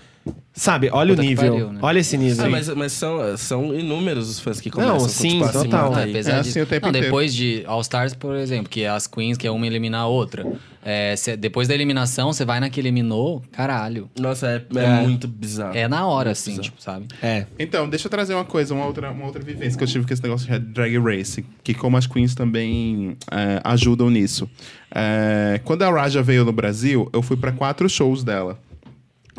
[0.52, 1.50] sabe, olha Puta o nível.
[1.52, 1.78] pariu, né?
[1.82, 2.44] Olha esse nível.
[2.44, 5.46] Ah, mas, mas são, são inúmeros os fãs que começam Não, com, sim, tipo, a
[5.48, 5.90] se total.
[5.90, 6.10] matar Ah, aí.
[6.10, 9.06] apesar É disso- assim o tempo não, depois de All Stars, por exemplo, que as
[9.06, 10.46] queens, que é uma elimina a outra.
[10.82, 14.10] É, cê- depois da eliminação, você vai na que eliminou, caralho.
[14.18, 15.00] Nossa, é, é É.
[15.02, 15.76] muito bizarro.
[15.76, 17.06] É na hora, Muito assim, tipo, sabe?
[17.22, 17.44] É.
[17.58, 20.12] Então, deixa eu trazer uma coisa, uma outra, uma outra vivência que eu tive com
[20.12, 24.48] esse negócio de Drag Race, que como as queens também é, ajudam nisso.
[24.90, 28.58] É, quando a Raja veio no Brasil, eu fui para quatro shows dela.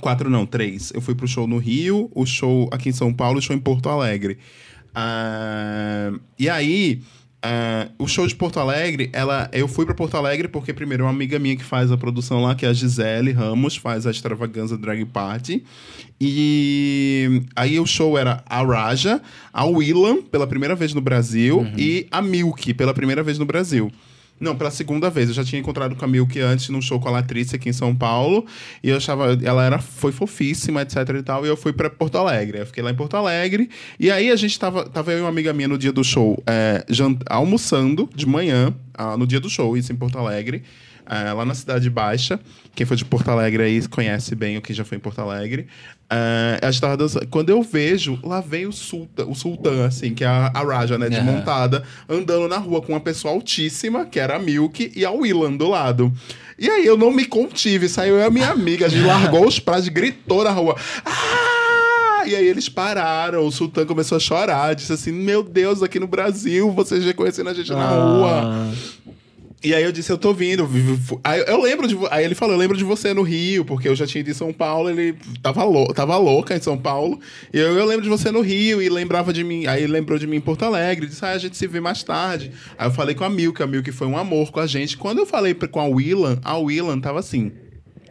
[0.02, 0.92] Quatro não, três.
[0.94, 3.56] Eu fui pro show no Rio, o show aqui em São Paulo e o show
[3.56, 4.38] em Porto Alegre.
[4.94, 7.02] Ah, e aí,
[7.44, 11.10] ah, o show de Porto Alegre, ela, eu fui para Porto Alegre porque, primeiro, uma
[11.10, 14.78] amiga minha que faz a produção lá, que é a Gisele Ramos, faz a extravaganza
[14.78, 15.64] Drag Party.
[16.20, 19.22] E aí o show era a Raja,
[19.52, 23.92] a Willam, pela primeira vez no Brasil, e a Milk, pela primeira vez no Brasil.
[24.42, 25.30] Não, pela segunda vez.
[25.30, 27.74] Eu já tinha encontrado com a Milk antes num show com a Latrice aqui em
[27.74, 28.46] São Paulo.
[28.84, 29.38] E eu achava.
[29.44, 31.46] Ela era, foi fofíssima, etc e tal.
[31.46, 32.58] E eu fui pra Porto Alegre.
[32.58, 33.70] Eu fiquei lá em Porto Alegre.
[34.00, 34.90] E aí a gente tava.
[34.90, 36.84] Tava eu e uma amiga minha no dia do show é,
[37.30, 40.64] almoçando de manhã, ah, no dia do show, isso em Porto Alegre.
[41.10, 42.40] é, lá na Cidade Baixa.
[42.74, 45.68] Quem foi de Porto Alegre aí conhece bem o que já foi em Porto Alegre.
[46.14, 47.26] É, a gente tava dançando.
[47.28, 50.98] Quando eu vejo, lá vem o Sultan, o Sultan, assim, que é a, a Raja,
[50.98, 51.24] né, de Aham.
[51.32, 55.54] montada, andando na rua com uma pessoa altíssima, que era a Milk, e a Willan
[55.56, 56.12] do lado.
[56.60, 59.88] E aí eu não me contive, saiu a minha amiga, a gente largou os pratos,
[59.88, 60.76] gritou na rua.
[61.06, 62.24] Ah!
[62.26, 66.08] E aí eles pararam, o Sultan começou a chorar, disse assim: Meu Deus, aqui no
[66.08, 68.72] Brasil, vocês reconhecendo a gente na rua.
[69.64, 70.68] E aí eu disse, eu tô vindo.
[71.24, 71.96] Aí eu lembro de.
[72.10, 74.34] Aí ele falou, eu lembro de você no Rio, porque eu já tinha ido em
[74.34, 77.20] São Paulo, ele tava, lou tava louca em São Paulo.
[77.54, 79.68] E eu, eu lembro de você no Rio e lembrava de mim.
[79.68, 82.02] Aí ele lembrou de mim em Porto Alegre, disse, ah, a gente se vê mais
[82.02, 82.52] tarde.
[82.78, 84.98] Aí eu falei com a Milk, a Milk foi um amor com a gente.
[84.98, 87.52] Quando eu falei com a Willan, a Willan tava assim.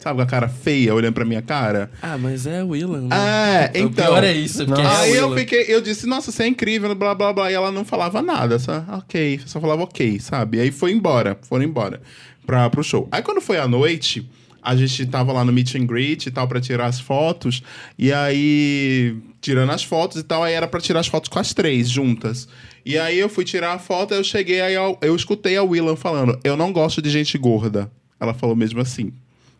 [0.01, 1.91] Sabe, com a cara feia, olhando pra minha cara.
[2.01, 3.69] Ah, mas é o Willan, né?
[3.73, 4.05] É, O então.
[4.05, 4.95] pior é isso, porque Nossa.
[4.95, 7.53] é Aí o eu fiquei, eu disse, nossa, você é incrível, blá blá blá, e
[7.53, 10.57] ela não falava nada, só, ok, só falava ok, sabe?
[10.57, 12.01] E aí foi embora, foram embora
[12.47, 13.07] pra, pro show.
[13.11, 14.27] Aí quando foi à noite,
[14.63, 17.61] a gente tava lá no meet and greet e tal pra tirar as fotos,
[17.97, 21.53] e aí, tirando as fotos e tal, aí era pra tirar as fotos com as
[21.53, 22.47] três juntas.
[22.83, 25.95] E aí eu fui tirar a foto, eu cheguei, aí eu, eu escutei a Willan
[25.95, 27.91] falando, eu não gosto de gente gorda.
[28.19, 29.11] Ela falou mesmo assim.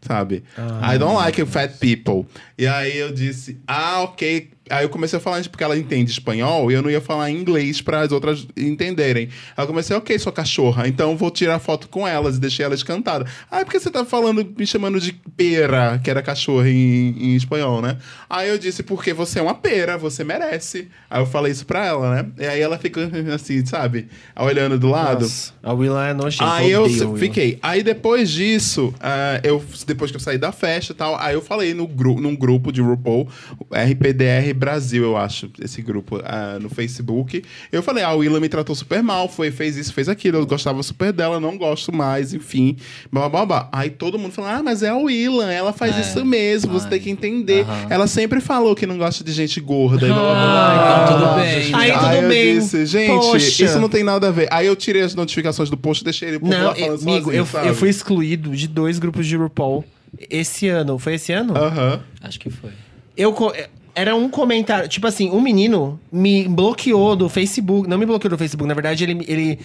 [0.02, 0.44] Sabe?
[0.82, 2.26] I don't like fat people.
[2.58, 4.50] E aí eu disse, ah, ok.
[4.72, 7.82] Aí eu comecei a falar, porque ela entende espanhol, e eu não ia falar inglês
[7.82, 9.30] para as outras entenderem.
[9.56, 12.66] Aí eu comecei, ok, sua cachorra, então eu vou tirar foto com elas e deixei
[12.66, 13.30] elas cantadas.
[13.50, 17.36] Ah, por que você tá falando, me chamando de pera, que era cachorra em, em
[17.36, 17.98] espanhol, né?
[18.30, 20.88] Aí eu disse, porque você é uma pera, você merece.
[21.10, 22.26] Aí eu falei isso pra ela, né?
[22.40, 24.08] E aí ela fica assim, sabe?
[24.36, 25.22] Olhando do lado.
[25.22, 26.54] nossa, a Willan é nojenta.
[26.54, 27.18] Aí eu Willan.
[27.18, 27.60] fiquei.
[27.62, 31.42] Aí depois disso, ah, eu, depois que eu saí da festa e tal, aí eu
[31.42, 33.28] falei no gru num grupo de RuPaul,
[33.72, 37.44] RPDR Brasil, eu acho, esse grupo ah, no Facebook.
[37.72, 40.46] Eu falei, ah, a Willa me tratou super mal, foi, fez isso, fez aquilo, eu
[40.46, 42.78] gostava super dela, não gosto mais, enfim.
[43.12, 43.70] Blá, blá, blá.
[43.72, 46.02] Aí todo mundo falou, ah, mas é a Willa, ela faz É.
[46.02, 46.90] isso mesmo, você Ai.
[46.92, 47.66] tem que entender.
[47.90, 50.06] Ela sempre falou que não gosta de gente gorda.
[50.06, 51.76] e blá, blá, blá, Ah, então tudo bem.
[51.76, 52.60] Aí tudo Aí eu bem.
[52.60, 53.66] disse, gente, Poxa.
[53.66, 54.48] isso não tem nada a ver.
[54.52, 57.26] Aí eu tirei as notificações do post e deixei ele por Não, lá falando amigo,
[57.26, 57.68] sozinho, eu, sabe?
[57.68, 59.84] eu fui excluído de dois grupos de RuPaul
[60.30, 61.00] esse ano.
[61.00, 61.58] Foi esse ano?
[61.58, 62.00] Aham.
[62.22, 62.70] Acho que foi.
[63.18, 63.54] Eu co-
[63.96, 68.38] era um comentário, tipo assim, um menino me bloqueou do Facebook, não me bloqueou do
[68.38, 69.60] Facebook, na verdade ele ele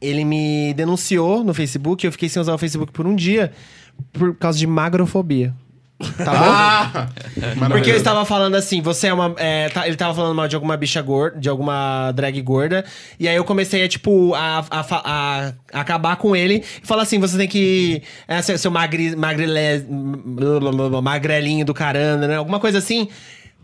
[0.00, 3.52] ele me denunciou no Facebook, eu fiquei sem usar o Facebook por um dia
[4.12, 5.54] por causa de magrofobia.
[6.00, 6.38] Tá bom?
[6.46, 7.08] Ah!
[7.68, 9.34] Porque eu estava falando assim, você é uma.
[9.36, 12.84] é, tá- ele tava falando mal de alguma bicha gorda, de alguma drag gorda.
[13.18, 17.02] E aí eu comecei a, tipo, a, a, fa- a- acabar com ele e falar
[17.02, 18.02] assim: você tem que.
[18.26, 19.14] É, seu, seu magrele,
[21.02, 22.36] magrelinho do caramba, né?
[22.36, 23.08] Alguma coisa assim.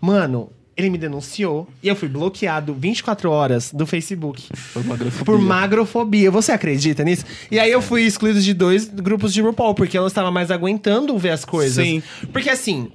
[0.01, 0.51] Mano.
[0.77, 4.49] Ele me denunciou e eu fui bloqueado 24 horas do Facebook.
[4.75, 5.25] Por magrofobia.
[5.25, 6.31] Por magrofobia.
[6.31, 7.25] Você acredita nisso?
[7.51, 10.51] E aí eu fui excluído de dois grupos de RuPaul, porque eu não estava mais
[10.51, 11.85] aguentando ver as coisas.
[11.85, 12.03] Sim.
[12.31, 12.91] Porque assim,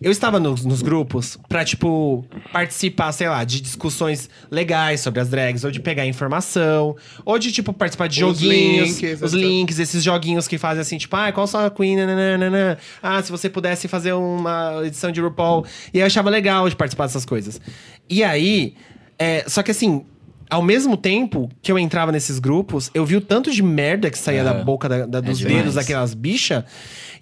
[0.00, 5.28] eu estava nos, nos grupos pra, tipo, participar, sei lá, de discussões legais sobre as
[5.28, 9.00] drags, ou de pegar informação, ou de, tipo, participar de Os joguinhos.
[9.00, 12.78] links, os links, esses joguinhos que fazem assim, tipo, ah, qual sua queen, nananana.
[13.02, 15.66] Ah, se você pudesse fazer uma edição de RuPaul.
[15.92, 17.60] E eu achava legal de participar dessas coisas.
[18.08, 18.74] E aí,
[19.18, 20.04] é, só que assim,
[20.50, 24.18] ao mesmo tempo que eu entrava nesses grupos, eu vi o tanto de merda que
[24.18, 24.44] saía É.
[24.44, 25.56] da boca da- da- dos demais.
[25.58, 26.64] dedos daquelas bichas.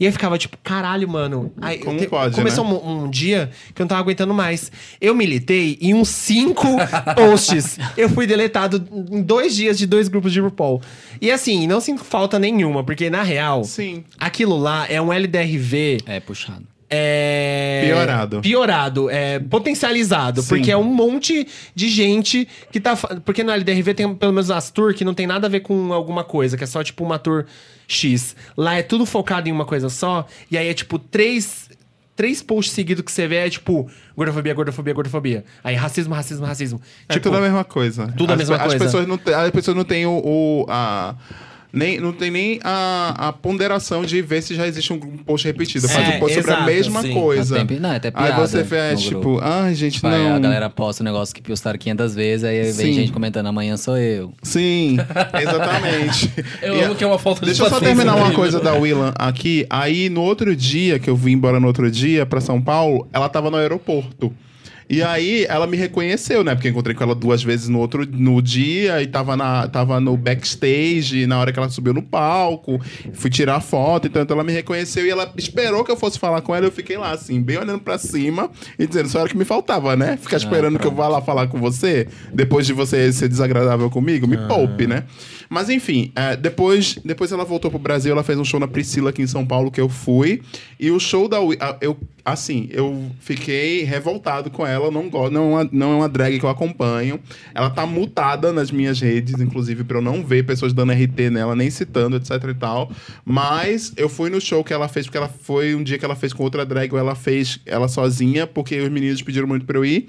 [0.01, 1.53] E eu ficava tipo, caralho, mano.
[1.61, 2.71] Aí, Como te- pode, Começou né?
[2.73, 4.71] um, um dia que eu não tava aguentando mais.
[5.01, 6.67] Eu militei em uns cinco
[7.17, 7.79] posts.
[7.97, 10.81] Eu fui deletado em dois dias de dois grupos de RuPaul.
[11.21, 14.05] E assim, não sinto falta nenhuma, porque na real, Sim.
[14.21, 16.63] aquilo lá é um LDRV É, puxado.
[16.91, 17.83] É...
[17.87, 18.41] Piorado.
[18.41, 20.43] Piorado, é potencializado.
[20.43, 20.49] Sim.
[20.49, 22.97] Porque é um monte de gente que tá.
[23.25, 25.93] Porque no LDRV tem pelo menos as tour que não tem nada a ver com
[25.93, 27.45] alguma coisa, que é só tipo uma tour
[27.87, 28.35] X.
[28.57, 31.69] Lá é tudo focado em uma coisa só, e aí é tipo três.
[32.17, 35.45] Três posts seguidos que você vê é tipo gordofobia, gordofobia, gordofobia.
[35.63, 36.81] Aí racismo, racismo, racismo.
[37.09, 38.13] É tipo, tudo a mesma coisa.
[38.17, 38.77] tudo a As mesma pe- coisa.
[38.77, 40.21] As pessoas não, as pessoas não têm o.
[40.25, 41.15] o- a,
[41.73, 45.89] nem, não tem nem a, a ponderação de ver se já existe um post repetido.
[45.89, 47.13] Faz É, um post sobre a exato, mesma sim.
[47.15, 47.65] coisa.
[47.81, 50.37] Não, é até Aí piada você faz, no tipo, ai, gente, Tipo, aí não.
[50.37, 52.93] a galera posta um negócio que postaram 500 vezes, aí vem Sim.
[52.93, 54.33] gente comentando, amanhã sou eu.
[54.43, 54.97] Sim,
[55.41, 56.33] exatamente.
[56.63, 58.75] Eu E amo que é uma falta de Deixa eu só terminar uma coisa da
[58.75, 59.67] Willan aqui.
[59.71, 63.29] Aí, no outro dia, que eu vim embora no outro dia pra São Paulo, ela
[63.29, 64.33] tava no aeroporto.
[64.89, 66.55] E aí, ela me reconheceu, né?
[66.55, 70.01] Porque eu encontrei com ela duas vezes no outro no dia e tava, na, tava
[70.01, 72.81] no backstage na hora que ela subiu no palco.
[73.13, 76.55] Fui tirar foto, então ela me reconheceu e ela esperou que eu fosse falar com
[76.55, 76.67] ela.
[76.67, 79.45] Eu fiquei lá, assim, bem olhando pra cima e dizendo, só era o que me
[79.45, 80.17] faltava, né?
[80.17, 84.27] Ficar esperando que eu vá lá falar com você depois de você ser desagradável comigo.
[84.27, 85.05] Me poupe, né?
[85.49, 89.11] Mas enfim, é, depois, depois ela voltou pro Brasil, ela fez um show na Priscila
[89.11, 90.43] aqui em São Paulo que eu fui.
[90.79, 91.39] E o show da
[91.81, 96.09] eu assim, eu fiquei revoltado com ela, não gosto, não, é uma- não é uma
[96.11, 97.19] drag que eu acompanho.
[97.55, 101.57] Ela tá mutada nas minhas redes, inclusive pra eu não ver pessoas dando RT nela,
[101.57, 102.93] nem citando, etc e tal.
[103.25, 106.15] Mas eu fui no show que ela fez porque ela foi um dia que ela
[106.17, 109.79] fez com outra drag, ou ela fez ela sozinha, porque os meninos pediram muito pra
[109.79, 110.07] eu ir.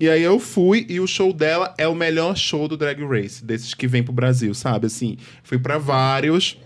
[0.00, 3.44] E aí eu fui e o show dela é o melhor show do Drag Race,
[3.44, 4.86] desses que vem pro Brasil, sabe?
[4.86, 6.58] Assim, fui pra vários.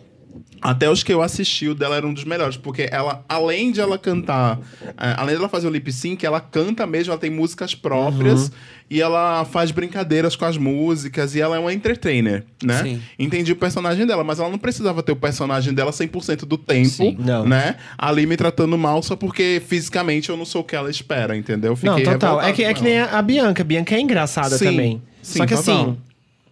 [0.61, 3.81] Até os que eu assisti, o dela era um dos melhores, porque ela, além de
[3.81, 7.75] ela cantar, eh, além dela fazer o lip sync, ela canta mesmo, ela tem músicas
[7.75, 8.51] próprias
[8.89, 12.83] e ela faz brincadeiras com as músicas e ela é uma entertainer, né?
[12.83, 13.03] Sim.
[13.19, 16.89] Entendi o personagem dela, mas ela não precisava ter o personagem dela 100% do tempo,
[16.89, 17.17] Sim.
[17.19, 17.45] Não.
[17.47, 17.77] né?
[17.99, 21.77] Ali me tratando mal só porque fisicamente eu não sou o que ela espera, entendeu?
[21.83, 22.41] Não, total.
[22.41, 23.11] É que, é que nem ela.
[23.11, 23.63] a, a Bianca.
[23.63, 25.03] A Bianca é engraçada Sim, também.
[25.23, 25.81] sim, Só que total.
[25.81, 25.97] assim,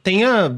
[0.02, 0.52] tem a,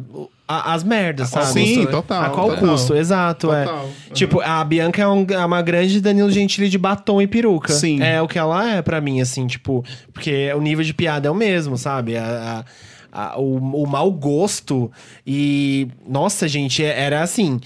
[0.49, 1.61] a- as merdas, qual sabe?
[1.67, 2.23] Sim, custo, total.
[2.25, 2.69] a qual total.
[2.69, 2.95] custo?
[2.95, 3.65] Exato, é.
[3.65, 3.85] Total.
[3.85, 3.91] Uhum.
[4.15, 7.73] Tipo, a Bianca é, um- é uma grande Danilo Gentili de batom e peruca.
[7.73, 8.01] Sim.
[8.03, 9.85] É o que ela é pra mim, assim, tipo...
[10.13, 12.17] Porque o nível de piada é o mesmo, sabe?
[12.17, 12.65] A-
[13.13, 14.91] a- a- o, o mau gosto
[15.27, 15.89] e...
[16.09, 17.59] Nossa, gente, é- era assim...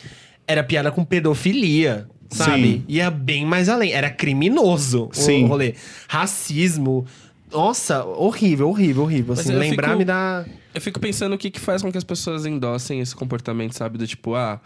[0.49, 2.63] Era piada com pedofilia, sabe?
[2.63, 2.85] Sim.
[2.89, 3.93] Ia bem mais além.
[3.93, 5.45] Era criminoso Sim.
[5.45, 5.75] o rolê.
[6.09, 7.05] Racismo...
[7.53, 9.35] Nossa, horrível, horrível, horrível.
[9.35, 10.45] Assim, lembrar fico- me dá...
[10.75, 13.99] Eu fico pensando o que, que faz com que as pessoas endossem esse comportamento, sabe?
[13.99, 14.61] Do tipo, ah,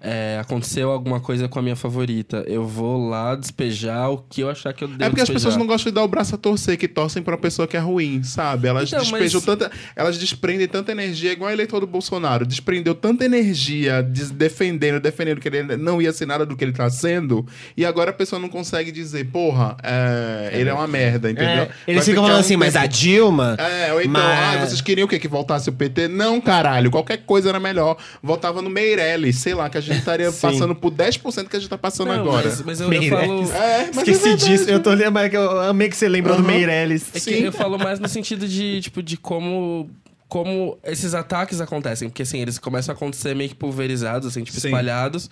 [0.00, 2.44] é, aconteceu alguma coisa com a minha favorita.
[2.46, 5.34] Eu vou lá despejar o que eu achar que eu devo É porque as despejar.
[5.50, 7.76] pessoas não gostam de dar o braço a torcer, que torcem pra uma pessoa que
[7.76, 8.68] é ruim, sabe?
[8.68, 9.70] Elas Então, despejam mas- tanta.
[9.96, 12.46] Elas desprendem tanta energia, igual o eleitor do Bolsonaro.
[12.46, 16.72] Desprendeu tanta energia des- defendendo, defendendo que ele não ia ser nada do que ele
[16.72, 17.46] tá sendo.
[17.76, 21.48] E agora a pessoa não consegue dizer, porra, é, ele é uma merda, entendeu?
[21.64, 23.56] É, eles ficam falando um assim, mas tempo- a Dilma...
[23.58, 25.18] É, ou então, Mas- ah, vocês queriam o quê?
[25.18, 26.08] Que voltasse o PT?
[26.08, 27.96] Não, caralho, qualquer coisa era melhor.
[28.22, 30.40] Voltava no Meirelles, sei lá, que a gente estaria Sim.
[30.40, 32.48] passando por 10% que a gente tá passando Não, agora.
[32.48, 33.42] Mas, mas eu, eu falo...
[33.52, 34.44] É, mas é Esqueci verdade.
[34.46, 34.70] disso.
[34.70, 36.52] Eu tô lembrando que eu amei que você lembrou do Aham.
[36.52, 37.06] Meirelles.
[37.10, 37.44] É que Sim.
[37.44, 39.88] eu falo mais no sentido de, tipo, de como...
[40.28, 42.10] Como esses ataques acontecem.
[42.10, 44.68] Porque, assim, eles começam a acontecer meio que pulverizados, assim, tipo, Sim.
[44.68, 45.30] espalhados.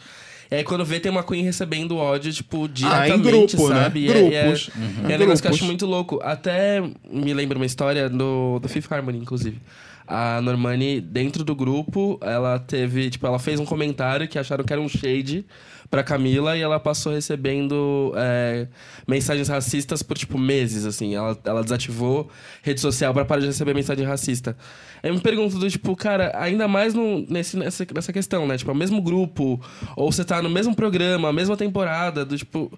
[0.51, 3.83] E aí, quando vê, tem uma Queen recebendo ódio, tipo, Ah, diretamente, em grupo, né?
[3.83, 4.01] sabe?
[4.07, 4.71] E é- e é- Grupos.
[4.75, 4.83] É, um
[5.19, 5.51] negócio que eu Grupos.
[5.51, 6.19] acho muito louco.
[6.23, 6.81] Até
[7.11, 9.61] me lembra uma história do, do Fifth Harmony, inclusive.
[10.07, 14.73] A Normani, dentro do grupo, ela teve, tipo, ela fez um comentário que acharam que
[14.73, 15.45] era um shade
[15.91, 18.69] pra Camila e ela passou recebendo é,
[19.07, 21.15] mensagens racistas por, tipo, meses, assim.
[21.15, 22.31] Ela, ela desativou
[22.63, 24.57] rede social pra parar de receber mensagem racista.
[25.03, 28.57] Eu me pergunto, do, tipo, cara, ainda mais no, nesse, nessa, nessa questão, né?
[28.57, 29.61] Tipo, é o mesmo grupo,
[29.97, 32.73] ou você tá no mesmo programa, a mesma temporada, do, tipo...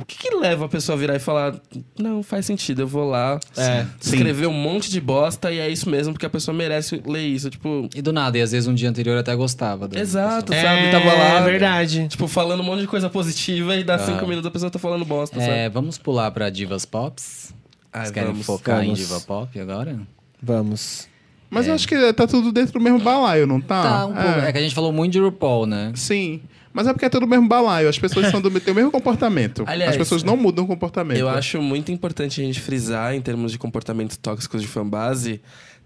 [0.00, 1.54] O que, que leva a pessoa a virar e falar,
[1.98, 5.88] não, faz sentido, eu vou lá É, escrever um monte de bosta e é isso
[5.90, 7.50] mesmo, porque a pessoa merece ler isso.
[7.50, 9.86] Tipo, E do nada, e às vezes um dia anterior até gostava.
[9.86, 10.90] da exato, É, sabe?
[10.90, 11.40] Tava lá.
[11.40, 12.08] verdade.
[12.08, 15.04] Tipo, falando um monte de coisa positiva e dá cinco minutos a pessoa tá falando
[15.04, 15.52] bosta, pessoa.
[15.54, 15.64] sabe?
[15.66, 17.52] É, vamos pular pra divas pops?
[17.92, 18.98] Ai, Vocês querem vamos, focar em vamos.
[19.00, 19.98] diva pop agora?
[20.42, 21.08] Vamos.
[21.50, 23.82] Mas eu acho que tá tudo dentro do mesmo balaio, não tá?
[23.82, 24.38] Tá, um pouco.
[24.40, 25.90] É que a gente falou muito de RuPaul, né?
[25.96, 26.40] Sim.
[26.72, 27.88] Mas é porque é tudo o mesmo balaio.
[27.88, 29.64] As pessoas são do, têm o mesmo comportamento.
[29.66, 31.18] Aliás, As pessoas não mudam o comportamento.
[31.18, 35.40] Eu acho muito importante a gente frisar, em termos de comportamentos tóxicos de fanbase,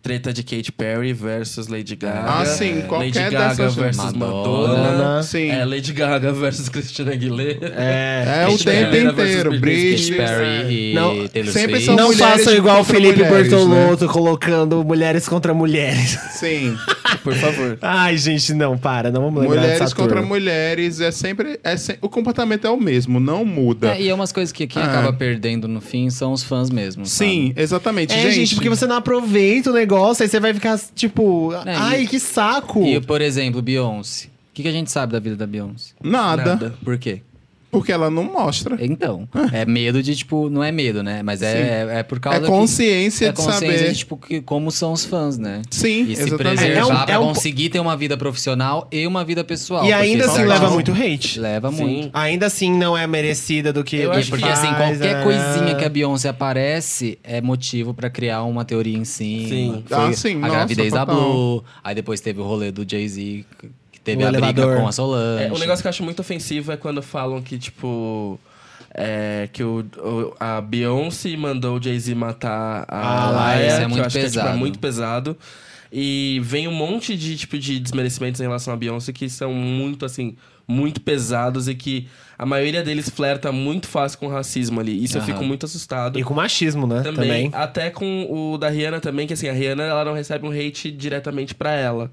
[0.05, 2.25] treta de Katy Perry versus Lady Gaga.
[2.27, 4.69] Ah, sim, qualquer Lady Gaga versus Madonna.
[4.77, 5.23] Madonna.
[5.23, 5.49] Sim.
[5.51, 7.73] É, Lady Gaga versus Christina Aguilera.
[7.75, 8.45] É.
[8.45, 9.59] É o tempo inteiro.
[9.59, 10.17] Britney.
[10.19, 11.85] Perry e Não, Taylor sempre Swift.
[11.87, 16.19] são Não façam igual o Felipe mulheres, Bertolotto colocando mulheres contra mulheres.
[16.33, 16.77] Sim.
[17.23, 17.79] Por favor.
[17.81, 20.29] Ai, gente, não, para, não vamos lembrar mulheres contra turma.
[20.29, 21.01] mulheres.
[21.01, 23.95] É sempre, é se- O comportamento é o mesmo, não muda.
[23.97, 24.87] É, e é umas coisas que quem Ah.
[24.87, 27.07] acaba perdendo no fim são os fãs mesmo.
[27.07, 28.13] Sim, exatamente.
[28.13, 32.03] É, gente, porque você não aproveita o negócio, aí você vai ficar, tipo, É, ai,
[32.03, 32.83] e- que saco.
[32.85, 34.27] E, por exemplo, Beyoncé.
[34.27, 35.93] O que, que a gente sabe da vida da Beyoncé?
[36.03, 36.75] Nada, Nada.
[36.85, 37.23] Por quê?
[37.75, 38.77] Porque ela não mostra.
[38.81, 41.23] Então, é medo de, tipo, não é medo, né?
[41.23, 43.93] Mas é, é, é por causa É que- consciência é de consciência saber.
[43.93, 45.63] de, tipo, que, como são os fãs, né?
[45.71, 46.57] Sim, E se exatamente.
[46.59, 49.85] preservar É um- pra é um- conseguir ter uma vida profissional e uma vida pessoal.
[49.85, 51.39] E ainda assim leva muito hate.
[51.41, 51.83] Leva Sim.
[51.85, 52.11] muito.
[52.15, 55.23] Ainda assim não é merecida do que Eu acho que porque, assim, faz, qualquer né?
[55.25, 59.49] coisinha que a Beyoncé aparece é motivo pra criar uma teoria em cima.
[59.49, 59.85] Sim.
[59.87, 61.05] Foi Ah, sim, a nossa, gravidez da.
[61.05, 61.63] Blue.
[61.83, 63.69] Aí depois teve o rolê do Jay-Z, que
[64.05, 64.77] teve O a briga elevador.
[64.81, 65.45] com a Solange.
[65.45, 68.39] É, um negócio que eu acho muito ofensivo é quando falam que, tipo.
[68.97, 73.81] É, que o, o- a Beyoncé mandou o Jay-Z matar a Ah, Laia, isso é
[73.81, 74.59] que muito eu acho que é, tipo, é pesado.
[74.59, 75.37] muito pesado.
[75.93, 80.05] E vem um monte de, tipo, de desmerecimentos em relação à Beyoncé que são muito,
[80.05, 80.37] assim,
[80.67, 82.07] muito pesados e que
[82.39, 85.03] a maioria deles flerta muito fácil com racismo ali.
[85.05, 86.19] Isso eu fico muito assustado.
[86.19, 87.01] E com machismo, né?
[87.03, 87.51] Também, Também.
[87.53, 90.91] até com o da Rihanna também, que assim, a Rihanna ela não recebe um hate
[90.93, 92.11] diretamente pra ela.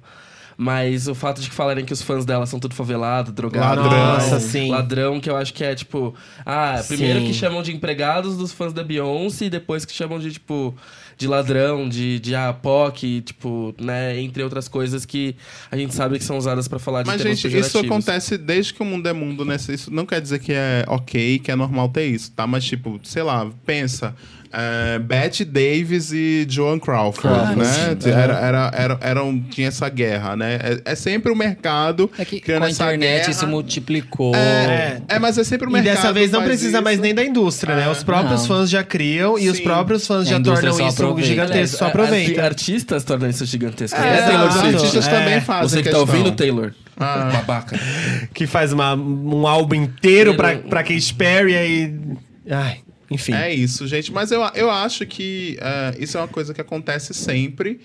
[0.62, 4.14] Mas o fato de que falarem que os fãs dela são tudo favelado, drogado, Ladrão.
[4.14, 4.70] Nossa, sim.
[4.70, 6.14] ladrão, que eu acho que é tipo.
[6.46, 7.26] Ah, primeiro Sim.
[7.26, 10.76] que chamam de empregados dos fãs da Beyoncé, e depois que chamam de, tipo,
[11.18, 15.36] de ladrão, de, de ah, POC, tipo, né, entre outras coisas que
[15.72, 18.84] a gente sabe que são usadas pra falar de Mas, gente, isso acontece desde que
[18.84, 19.56] o mundo é mundo, né?
[19.56, 22.46] Isso não quer dizer que é ok, que é normal ter isso, tá?
[22.46, 24.16] Mas, tipo, sei lá, pensa.
[24.54, 27.98] É, Bette Davis e Joan Crawford, Crawford, né?
[28.00, 28.10] sim.
[28.10, 30.60] Era, era, era, eram, tinha essa guerra, né?
[30.86, 33.32] É, é sempre o mercado É que com criando a essa internet guerra.
[33.32, 34.36] isso multiplicou.
[34.36, 35.96] É, é, mas é sempre o E mercado.
[35.96, 36.84] dessa vez não precisa isso.
[36.84, 37.86] mais nem da indústria, né?
[37.86, 37.90] É.
[37.90, 38.48] Os próprios Não.
[38.48, 39.64] fãs já criam e os Sim.
[39.64, 41.28] próprios fãs A já tornam isso aproveita.
[41.30, 42.44] gigantesco, só Ar- aproveita.
[42.44, 43.98] Artistas tornam isso gigantesco.
[44.00, 44.76] É, É, Taylor os Swift.
[44.76, 45.10] artistas É.
[45.12, 46.02] também fazem Você que tá questão.
[46.18, 46.74] ouvindo, Taylor.
[47.00, 47.30] Ah.
[47.34, 47.80] Babaca.
[48.34, 51.94] Que faz uma, um álbum inteiro pra, pra Katy Perry e...
[52.52, 52.80] Ai,
[53.12, 53.34] enfim.
[53.34, 54.12] É isso, gente.
[54.12, 57.80] Mas eu, eu acho que eh, isso é uma coisa que acontece sempre.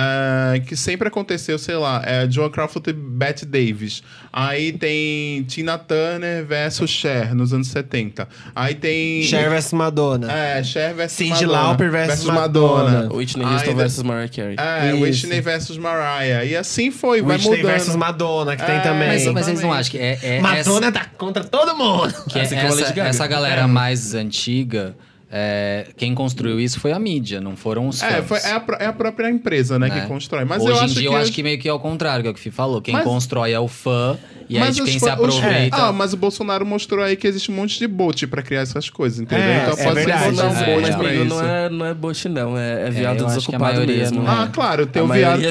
[0.00, 4.02] Eh, que sempre aconteceu, sei lá, é Joan Crawford e Bette Davis.
[4.32, 8.28] Aí tem Tina Turner versus Cher nos anos 70.
[8.54, 9.22] Aí tem.
[9.24, 10.30] Cher vs Madonna.
[10.32, 11.62] É, Cher versus Cyndi Madonna.
[11.62, 13.08] Lauper versus Madonna.
[13.12, 14.56] Whitney Aí Houston de- versus Mariah Carey.
[14.58, 15.02] É, Isso.
[15.02, 16.44] Whitney versus Mariah.
[16.44, 17.72] E assim foi, vai Whitney mudando.
[17.72, 19.08] versus Madonna, que tem É, também.
[19.08, 22.06] Mas, mas vocês não acham que é, é Madonna tá contra todo mundo.
[22.06, 23.02] essa, que é essa, Gaga.
[23.08, 24.94] essa galera mais antiga,
[25.30, 28.12] é, quem construiu isso foi a mídia, não foram os fãs.
[28.14, 30.00] É, foi- é, a, é a própria empresa, né, né?
[30.00, 30.44] que constrói.
[30.44, 32.22] Mas hoje eu em acho dia que eu acho que meio que é o contrário,
[32.22, 32.80] que é o que o Fih falou.
[32.80, 34.16] Quem Mas- constrói é o fã,
[34.48, 35.76] e aí quem fã- se os- aproveita.
[35.76, 38.88] Ah, mas o Bolsonaro mostrou aí que existe um monte de bot pra criar essas
[38.88, 39.44] coisas, entendeu?
[39.44, 41.24] É, então é pode verdade, ser botar um é, bot mas, pra isso.
[41.26, 42.58] não é, não é bot, não.
[42.58, 44.22] É, é viado desocupado mesmo.
[44.22, 44.34] não é.
[44.44, 45.42] Ah, claro, tem o viado.
[45.44, 45.48] é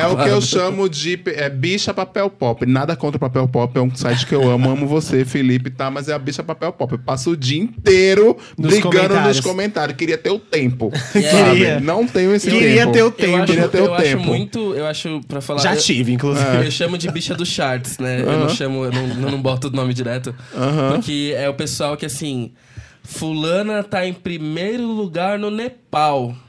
[0.00, 2.64] É o que eu chamo de é, bicha papel pop.
[2.64, 5.90] Nada contra o papel pop, é um site que eu amo, amo você, Felipe, tá?
[5.90, 6.92] Mas é a bicha papel pop.
[6.92, 9.17] Eu passo o dia inteiro brigando.
[9.26, 9.96] Nos comentários.
[9.96, 10.92] Queria ter o tempo.
[11.14, 11.50] Yeah.
[11.50, 11.80] Queria.
[11.80, 12.92] Não tenho esse Queria tempo.
[12.92, 13.36] ter o Eu tempo.
[13.36, 14.22] acho, Queria ter eu o acho tempo.
[14.24, 15.60] muito, eu acho, pra falar...
[15.60, 16.64] Já eu, tive, inclusive.
[16.64, 18.20] Eu chamo de bicha dos charts, né?
[18.20, 20.34] Eu não chamo, eu não, eu não boto o nome direto.
[20.94, 22.52] Porque é o pessoal que, assim...
[23.10, 25.78] Fulana tá em primeiro lugar no Nepal.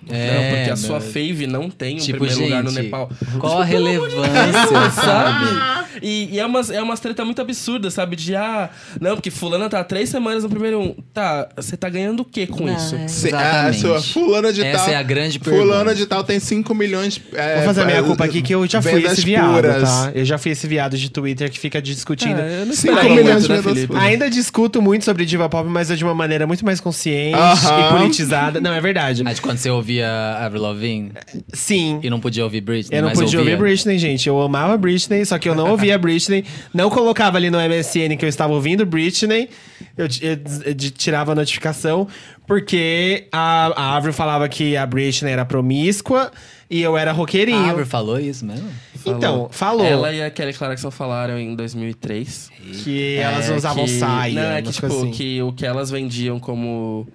[0.09, 3.09] É, não, porque a sua fave não tem um Tipo, primeiro lugar no gente, Nepal.
[3.39, 5.79] qual a relevância, sabe?
[6.01, 8.15] E, e é umas, é umas treta muito absurda, sabe?
[8.15, 10.95] De, ah, não, porque fulana tá três semanas no primeiro um.
[11.13, 12.95] Tá, você tá ganhando o quê com Não, isso?
[12.95, 13.07] é.
[13.07, 13.77] Se- Exatamente.
[13.77, 14.93] a sua fulana de Essa tal.
[14.93, 15.95] é a grande Fulana pergunta.
[15.95, 17.19] de tal tem 5 milhões.
[17.33, 19.83] É, Vou fazer a minha é, culpa aqui que eu já fui esse viado, puras.
[19.83, 20.11] tá?
[20.15, 22.39] Eu já fui esse viado de Twitter que fica discutindo.
[22.39, 22.73] Ah, eu não
[23.15, 26.45] milhões muito, de né, Ainda discuto muito sobre diva pop, mas é de uma maneira
[26.47, 27.79] muito mais consciente Aham.
[27.87, 28.61] e politizada.
[28.61, 29.23] Não, é verdade.
[29.29, 31.11] Mas quando você ouvia Avril Lavigne
[31.53, 31.99] Sim.
[32.01, 33.53] e não podia ouvir Britney, Eu não mas podia ouvia.
[33.55, 34.27] ouvir Britney, gente.
[34.27, 36.43] Eu amava Britney, só que eu não ouvia Britney.
[36.73, 39.49] Não colocava ali no MSN que eu estava ouvindo Britney.
[39.97, 42.07] Eu, eu eu tirava a notificação,
[42.47, 46.31] porque a, a Avril falava que a Britney era promíscua
[46.69, 47.69] e eu era A roqueirinho.
[47.69, 48.67] Avril falou isso mesmo?
[49.05, 52.49] Então, falou Ela e a Kelly Clarkson falaram em 2003.
[52.83, 55.11] que elas É, usavam que- saia, Não, é que, tipo, assim.
[55.11, 57.07] que o que elas vendiam como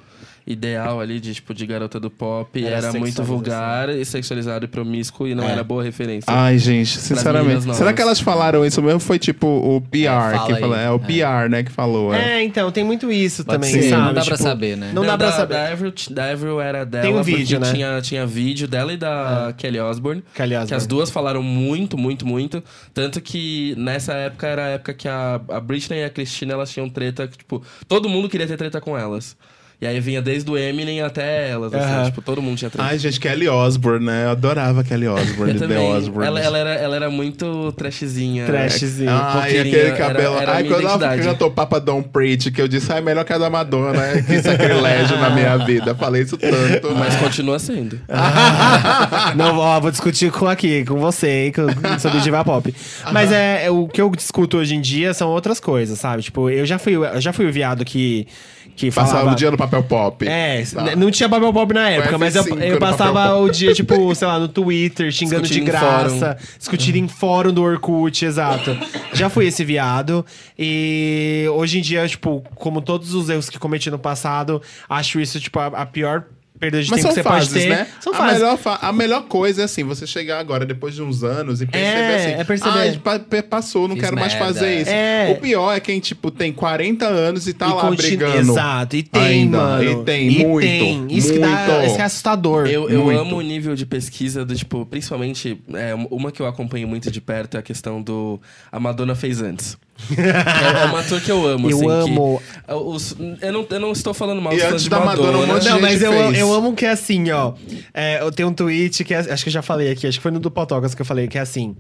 [0.46, 4.68] ideal ali de, tipo, de garota do pop Era era, muito vulgar e sexualizado e
[4.68, 5.52] promíscuo e não É.
[5.52, 6.26] era boa referência.
[6.30, 7.74] Ai, gente, sinceramente.
[7.74, 9.00] Será que elas falaram isso mesmo?
[9.00, 10.06] Foi tipo o PR
[10.36, 10.60] fala que aí.
[10.60, 10.76] falou.
[10.76, 10.98] É o É.
[10.98, 12.12] PR, né, que falou.
[12.12, 12.34] É.
[12.40, 14.02] É, então, tem muito isso Pode também, ser, sabe?
[14.02, 14.90] não dá pra Tipo, saber, né?
[14.92, 15.54] Não, dá pra da, saber.
[15.54, 17.72] Da Avril, da Avril era dela, Tem um porque vídeo, né?
[17.72, 20.22] tinha, tinha vídeo dela e da Kelly Osbourne.
[20.34, 20.74] Kelly Que Osbourne.
[20.76, 22.62] as duas falaram muito, muito, muito.
[22.92, 26.70] Tanto que nessa época era a época que a, a Britney e a Christina elas
[26.70, 29.36] tinham treta, que, tipo, todo mundo queria ter treta com elas.
[29.84, 32.88] E aí vinha desde o Eminem até elas, assim, tipo, todo mundo tinha treta.
[32.88, 34.24] Ai, gente, Kelly Osbourne, né?
[34.24, 35.78] Eu adorava Kelly Osbourne, Eu The.
[35.78, 36.26] Osbourne.
[36.26, 38.46] Ela, ela era, ela era muito trashzinha.
[38.46, 39.10] Trashzinho.
[39.10, 40.36] Ai, roqueirinha, aquele era- cabelo.
[40.38, 43.32] era a Ai, quando ela cantou Papa Don't Preach, que eu disse, ai, melhor que
[43.34, 44.02] a da Madonna.
[44.02, 45.94] é Que sacrilégio na minha vida.
[45.94, 46.90] Falei isso tanto.
[46.98, 48.00] Mas continua sendo.
[49.36, 52.74] Não, ó, vou discutir com aqui, com você, hein, com- sobre diva pop.
[53.12, 56.22] Mas é, é, o que eu discuto hoje em dia são outras coisas, sabe?
[56.22, 58.26] Tipo, eu já fui, eu já fui o viado que
[58.76, 60.26] que Passava falava o dia no papel pop.
[60.26, 60.96] É, Tá.
[60.96, 64.26] não tinha papel pop na época, mas eu, F5 eu passava o dia, tipo, sei
[64.26, 68.76] lá, no Twitter, xingando de Discutindo graça, discutindo em fórum do Orkut, exato.
[69.12, 70.24] Já fui esse viado.
[70.58, 75.38] E hoje em dia, tipo, como todos os erros que cometi no passado, acho isso,
[75.40, 76.24] tipo, a, a pior
[76.58, 77.68] perda de Mas tempo são que você fases, pode ter.
[77.68, 77.86] né?
[78.00, 78.38] São a, fases.
[78.38, 81.66] melhor fa- a melhor coisa é assim, você chegar agora, depois de uns anos, e
[81.66, 82.40] perceber É, assim...
[82.40, 82.78] é perceber.
[82.78, 84.80] "Ai, pa- pe- passou, não Fiz quero mais merda, fazer é.
[84.80, 84.90] isso.
[84.90, 85.34] É.
[85.36, 88.52] O pior é quem, tipo, tem 40 anos e tá E lá continua- brigando.
[88.52, 89.58] Exato, e tem, Ainda.
[89.58, 90.00] mano.
[90.02, 91.06] E tem, E muito, tem.
[91.10, 91.86] Isso que dá, muito.
[91.90, 92.66] isso é assustador.
[92.66, 93.20] Eu, eu Muito.
[93.20, 97.20] amo o nível de pesquisa do, tipo, principalmente, é, uma que eu acompanho muito de
[97.20, 98.40] perto é a questão do
[98.72, 99.76] A Madonna fez antes.
[100.18, 102.10] É, uma tour que eu amo, Eu assim.
[102.10, 102.42] amo.
[102.66, 105.38] é, os- eu, não, eu não estou falando mal E dos antes de da Madonna,
[105.38, 106.38] um monte de Não, mas eu, fez.
[106.38, 107.54] eu amo que é assim, ó.
[107.92, 110.22] É, eu tenho um tweet que é- acho que eu já falei aqui, acho que
[110.22, 111.76] foi no do Potocas que eu falei, que é assim.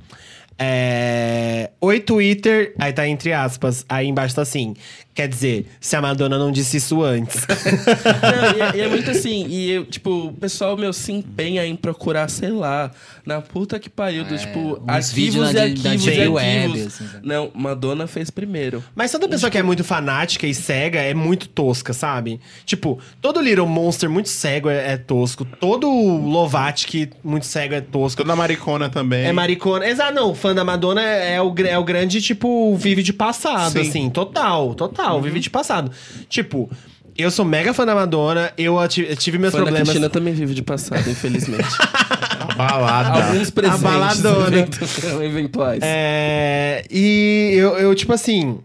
[0.56, 2.74] É, Oi, Twitter.
[2.78, 3.84] Aí tá entre aspas.
[3.88, 4.74] Aí embaixo tá assim.
[5.14, 7.46] Quer dizer, se a Madonna não disse isso antes.
[7.46, 11.64] Não, e, é, e é muito assim, e eu, tipo, o pessoal, meu, se empenha
[11.64, 12.90] em procurar, sei lá,
[13.24, 16.32] na puta que pariu, do, É, tipo, arquivos e arquivos e Deep arquivos.
[16.34, 17.04] Web, assim?
[17.22, 18.82] Não, Madonna fez primeiro.
[18.94, 22.40] Mas toda pessoa que é muito fanática e cega é muito tosca, sabe?
[22.66, 25.44] Tipo, todo Little Monster muito cego é, é tosco.
[25.60, 28.22] Todo Lovatic muito cego é tosco.
[28.22, 29.24] Toda maricona também.
[29.26, 29.86] É maricona.
[29.86, 30.34] Exato, não.
[30.34, 33.88] Fã da Madonna é o, gr- é o grande, tipo, vive de passado, Sim.
[33.88, 34.10] assim.
[34.10, 35.03] Total, total.
[35.22, 35.90] Vive de passado.
[36.28, 36.70] Tipo,
[37.16, 38.76] eu sou mega fã da Madonna, eu
[39.16, 39.88] tive meus Fã problemas.
[39.88, 41.64] Cristina também vive de passado, infelizmente.
[42.56, 43.24] Balada.
[43.26, 44.58] Alguns presentes baladona.
[44.58, 45.80] eventu- eventuais.
[45.82, 48.58] É, e eu, eu, tipo assim.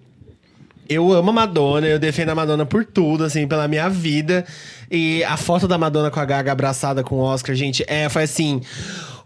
[0.87, 4.43] Eu amo a Madonna, eu defendo a Madonna por tudo, assim, pela minha vida.
[4.89, 8.23] E a foto da Madonna com a Gaga abraçada com o Oscar, gente, é, foi
[8.23, 8.59] assim.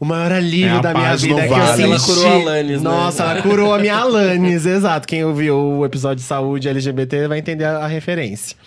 [0.04, 1.82] O maior alívio É da minha vida no que vale.
[1.82, 2.12] eu Ela senti.
[2.14, 2.90] curou a Alanis, né?
[2.90, 5.08] Nossa, ela curou a minha Alanis, exato.
[5.08, 8.58] Quem ouviu o episódio de saúde LGBT vai entender a, a referência.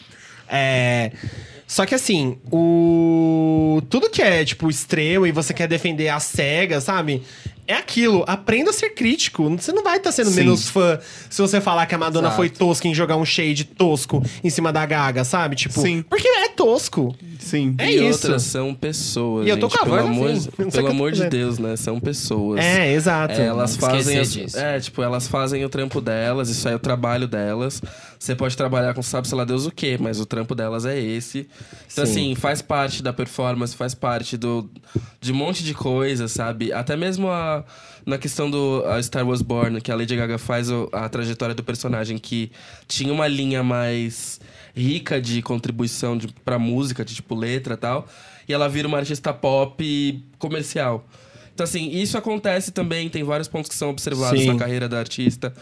[0.48, 1.10] É.
[1.66, 3.82] Só que assim, o.
[3.90, 7.22] Tudo que é, tipo, extremo e você quer defender a SEGA, sabe?
[7.66, 8.24] É aquilo.
[8.26, 9.48] Aprenda a ser crítico.
[9.50, 10.36] Você não vai estar sendo Sim.
[10.40, 10.98] menos fã
[11.28, 12.36] se você falar que a Madonna Exato.
[12.36, 15.56] foi tosca em jogar um shade tosco em cima da Gaga, sabe?
[15.56, 16.02] Tipo, Sim.
[16.08, 17.14] porque é tosco.
[17.38, 17.74] Sim.
[17.78, 18.24] É e isso.
[18.26, 19.46] outras são pessoas.
[19.46, 21.26] E eu tô gente, com a pelo voz amor, assim, pelo amor de.
[21.28, 21.76] Deus, né?
[21.76, 22.60] São pessoas.
[22.64, 23.34] É, exato.
[23.34, 24.58] É, elas fazem as- disso.
[24.58, 27.82] é tipo elas fazem o trampo delas isso aí é o trabalho delas
[28.26, 30.98] você pode trabalhar com sabe sei lá Deus o quê mas o trampo delas é
[30.98, 31.48] esse
[31.92, 32.10] então Sim.
[32.10, 34.68] assim faz parte da performance faz parte do
[35.20, 37.64] de um monte de coisa sabe até mesmo a
[38.04, 41.62] na questão do Star Wars Born que a Lady Gaga faz o- a trajetória do
[41.64, 42.50] personagem que
[42.86, 44.40] tinha uma linha mais
[44.76, 48.06] rica de contribuição de, pra música de tipo letra e tal
[48.48, 51.06] e ela vira uma artista pop comercial
[51.54, 54.48] então, assim, isso acontece também, tem vários pontos que são observados Sim.
[54.48, 55.54] na carreira da artista.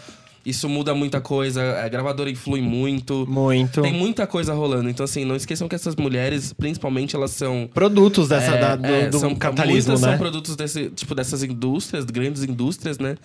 [0.44, 3.24] Isso muda muita coisa, a gravadora influi muito.
[3.28, 3.80] Muito.
[3.80, 4.90] Tem muita coisa rolando.
[4.90, 7.68] Então, assim, não esqueçam que essas mulheres, principalmente, elas são.
[7.72, 10.08] Produtos dessa, é, da- do, é, do são, capitalismo, muitas né?
[10.10, 13.16] são produtos desse, tipo, dessas indústrias, grandes indústrias, né?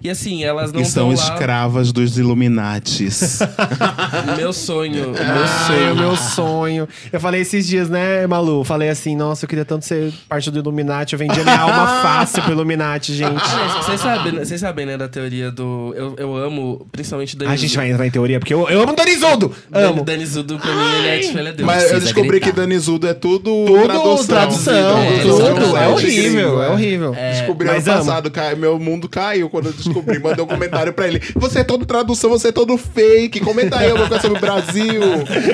[0.00, 1.14] E assim, elas não E são lá...
[1.14, 3.40] escravas dos Illuminatis.
[4.36, 5.96] Meu sonho, meu Ai, o sonho.
[5.96, 6.88] meu sonho.
[7.12, 8.62] Eu falei esses dias, né, Malu?
[8.64, 11.14] Falei assim, nossa, eu queria tanto ser parte do Illuminati.
[11.14, 13.42] Eu vendia minha alma fácil pro Illuminati, gente.
[13.82, 15.92] Vocês sabem, vocês sabem, né, da teoria do...
[15.96, 17.36] Eu, eu amo, principalmente...
[17.46, 19.54] A gente vai entrar em teoria, porque eu, eu amo Danizudo!
[19.72, 20.04] Amo.
[20.04, 21.66] Dani Zudu, pra mim, ele é, tipo, ele é Deus.
[21.66, 22.46] Mas eu descobri gritar.
[22.46, 24.26] que Danizudo é tudo, Tudo tradução.
[24.26, 25.34] tradução, É, tudo.
[25.42, 25.76] exatamente.
[25.76, 27.12] É horrível, Gringo, é horrível.
[27.12, 30.18] Descobri Mas ano passado, ca- meu mundo caiu quando eu descobri.
[30.18, 31.20] Mandei um comentário pra ele.
[31.36, 33.40] Você é todo tradução, você é todo fake.
[33.40, 35.02] Comenta aí alguma coisa sobre o Brasil.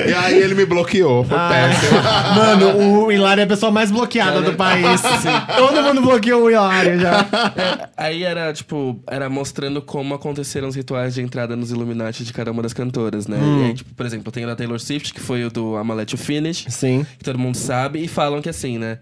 [0.07, 1.23] E aí ele me bloqueou.
[1.25, 1.99] Foi péssimo.
[2.35, 5.01] Mano, o Hilário é a pessoa mais bloqueada do país.
[5.57, 7.25] Todo mundo bloqueou o Hilário já.
[7.55, 12.33] É, aí era, tipo, era mostrando como aconteceram os rituais de entrada nos Illuminati de
[12.33, 13.37] cada uma das cantoras, né?
[13.37, 13.61] Hum.
[13.61, 15.93] E aí, tipo, por exemplo, tem o da Taylor Swift, que foi o do I'ma
[15.93, 17.05] Let You Finish, Sim.
[17.17, 18.97] que todo mundo sabe, e falam que assim, né?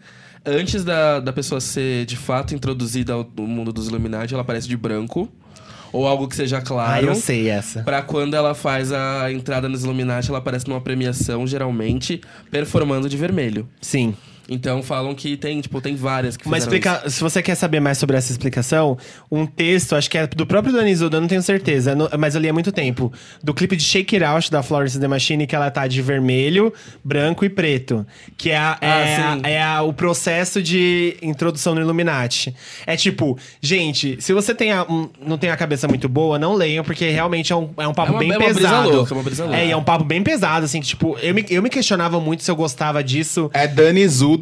[0.46, 4.76] Antes da, da pessoa ser de fato introduzida ao mundo dos Illuminati, ela aparece de
[4.76, 5.30] branco.
[5.94, 7.06] Ou algo que seja Ah, claro.
[7.06, 7.84] eu sei essa.
[7.84, 12.20] Pra quando ela faz a entrada nos Illuminati, ela aparece numa premiação, geralmente,
[12.50, 13.70] performando de vermelho.
[13.80, 14.16] Sim.
[14.50, 17.10] Então falam que tem, tipo, tem várias que fizeram explica...
[17.10, 18.98] Se você quer saber mais sobre essa explicação,
[19.32, 22.42] um texto, acho que é do próprio Danizudo, eu não tenho certeza, no- mas eu
[22.42, 23.12] li há muito tempo.
[23.42, 26.74] Do clipe de Shake It Out, da Florence The Machine, que ela tá de vermelho,
[27.04, 28.06] branco e preto.
[28.38, 32.54] Que é, a- Ah, é, a- é a- o processo de introdução no Illuminati.
[32.86, 36.54] É tipo, gente, se você tem a- um- não tem a cabeça muito boa, não
[36.54, 38.90] leiam, porque realmente é um, é um papo É uma- bem é uma brisa pesado.
[38.90, 39.58] louca, é uma brisa louca.
[39.60, 42.20] É, e é um papo bem pesado, assim, que tipo, eu me, eu me questionava
[42.20, 43.50] muito se eu gostava disso.
[43.54, 44.33] É danizudo.blogspot.com.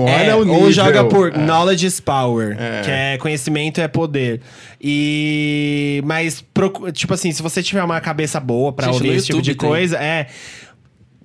[0.00, 0.60] Olha É, o nível.
[0.62, 1.38] Ou joga por É.
[1.38, 2.80] knowledge is power, É.
[2.82, 4.40] que é conhecimento é poder.
[4.80, 6.44] E mas
[6.92, 9.68] tipo assim, se você tiver uma cabeça boa pra Gente, ouvir esse tipo de tem.
[9.68, 10.26] coisa, é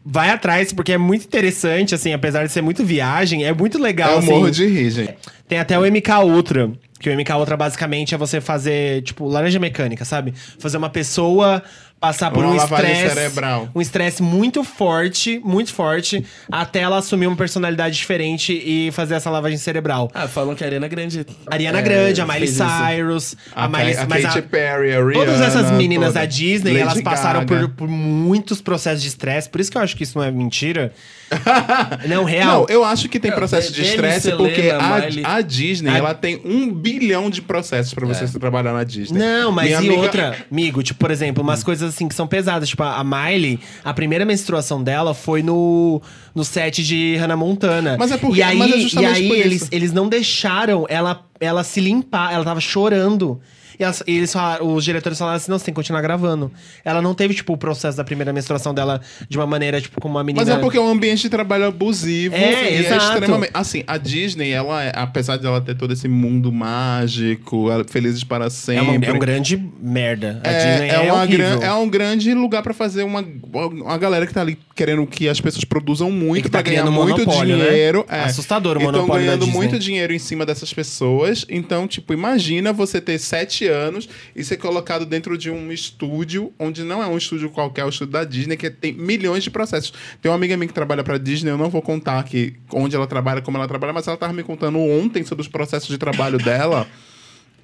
[0.10, 4.14] vai atrás porque é muito interessante assim, apesar de ser muito viagem, é muito legal
[4.14, 4.30] Eu assim.
[4.30, 5.16] morro de rir, gente.
[5.48, 6.72] Tem até o MK Ultra.
[7.00, 10.34] Que o MK Ultra basicamente é você fazer, tipo, laranja mecânica, sabe?
[10.58, 11.62] Fazer uma pessoa
[11.99, 13.10] passar por Uma um estresse.
[13.15, 13.69] cerebral.
[13.74, 19.30] Um estresse muito forte, muito forte, até ela assumir uma personalidade diferente e fazer essa
[19.30, 20.10] lavagem cerebral.
[20.14, 21.26] Ah, falam que a Ariana Grande.
[21.48, 22.64] Ariana é, Grande, a Miley fez isso.
[22.64, 25.14] Cyrus, a, A, Miley a mas Katy a- Perry, a Rihanna.
[25.26, 26.19] Todas essas meninas toda.
[26.19, 29.49] da Disney, Lady elas passaram por, por muitos processos de estresse.
[29.49, 30.91] Por isso que eu acho que isso não é mentira.
[32.07, 32.61] não, real.
[32.61, 35.24] Não, eu acho que tem Não, processo de estresse porque a, Miley.
[35.26, 39.19] a Disney, A- ela tem um bilhão de processos pra você trabalhar na Disney.
[39.19, 42.28] Não, mas Minha e amiga- outra, amigo, tipo, por exemplo, umas coisas assim que são
[42.28, 42.70] pesadas.
[42.70, 46.02] Tipo, a Miley, a primeira menstruação dela foi no,
[46.36, 47.96] no set de Hannah Montana.
[48.00, 51.64] Mas é porque- E aí, mas é e aí eles, eles não deixaram ela, ela
[51.64, 53.40] se limpar, ela tava chorando.
[53.80, 56.52] E, elas- e eles falaram, os diretores falaram assim: não, você tem que continuar gravando.
[56.84, 60.16] Ela não teve, tipo, o processo da primeira menstruação dela de uma maneira, tipo, como
[60.16, 60.45] uma menina.
[60.45, 62.36] Mas é porque é um ambiente de trabalho abusivo.
[62.36, 62.94] É, e exato.
[63.04, 63.52] É extremamente.
[63.54, 68.24] Assim, a Disney, ela, é- apesar de ela ter todo esse mundo mágico, ela- felizes
[68.24, 68.82] para é, sempre.
[68.98, 70.41] uma, é um grande merda.
[70.44, 73.24] A É, Disney é, é, uma gran- é um grande lugar pra fazer uma,
[73.54, 76.70] uma galera que tá ali querendo que as pessoas produzam E muito que pra tá
[76.70, 77.45] ganhar criando muito né?
[77.45, 78.06] dinheiro.
[78.10, 78.22] É.
[78.22, 81.45] Assustador o E monopólio da ganhando muito dinheiro em cima dessas pessoas.
[81.49, 86.84] Então, tipo, imagina você ter sete anos e ser colocado dentro de um estúdio, onde
[86.84, 89.94] não é um estúdio qualquer, é o estúdio da Disney, que tem milhões de processos.
[90.22, 93.07] Tem uma amiga minha que trabalha pra Disney, eu não vou contar aqui onde ela
[93.07, 96.38] trabalha, como ela trabalha, mas ela tava me contando ontem sobre os processos de trabalho
[96.38, 96.88] dela.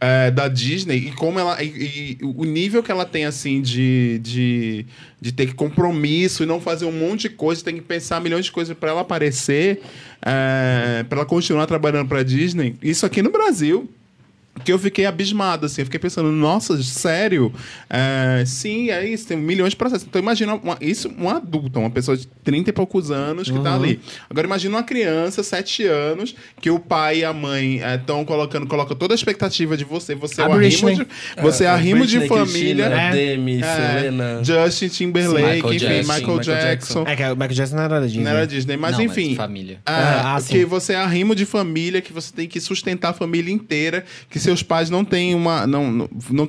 [0.03, 1.61] é, da Disney e como ela.
[1.63, 4.85] E, e o nível que ela tem, assim, de, de,
[5.19, 8.51] de ter compromisso e não fazer um monte de coisa, tem que pensar milhões de
[8.51, 9.81] coisas para ela aparecer,
[10.21, 12.75] é, para ela continuar trabalhando para Disney.
[12.81, 13.89] Isso aqui no Brasil.
[14.63, 15.81] Que eu fiquei abismado, assim.
[15.81, 17.51] Eu fiquei pensando, nossa, sério?
[17.89, 20.05] É, sim, é isso, tem milhões de processos.
[20.07, 23.73] Então, imagina uma- isso, um adulto, uma pessoa de 30 e poucos anos que tá
[23.75, 23.99] ali.
[24.29, 28.95] Agora, imagina uma criança, 7 anos, que o pai e a mãe estão colocando, colocam
[28.95, 30.13] toda a expectativa de você.
[30.15, 31.07] Você é A o arrimo de,
[31.41, 32.43] você é Ah, arrimo de família.
[32.45, 33.11] Cristina, É.
[33.11, 34.43] Demi, É, Selena.
[34.43, 37.03] Justin Timberlake, Michael enfim, Jackson, Michael, Michael Jackson.
[37.07, 38.23] É que o Michael Jackson não era da Disney.
[38.23, 39.35] Não era Disney, mas Não, enfim.
[39.35, 39.77] família.
[39.85, 43.13] É, Ah, ah, que você é arrimo de família, que você tem que sustentar a
[43.13, 45.65] família inteira, que seus pais não têm uma.
[45.65, 46.47] não, não, não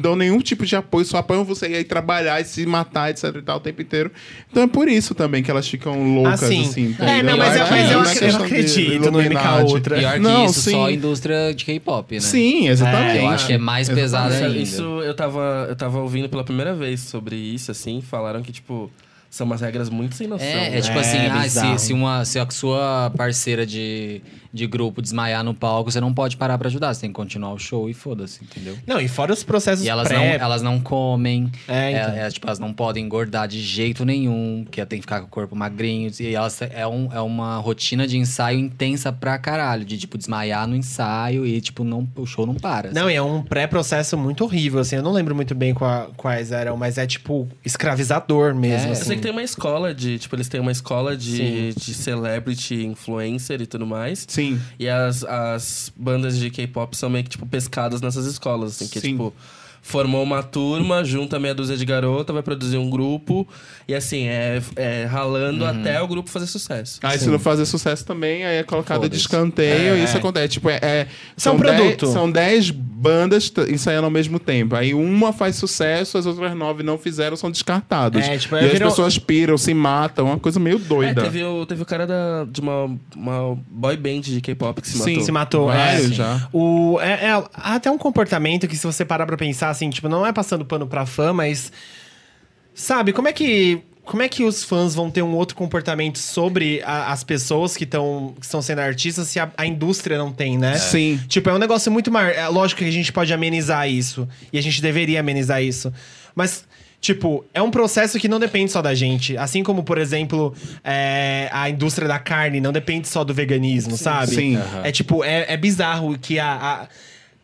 [0.00, 3.42] dão nenhum tipo de apoio, só apoiam você ir trabalhar e se matar, etc e
[3.42, 4.10] tal, o tempo inteiro.
[4.50, 6.62] Então é por isso também que elas ficam loucas, Ah, sim.
[6.62, 6.96] assim.
[6.98, 9.62] É, não, mas eu- Acho mas que eu não é ac- eu acredito no MK.
[9.72, 9.98] Ultra.
[9.98, 10.70] Pior que Não, isso, sim.
[10.72, 12.20] só a indústria de K-pop, né?
[12.20, 13.18] Sim, exatamente.
[13.18, 14.58] É, Eu acho que é mais pesado Isso, ainda.
[14.58, 18.00] isso eu tava, eu tava ouvindo pela primeira vez sobre isso, assim.
[18.00, 18.90] Falaram que, tipo,
[19.28, 20.46] São umas regras muito sem noção.
[20.46, 24.22] É, é tipo É, assim, ah, se, se, uma, se a sua parceira de,
[24.56, 26.92] de grupo desmaiar no palco, você não pode parar pra ajudar.
[26.94, 28.76] Você tem que continuar o show e foda-se, entendeu?
[28.86, 30.36] Não, e fora os processos E elas não, pré...
[30.36, 31.50] elas não comem.
[31.68, 32.14] É, então.
[32.14, 35.26] é, é, tipo, elas não podem engordar de jeito nenhum, que tem que ficar com
[35.26, 36.10] o corpo magrinho.
[36.18, 39.84] E elas é, um, é uma rotina de ensaio intensa pra caralho.
[39.84, 42.90] De, tipo, desmaiar no ensaio e, tipo, não, o show não para.
[42.92, 44.96] Não, e é um pré-processo muito horrível, assim.
[44.96, 48.88] Eu não lembro muito bem qua- quais eram, mas é, tipo, escravizador mesmo, É.
[48.88, 49.04] Eu assim.
[49.04, 50.18] sei que tem uma escola de.
[50.18, 54.24] Tipo, eles têm uma escola de, de celebrity influencer e tudo mais.
[54.28, 54.45] Sim.
[54.78, 59.00] E as, as bandas de K-pop são meio que, tipo, pescadas nessas escolas, assim, que,
[59.00, 59.12] Sim.
[59.12, 59.32] tipo,
[59.86, 63.46] formou uma turma, junta meia dúzia de garota, vai produzir um grupo,
[63.86, 65.70] e assim, é, é ralando Uhum.
[65.70, 66.98] até o grupo fazer sucesso.
[67.04, 69.98] Aí se não fazer sucesso também, aí é colocado de escanteio É.
[70.00, 70.48] e isso acontece.
[70.48, 71.06] Tipo, é, é- é um
[71.36, 72.06] são dez- produto.
[72.08, 74.74] são 10 bandas ensaiando ao mesmo tempo.
[74.74, 78.24] Aí uma faz sucesso, as outras nove não fizeram, são descartados.
[78.26, 81.22] É, tipo, e as virou- pessoas piram, se matam, uma coisa meio É, doida.
[81.22, 84.98] teve o, teve o cara da, de uma, uma boy band de K-pop que se
[84.98, 85.24] Sim, matou.
[85.24, 85.76] Se matou, é.
[85.76, 86.48] Vários já.
[86.52, 90.26] O, é, é até um comportamento que, se você parar pra pensar, assim, tipo, não
[90.26, 91.70] é passando pano pra fã, mas.
[92.74, 93.80] Sabe, como é que.
[94.04, 97.82] Como é que os fãs vão ter um outro comportamento sobre a- as pessoas que
[97.82, 100.78] estão que estão sendo artistas se a, a indústria não tem, né?
[100.78, 101.20] Sim.
[101.26, 102.30] Tipo, é um negócio muito maior.
[102.30, 104.28] É lógico que a gente pode amenizar isso.
[104.52, 105.92] E a gente deveria amenizar isso.
[106.36, 106.64] Mas,
[107.00, 109.36] tipo, é um processo que não depende só da gente.
[109.36, 110.54] Assim como, por exemplo,
[110.84, 114.36] é, a indústria da carne não depende só do veganismo, sabe?
[114.36, 114.58] Sim.
[114.84, 116.52] É tipo, é, é bizarro que a.
[116.54, 116.88] a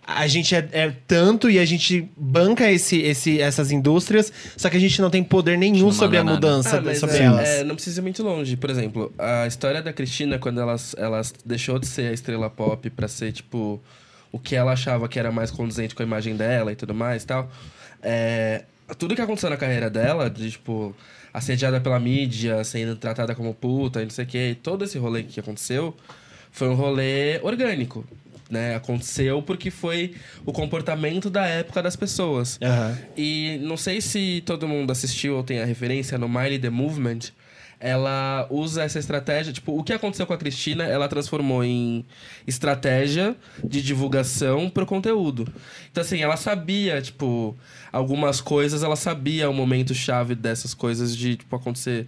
[0.05, 4.77] a gente é, é tanto e a gente banca esse, esse, essas indústrias, só que
[4.77, 6.35] a gente não tem poder nenhum sobre a nada.
[6.35, 7.49] mudança Ah, sobre é, elas.
[7.49, 8.57] é, não precisa ir muito longe.
[8.57, 12.91] Por exemplo, a história da Cristina, quando ela, ela deixou de ser a estrela pop
[12.91, 13.81] pra ser, tipo,
[14.33, 17.23] o que ela achava que era mais condizente com a imagem dela e tudo mais
[17.23, 17.51] e tal.
[18.03, 18.65] é,
[18.99, 20.95] tudo que aconteceu na carreira dela, de, tipo,
[21.33, 25.23] assediada pela mídia, sendo tratada como puta e não sei o quê, todo esse rolê
[25.23, 25.97] que aconteceu
[26.51, 28.05] foi um rolê orgânico.
[28.53, 28.75] Né?
[28.75, 30.15] Aconteceu porque foi
[30.45, 32.59] o comportamento da época das pessoas.
[32.63, 32.99] Aham.
[33.17, 37.21] E não sei se todo mundo assistiu ou tem a referência no Miley The Movement.
[37.81, 39.55] Ela usa essa estratégia.
[39.55, 42.05] Tipo, o que aconteceu com a Cristina, ela transformou em
[42.47, 43.35] estratégia
[43.65, 45.49] de divulgação pro conteúdo.
[45.91, 47.57] Então, assim, ela sabia, tipo,
[47.91, 52.07] algumas coisas, ela sabia o momento chave dessas coisas de, tipo, acontecer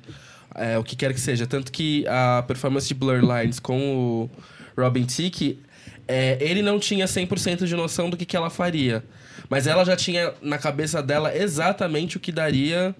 [0.54, 1.46] é, o que quer que seja.
[1.46, 4.30] Tanto que a performance de Blur Lines com o
[4.76, 5.58] Robin Thicke,
[6.06, 9.02] é, ele não tinha 100% de noção do que, que ela faria.
[9.48, 12.94] Mas ela já tinha na cabeça dela exatamente o que daria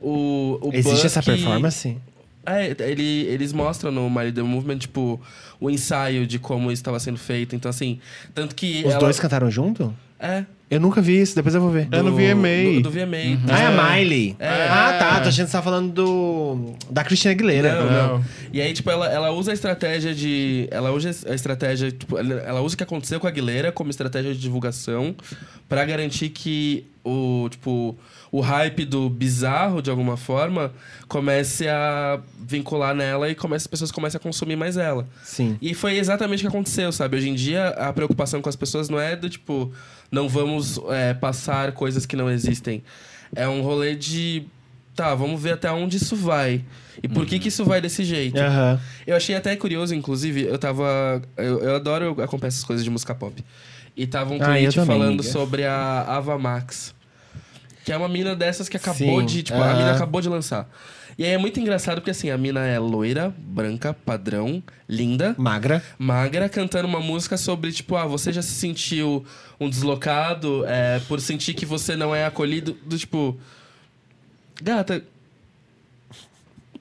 [0.00, 1.96] o, o Existe essa que- performance?
[2.46, 5.20] é, ele, eles mostram no Miley The Movement, tipo,
[5.60, 7.54] o ensaio de como isso estava sendo feito.
[7.54, 8.00] Então, assim,
[8.34, 8.80] tanto que.
[8.84, 9.94] Os ela- dois cantaram junto?
[10.18, 10.44] É.
[10.72, 11.86] Eu nunca vi isso, depois eu vou ver.
[11.92, 12.80] É no VMA.
[12.80, 13.38] Do, do VMA.
[13.46, 14.34] Ah, é a Miley.
[14.38, 14.48] É.
[14.48, 15.20] Ah, tá.
[15.20, 16.72] Tô achando que você tá falando do.
[16.90, 17.74] Da Cristina Aguilera.
[17.74, 18.08] Não, Não.
[18.18, 18.24] não.
[18.50, 20.66] E aí, tipo, ela, ela usa a estratégia de.
[20.70, 21.92] Ela usa a estratégia.
[21.92, 25.14] Tipo, ela, ela usa o que aconteceu com a Aguilera como estratégia de divulgação
[25.68, 27.94] pra garantir que o, tipo,
[28.32, 30.72] o hype do bizarro, de alguma forma,
[31.06, 35.06] comece a vincular nela e comece, as pessoas comecem a consumir mais ela.
[35.22, 35.58] Sim.
[35.60, 37.18] E foi exatamente o que aconteceu, sabe?
[37.18, 39.70] Hoje em dia, a preocupação com as pessoas não é do tipo,
[40.10, 42.82] não vamos é, passar coisas que não existem.
[43.36, 44.44] É um rolê de.
[44.96, 46.62] Tá, vamos ver até onde isso vai.
[47.02, 48.38] E por que, que isso vai desse jeito?
[48.38, 48.78] Aham.
[49.06, 51.20] Eu achei até curioso, inclusive, eu tava.
[51.36, 53.42] Eu, eu adoro acompanhar essas coisas de música pop.
[53.94, 55.22] E tava um Ah, tweet também, falando amiga.
[55.22, 56.94] sobre a Ava Max.
[57.84, 59.42] Que é uma mina dessas que acabou Sim, de.
[59.42, 59.78] Tipo, a aham.
[59.78, 60.68] mina acabou de lançar.
[61.18, 65.82] E aí é muito engraçado porque assim, a mina é loira, branca, padrão, linda Magra.
[65.98, 69.24] magra cantando uma música sobre, tipo, ah, você já se sentiu
[69.60, 73.38] um deslocado é, por sentir que você não é acolhido, do tipo.
[74.62, 75.04] Gata.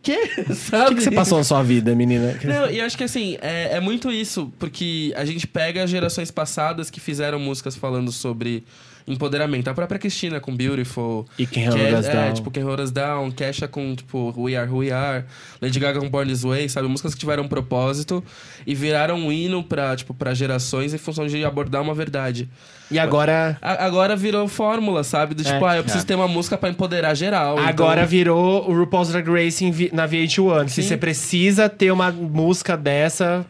[0.01, 0.17] Quê?
[0.49, 0.89] O Sabe?
[0.89, 2.35] que, que você passou na sua vida, menina?
[2.43, 6.31] Não, e eu acho que assim, é, é muito isso, porque a gente pega gerações
[6.31, 8.63] passadas que fizeram músicas falando sobre
[9.07, 9.67] empoderamento.
[9.69, 11.25] A própria Cristina com Beautiful.
[11.37, 12.33] E Can que Hold é, Us é, Down.
[12.33, 15.23] tipo, Can Hold Us Down, Kesha com, tipo, We Are Who We Are,
[15.61, 16.87] Lady Gaga com Born This Way, sabe?
[16.87, 18.23] Músicas que tiveram um propósito
[18.65, 22.49] e viraram um hino pra, tipo, pra gerações em função de abordar uma verdade.
[22.89, 23.57] E agora.
[23.61, 25.33] A- agora virou fórmula, sabe?
[25.33, 25.69] Do tipo, É.
[25.71, 27.57] ah, eu preciso ter uma música pra empoderar geral.
[27.57, 28.09] Agora então...
[28.09, 30.65] virou o RuPaul's Drag Race vi- na VH1.
[30.65, 30.81] Que Sim.
[30.81, 33.45] você precisa ter uma música dessa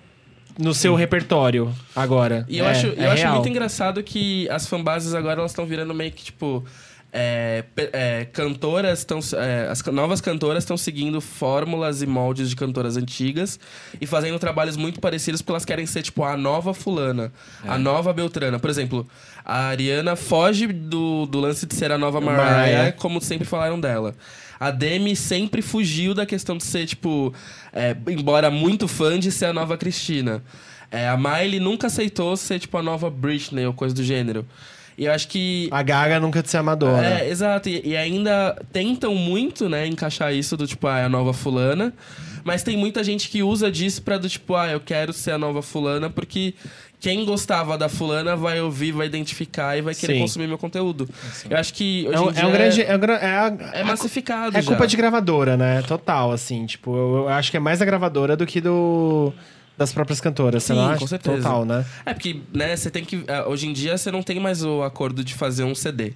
[0.62, 2.46] no seu repertório agora.
[2.48, 3.36] E eu É, acho, é eu acho real.
[3.36, 6.64] muito engraçado que as fanbases agora elas estão virando meio que, tipo.
[7.14, 9.20] é, é, cantoras estão.
[9.70, 13.60] as ca- novas cantoras estão seguindo fórmulas e moldes de cantoras antigas
[14.00, 17.32] e fazendo trabalhos muito parecidos porque elas querem ser, tipo, a nova fulana,
[17.68, 18.60] a nova Beltrana.
[18.60, 19.06] Por exemplo,
[19.44, 22.92] a Ariana foge do, do lance de ser a nova Mariah, Mariah.
[22.94, 24.16] como sempre falaram dela.
[24.62, 27.34] A Demi sempre fugiu da questão de ser, tipo,
[27.74, 30.44] é, embora muito fã de ser a nova Cristina.
[30.92, 34.46] É, a Miley nunca aceitou ser, tipo, a nova Britney ou coisa do gênero.
[34.96, 35.68] E eu acho que.
[35.72, 37.22] A Gaga nunca de ser amadora.
[37.22, 37.70] É, exato.
[37.70, 41.92] E, e ainda tentam muito, né, encaixar isso do tipo, ah, é a nova fulana.
[42.44, 45.40] Mas tem muita gente que usa disso pra do tipo, ah, eu quero ser a
[45.40, 46.54] nova fulana, porque
[47.02, 50.20] quem gostava da fulana vai ouvir, vai identificar e vai querer Sim.
[50.22, 51.10] consumir meu conteúdo.
[51.50, 52.82] Eu acho que hoje É um, em dia é um grande.
[52.84, 54.68] É, um gra- é a- é massificado É já.
[54.70, 55.82] culpa de gravadora, né?
[55.82, 56.66] Total, assim.
[56.68, 59.34] Tipo, eu, eu acho que é mais da gravadora do que do
[59.78, 61.08] das próprias cantoras, você Sim, não com acha?
[61.08, 61.38] certeza.
[61.38, 61.84] Total, né?
[62.06, 63.24] É porque, né, você tem que.
[63.28, 66.14] ah, Hoje em dia você não tem mais o acordo de fazer um CD.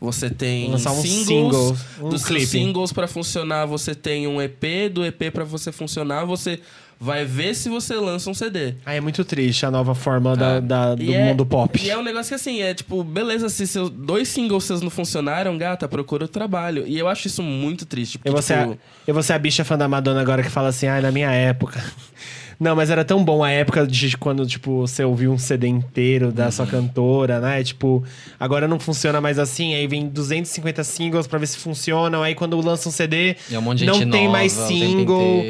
[0.00, 2.46] Você tem Lançar um singles, single, um dos clipe.
[2.46, 6.58] singles pra funcionar, você tem um EP, do EP pra você funcionar, você
[7.02, 8.74] vai ver se você lança um CD.
[8.86, 11.80] Aí é muito triste a nova forma da, da- do é- mundo pop.
[11.84, 14.90] E é um negócio que assim, é tipo, beleza, se seus dois singles seus não
[14.90, 16.84] funcionaram, gata, procura outro trabalho.
[16.86, 18.18] E eu acho isso muito triste.
[18.18, 20.48] Porque, Eu vou, ser tipo, eu vou ser a bicha fã da Madonna agora que
[20.50, 21.82] fala assim, ai, na minha época.
[22.62, 26.30] Não, mas era tão bom a época de quando, tipo, você ouviu um CD inteiro
[26.30, 27.62] da sua cantora, né?
[27.64, 28.04] Tipo,
[28.38, 32.60] agora não funciona mais assim, aí vem 250 singles pra ver se funcionam, aí quando
[32.60, 35.42] lança um CD, E é um monte de não gente tem nova mais single.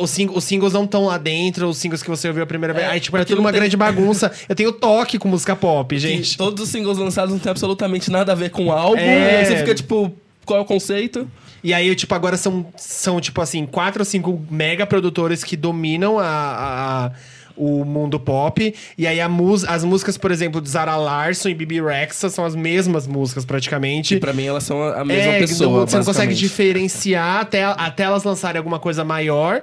[0.00, 2.74] Os, sing- os singles não estão lá dentro, os singles que você ouviu a primeira
[2.74, 2.86] vez.
[2.86, 4.30] É, Aí, tipo, era porque tudo uma tem- grande bagunça.
[4.48, 6.36] Eu tenho toque com música pop, que gente.
[6.36, 8.98] todos os singles lançados não tem absolutamente nada a ver com o álbum.
[8.98, 9.32] É.
[9.32, 10.12] E aí você fica, tipo,
[10.44, 11.26] qual é o conceito?
[11.68, 16.18] E aí, tipo, agora são, são tipo assim, quatro ou cinco mega produtores que dominam
[16.18, 17.12] a, a- a-
[17.54, 18.74] o mundo pop.
[18.96, 22.46] E aí a mus as músicas, por exemplo, de Zara Larson e Bibi Rexa são
[22.46, 24.14] as mesmas músicas, praticamente.
[24.14, 25.84] E pra mim elas são a mesma É, pessoa.
[25.86, 29.60] Você não consegue diferenciar até, até elas lançarem alguma coisa maior.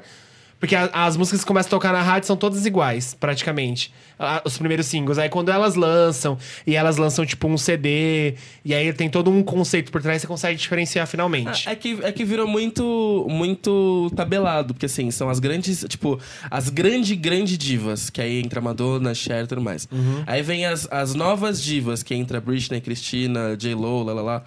[0.59, 3.93] Porque a- as músicas que começam a tocar na rádio são todas iguais, praticamente.
[4.17, 5.17] A- os primeiros singles.
[5.17, 9.43] Aí quando elas lançam, e elas lançam tipo um CD, e aí tem todo um
[9.43, 11.67] conceito por trás, você consegue diferenciar finalmente.
[11.67, 16.19] Ah, É que, é que virou muito, muito tabelado, porque assim, são as grandes, tipo,
[16.49, 19.87] as grande, grande divas, que aí entra Madonna, Cher e tudo mais.
[20.25, 24.43] Aí vem as, as novas divas, que entra Britney, Christina, J-Lo, lá, lá, lá.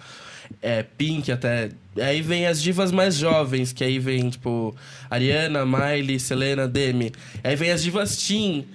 [0.61, 1.69] É, Pink até.
[1.97, 4.75] Aí vem as divas mais jovens, que aí vem, tipo,
[5.09, 7.11] Ariana, Miley, Selena, Demi.
[7.43, 8.65] Aí vem as divas teen.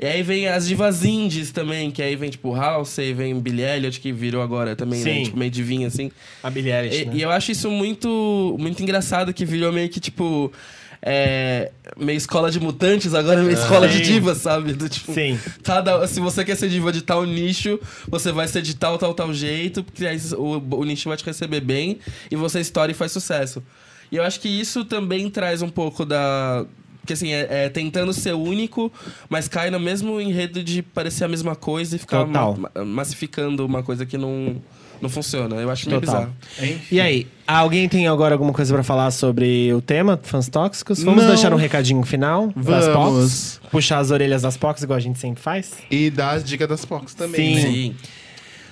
[0.00, 3.64] E aí vem as divas indies também, que aí vem, tipo, House, aí vem Billie
[3.64, 5.12] Elliot, que virou agora também, né?
[5.12, 5.22] Sim.
[5.24, 6.12] Tipo, meio divinha, assim.
[6.40, 7.12] A Billie Eilish, E, né?
[7.16, 10.52] e eu acho isso muito, muito engraçado, que virou meio que, tipo...
[11.00, 14.72] É, meio escola de mutantes, agora é meio escola de divas, sabe?
[14.72, 15.38] Do, tipo, Sim.
[15.62, 19.14] Cada, se você quer ser diva de tal nicho, você vai ser de tal, tal,
[19.14, 21.98] tal jeito, porque aí o, o nicho vai te receber bem
[22.30, 23.62] e você estoura e faz sucesso.
[24.10, 26.64] E eu acho que isso também traz um pouco da.
[27.08, 28.92] Porque assim, é, é tentando ser único,
[29.30, 33.64] mas cai no mesmo enredo de parecer a mesma coisa e ficar ma- ma- massificando
[33.64, 34.56] uma coisa que não,
[35.00, 35.56] não funciona.
[35.56, 36.28] Eu acho meio Total.
[36.58, 36.78] bizarro.
[36.92, 41.02] E aí, alguém tem agora alguma coisa pra falar sobre o tema, fãs tóxicos?
[41.02, 41.30] Vamos Não.
[41.30, 43.22] deixar um recadinho final das Vamos.
[43.22, 43.60] POCs?
[43.70, 45.72] Puxar as orelhas das POCs, igual a gente sempre faz?
[45.90, 47.56] E dá as dicas das POCs também.
[47.56, 47.62] Sim.
[47.64, 47.70] né?
[47.72, 47.96] Sim.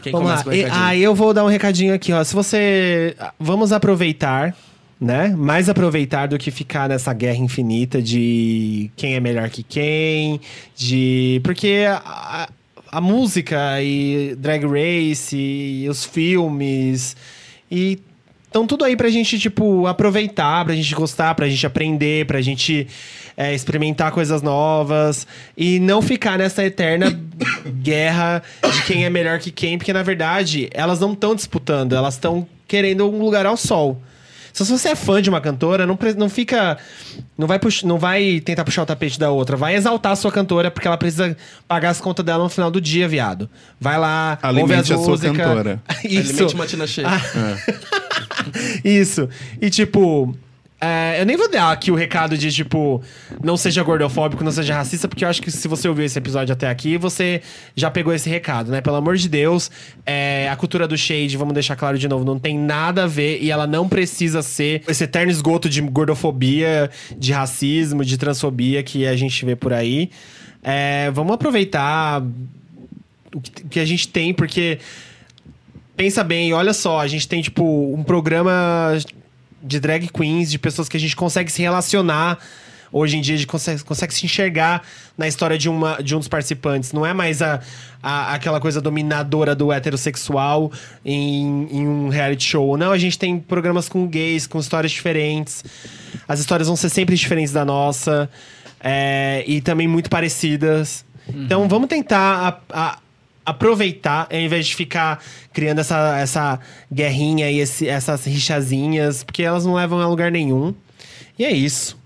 [0.03, 0.55] Quem Vamos lá.
[0.55, 2.23] E, aí eu vou dar um recadinho aqui, ó.
[2.23, 3.17] Se você.
[3.41, 4.55] Vamos aproveitar,
[5.01, 5.29] né?
[5.29, 10.41] Mais aproveitar do que ficar nessa guerra infinita de quem é melhor que quem,
[10.75, 11.41] de.
[11.45, 12.49] Porque a,
[12.91, 17.17] a música e Drag Race e os filmes
[17.71, 17.99] e.
[18.47, 22.87] Estão tudo aí pra gente, tipo, aproveitar, pra gente gostar, pra gente aprender, pra gente
[23.37, 27.11] é, experimentar coisas novas e não ficar nessa eterna
[27.83, 28.43] guerra
[28.73, 32.47] de quem é melhor que quem, porque na verdade elas não estão disputando, elas estão
[32.67, 34.01] querendo um lugar ao sol.
[34.57, 36.79] Então, se você é fã de uma cantora, não, pre- não fica.
[37.37, 39.55] Não vai, pux- não vai tentar puxar o tapete da outra.
[39.55, 41.37] Vai exaltar a sua cantora, porque ela precisa
[41.69, 43.51] pagar as contas dela no final do dia, viado.
[43.79, 45.37] Vai lá, Alimente ouve as a sua músicas.
[45.37, 45.83] cantora.
[46.03, 46.31] Isso.
[46.33, 47.07] Alimente uma tina cheia.
[48.85, 49.29] Isso.
[49.61, 50.35] E tipo.
[50.81, 53.03] É, eu nem vou dar aqui o recado de, tipo,
[53.43, 56.53] não seja gordofóbico, não seja racista, porque eu acho que se você ouviu esse episódio
[56.53, 57.41] até aqui, você
[57.75, 58.81] já pegou esse recado, né?
[58.83, 59.71] Pelo amor de Deus,
[60.05, 63.43] é, a cultura do shade, vamos deixar claro de novo, não tem nada a ver
[63.43, 69.07] e ela não precisa ser esse eterno esgoto de gordofobia, de racismo, de transfobia que
[69.07, 70.11] a gente vê por aí.
[70.63, 72.23] É, vamos aproveitar
[73.35, 74.79] o que- a gente tem, porque
[75.97, 78.93] pensa bem, olha só, a gente tem, tipo, um programa
[79.67, 82.39] de drag queens, de pessoas que a gente consegue se relacionar
[82.93, 84.81] hoje em dia a gente consegue, consegue se enxergar
[85.19, 86.93] na história de, uma, de um dos participantes.
[86.93, 87.61] Não é mais a,
[88.03, 90.73] a, aquela coisa dominadora do heterossexual
[91.05, 92.77] em, em um reality show.
[92.79, 95.63] Não, a gente tem programas com gays, com histórias diferentes.
[96.27, 98.31] As histórias vão ser sempre diferentes da nossa.
[98.81, 101.05] é, e também muito parecidas.
[101.29, 102.99] Então vamos tentar a- a-
[103.47, 106.61] aproveitar, ao invés de ficar criando essa, essa
[106.93, 110.75] guerrinha e esse- essas rixazinhas, porque elas não levam a lugar nenhum.
[111.39, 111.97] E é isso.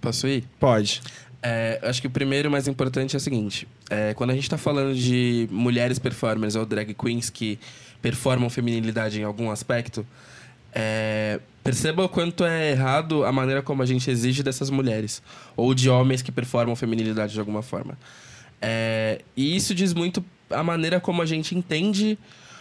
[0.00, 0.44] Posso ir?
[0.58, 1.00] Pode.
[1.42, 4.42] É, acho que o primeiro e mais importante é o seguinte: é, quando a gente
[4.44, 7.58] está falando de mulheres performers ou drag queens que
[8.02, 10.06] performam feminilidade em algum aspecto,
[10.74, 15.22] é, perceba o quanto é errado a maneira como a gente exige dessas mulheres
[15.56, 17.98] ou de homens que performam feminilidade de alguma forma.
[18.60, 22.18] É, e isso diz muito a maneira como a gente entende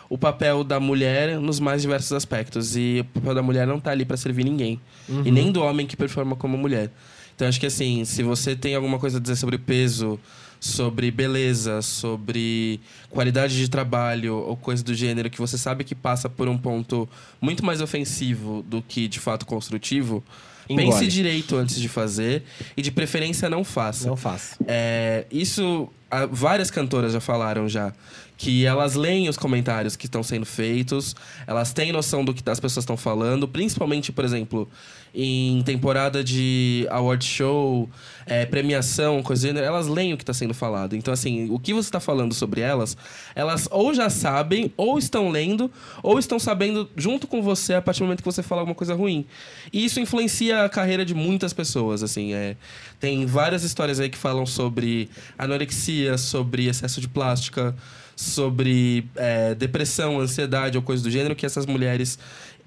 [0.10, 2.76] o papel da mulher nos mais diversos aspectos.
[2.76, 4.80] E o papel da mulher não tá ali para servir ninguém.
[5.26, 6.92] E nem do homem que performa como mulher.
[7.36, 10.20] Então acho que assim, se você tem alguma coisa a dizer sobre peso,
[10.60, 16.28] sobre beleza, sobre qualidade de trabalho ou coisa do gênero que você sabe que passa
[16.28, 17.08] por um ponto
[17.40, 20.24] muito mais ofensivo do que de fato construtivo,
[20.70, 20.92] Engole.
[20.92, 22.44] pense direito antes de fazer
[22.78, 24.08] e de preferência não faça.
[24.08, 24.56] Não faço.
[24.68, 25.90] É, isso,
[26.32, 27.94] várias cantoras já falaram já.
[28.38, 31.14] Que elas leem os comentários que estão sendo feitos,
[31.46, 34.70] elas têm noção do que as pessoas estão falando, principalmente, por exemplo,
[35.14, 37.90] em temporada de award show,
[38.26, 40.96] é, premiação, coisa do gênero, elas leem o que está sendo falado.
[40.96, 42.96] Então, assim, o que você está falando sobre elas,
[43.36, 45.72] elas ou já sabem, ou estão lendo,
[46.04, 48.94] ou estão sabendo junto com você a partir do momento que você fala alguma coisa
[48.94, 49.26] ruim.
[49.74, 52.56] E isso influencia a carreira de muitas pessoas, assim, é...
[53.00, 57.74] Tem várias histórias aí que falam sobre anorexia, sobre excesso de plástica,
[58.20, 62.20] sobre é, depressão, ansiedade ou coisa do gênero que essas mulheres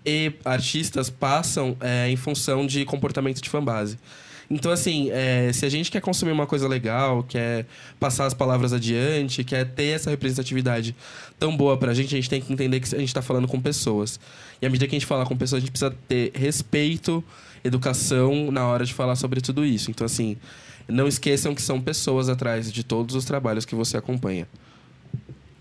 [0.04, 3.98] e artistas passam é, em função de comportamento de fanbase.
[4.50, 7.64] Então, assim, é, se a gente quer consumir uma coisa legal, quer
[7.98, 10.94] passar as palavras adiante, quer ter essa representatividade
[11.38, 13.58] tão boa pra gente, a gente tem que entender que a gente tá falando com
[13.58, 14.20] pessoas.
[14.60, 17.24] E à medida que a gente fala com pessoas, a gente precisa ter respeito,
[17.64, 19.90] educação na hora de falar sobre tudo isso.
[19.90, 20.36] Então, assim,
[20.86, 24.46] não esqueçam que são pessoas atrás de todos os trabalhos que você acompanha.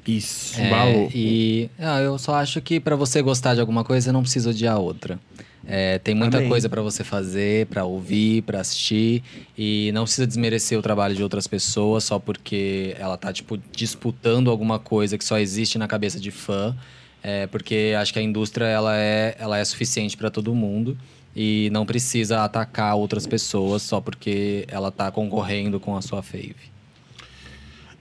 [0.08, 0.60] Isso.
[0.60, 4.22] É, e ah, eu só acho que pra você gostar de alguma coisa, você não
[4.22, 5.20] precisa odiar outra.
[5.66, 6.50] É, tem muita Amém.
[6.50, 9.22] coisa pra você fazer, pra ouvir, pra assistir
[9.56, 14.50] e não precisa desmerecer o trabalho de outras pessoas só porque ela tá tipo disputando
[14.50, 16.76] alguma coisa que só existe na cabeça de fã,
[17.24, 20.98] É, porque acho que a indústria ela é, ela é suficiente pra todo mundo
[21.36, 26.56] e não precisa atacar outras pessoas só porque ela tá concorrendo com a sua fave.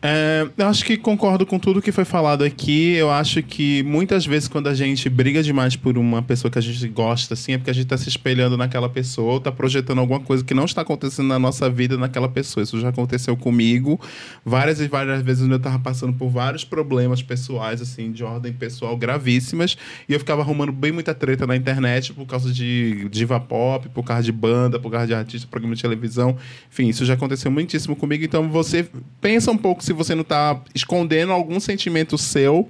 [0.03, 2.95] É, eu acho que concordo com tudo que foi falado aqui.
[2.95, 6.63] Eu acho que muitas vezes, quando a gente briga demais por uma pessoa que a
[6.63, 9.99] gente gosta, assim, é porque a gente está se espelhando naquela pessoa ou está projetando
[9.99, 12.65] alguma coisa que não está acontecendo na nossa vida naquela pessoa.
[12.65, 14.01] Isso já aconteceu comigo
[14.45, 18.97] várias e várias vezes eu estava passando por vários problemas pessoais, assim, de ordem pessoal
[18.97, 19.77] gravíssimas.
[20.09, 24.03] E eu ficava arrumando bem muita treta na internet por causa de diva pop, por
[24.03, 26.39] causa de banda, por causa de artista, programa de televisão.
[26.73, 28.25] Enfim, isso já aconteceu muitíssimo comigo.
[28.25, 28.89] Então você
[29.21, 32.69] pensa um pouco se você não está escondendo algum sentimento seu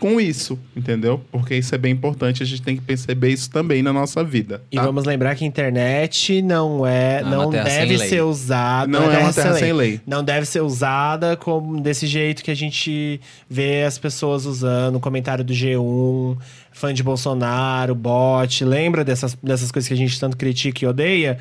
[0.00, 1.20] com isso, entendeu?
[1.30, 4.62] Porque isso é bem importante, a gente tem que perceber isso também na nossa vida.
[4.70, 4.82] E tá?
[4.82, 8.08] vamos lembrar que a internet não é, Não é uma não terra deve lei.
[8.08, 8.90] ser usada.
[8.90, 10.00] Não é uma terra sem lei.
[10.06, 15.44] Não deve ser usada como desse jeito que a gente vê as pessoas usando, comentário
[15.44, 16.36] do G1,
[16.72, 18.64] fã de Bolsonaro, bot.
[18.64, 21.38] Lembra dessas, dessas coisas que a gente tanto critica e odeia?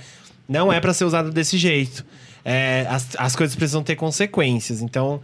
[0.47, 2.05] Não é pra ser usado desse jeito.
[2.49, 4.81] É, as, as coisas precisam ter consequências.
[4.81, 5.19] Então,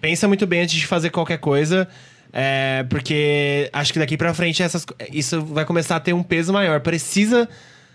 [0.00, 1.86] pensa muito bem antes de fazer qualquer coisa.
[2.32, 6.50] é, porque acho que daqui pra frente essas, isso vai começar a ter um peso
[6.50, 6.80] maior.
[6.80, 7.46] Precisa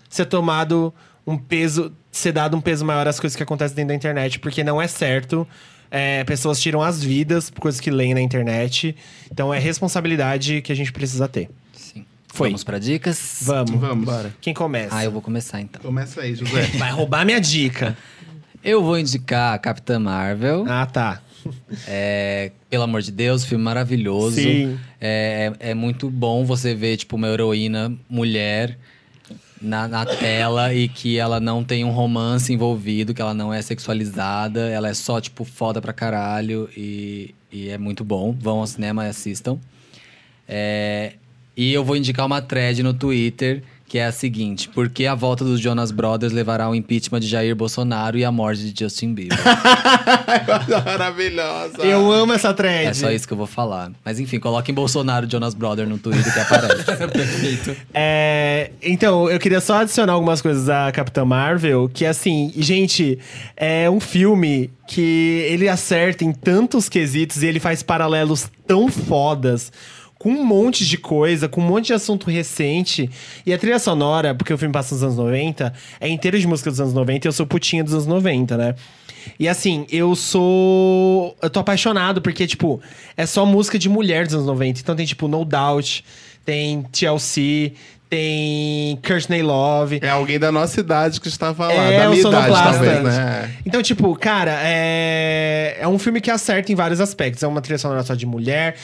[0.08, 0.94] ser tomado
[1.26, 4.62] um peso, ser dado um peso maior às coisas que acontecem dentro da internet, porque
[4.62, 5.44] não é certo.
[5.90, 8.94] É, pessoas tiram as vidas por coisas que leem na internet.
[9.32, 11.50] Então é responsabilidade que a gente precisa ter.
[11.72, 12.04] Sim.
[12.32, 12.50] Foi.
[12.50, 13.38] Vamos pra dicas?
[13.42, 13.72] Vamos.
[13.72, 14.04] Vamos.
[14.04, 14.32] Bora.
[14.40, 14.94] Quem começa?
[14.94, 15.82] Ah, eu vou começar então.
[15.82, 16.62] Começa aí, José.
[16.78, 17.96] Vai roubar minha dica.
[18.64, 20.64] Eu vou indicar a Capitã Marvel.
[20.68, 21.22] Ah, tá.
[21.86, 24.36] É, pelo amor de Deus, filme maravilhoso.
[24.36, 24.78] Sim.
[25.00, 28.76] É, é muito bom você ver, tipo, uma heroína mulher
[29.60, 33.60] na, na tela e que ela não tem um romance envolvido, que ela não é
[33.62, 38.36] sexualizada, ela é só, tipo, foda pra caralho e, e é muito bom.
[38.38, 39.58] Vão ao cinema e assistam.
[40.46, 41.14] É,
[41.56, 45.14] e eu vou indicar uma thread no Twitter que é a seguinte: por que a
[45.14, 49.14] volta dos Jonas Brothers levará ao impeachment de Jair Bolsonaro e à morte de Justin
[49.14, 49.38] Bieber?
[50.84, 51.82] Maravilhosa.
[51.82, 52.88] Eu amo essa thread.
[52.88, 53.90] é só isso que eu vou falar.
[54.04, 56.84] Mas enfim, coloquem Bolsonaro e Jonas Brothers no Twitter que aparece.
[57.08, 57.76] Perfeito.
[57.94, 63.18] É, então, eu queria só adicionar algumas coisas da Capitã Marvel, que assim, gente,
[63.56, 69.72] é um filme que ele acerta em tantos quesitos e ele faz paralelos tão fodas
[70.18, 73.08] com um monte de coisa, com um monte de assunto recente.
[73.46, 76.70] E a trilha sonora, porque o filme passa nos anos 90, é inteiro de música
[76.70, 78.74] dos anos 90 e eu sou putinha dos anos 90, né?
[79.38, 81.36] E assim, eu sou.
[81.42, 82.80] Eu tô apaixonado, porque, tipo,
[83.16, 84.80] é só música de mulher dos anos 90.
[84.80, 86.04] Então tem, tipo, No Doubt,
[86.44, 87.74] tem TLC,
[88.08, 89.98] tem Courtney Love.
[90.02, 93.54] É alguém da nossa idade que estava lá, É, da minha idade, talvez, né?
[93.66, 95.76] Então, tipo, cara, é...
[95.80, 97.42] é um filme que acerta em vários aspectos.
[97.42, 98.76] É uma trilha sonora só de mulher.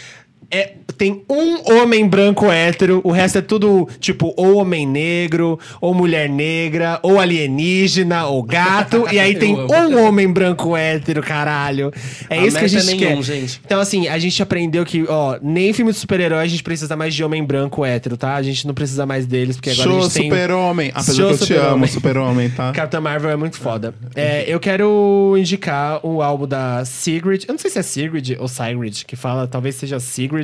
[0.54, 5.92] É, tem um homem branco hétero, o resto é tudo, tipo, ou homem negro, ou
[5.92, 9.04] mulher negra, ou alienígena, ou gato.
[9.12, 9.72] e aí tem amo.
[9.98, 11.92] um homem branco hétero, caralho.
[12.30, 13.22] É A isso que a é gente nenhum, quer.
[13.22, 13.60] gente.
[13.64, 17.14] Então, assim, a gente aprendeu que, ó, nem filme de super-herói a gente precisa mais
[17.14, 18.34] de homem branco hétero, tá?
[18.36, 20.30] A gente não precisa mais deles, porque agora a Show gente tem...
[20.30, 20.90] Super-Homem.
[20.94, 22.70] Apesar Show que eu te amo, Super-Homem, tá?
[22.72, 23.92] Capitã Marvel é muito foda.
[24.14, 27.44] É, eu quero indicar o álbum da Sigrid.
[27.48, 30.43] Eu não sei se é Sigrid ou Sigrid que fala, talvez seja Sigrid.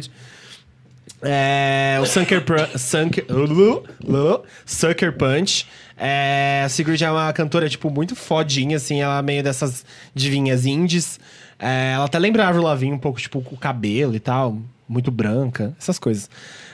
[1.23, 2.43] É, o Sucker,
[2.79, 3.27] Sunker,
[4.65, 5.67] Sucker Punch.
[5.97, 9.03] É, a Sigrid é uma cantora, tipo, muito fodinha, assim.
[9.03, 11.21] Ela é meio dessas divinhas indies.
[11.59, 14.59] É, ela até lembra a Avril Lavigne um pouco, tipo, com o cabelo e tal.
[14.89, 16.29] Muito branca, essas coisas.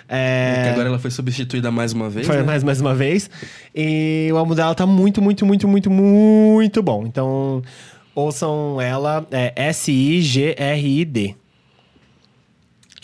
[0.09, 2.27] É, Que agora ela foi substituída mais uma vez.
[2.27, 2.43] foi né?
[2.45, 3.29] mais, mais uma vez.
[3.75, 7.05] E o álbum dela tá muito, muito, muito, muito, muito bom.
[7.05, 7.63] Então,
[8.15, 9.27] ouçam ela.
[9.33, 11.35] É S-I-G-R-I-D.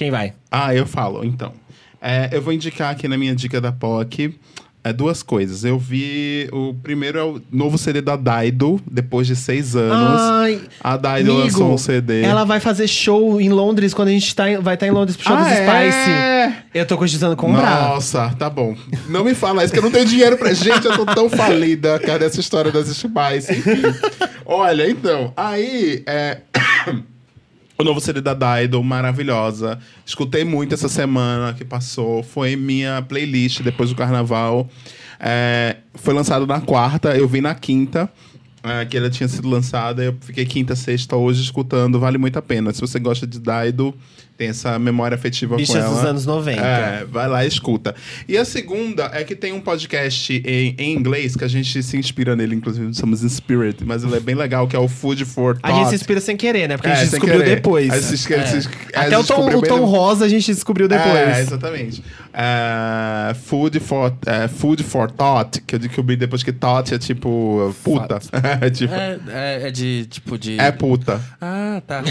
[0.03, 0.33] Quem vai?
[0.51, 1.53] Ah, eu falo, então.
[2.01, 4.35] É, eu vou indicar aqui na minha dica da POC
[4.83, 5.65] é, duas coisas.
[5.65, 6.49] Eu vi.
[6.53, 10.21] O primeiro é o novo CD da Daido, depois de seis anos.
[10.21, 12.23] Ai, a Daido amigo, lançou um CD.
[12.23, 15.17] Ela vai fazer show em Londres quando a gente tá em- vai estar em Londres
[15.17, 16.11] pro show Ah, dos Spice.
[16.11, 16.57] é?
[16.75, 17.91] Eu tô cogitando comprar.
[17.91, 18.75] Nossa, tá bom.
[19.09, 20.85] Não me fala isso, que eu não tenho dinheiro pra gente.
[20.85, 23.53] Eu tô tão falida, cara, dessa história das Spice.
[23.53, 23.83] Enfim.
[24.45, 26.03] Olha, então, aí.
[26.09, 26.39] É...
[27.83, 29.77] O novo CD da Dido, maravilhosa.
[30.07, 32.23] Escutei muito essa semana que passou.
[32.23, 34.71] Foi minha playlist depois do carnaval.
[35.19, 38.09] É, foi lançado na quarta, eu vi na quinta.
[38.63, 42.43] é, que ela tinha sido lançada, eu fiquei quinta, sexta hoje escutando, vale muito a
[42.43, 42.73] pena.
[42.73, 43.93] Se você gosta de Dido,
[44.37, 45.95] tem essa memória afetiva Bichas com ela.
[45.95, 46.61] dos anos 90.
[46.61, 47.95] É, vai lá e escuta.
[48.29, 51.97] E a segunda é que tem um podcast em, em inglês, que a gente se
[51.97, 55.59] inspira nele, inclusive somos Inspired, mas ele é bem legal, que é o Food for
[55.63, 55.79] A Thought.
[55.81, 56.77] gente se inspira sem querer, né?
[56.77, 57.55] Porque a É, gente sem descobriu querer.
[57.57, 57.91] depois.
[57.91, 61.15] Aí se esque- se- aí Até o tom, o tom rosa a gente descobriu depois.
[61.15, 62.03] É, exatamente.
[62.33, 67.75] É, food, for, é, food for Thought, que eu descobri depois que Thought é tipo
[67.85, 68.19] puta.
[68.61, 70.59] é tipo, É, é, é de, tipo, de...
[70.59, 71.21] é puta.
[71.41, 72.03] Ah, tá.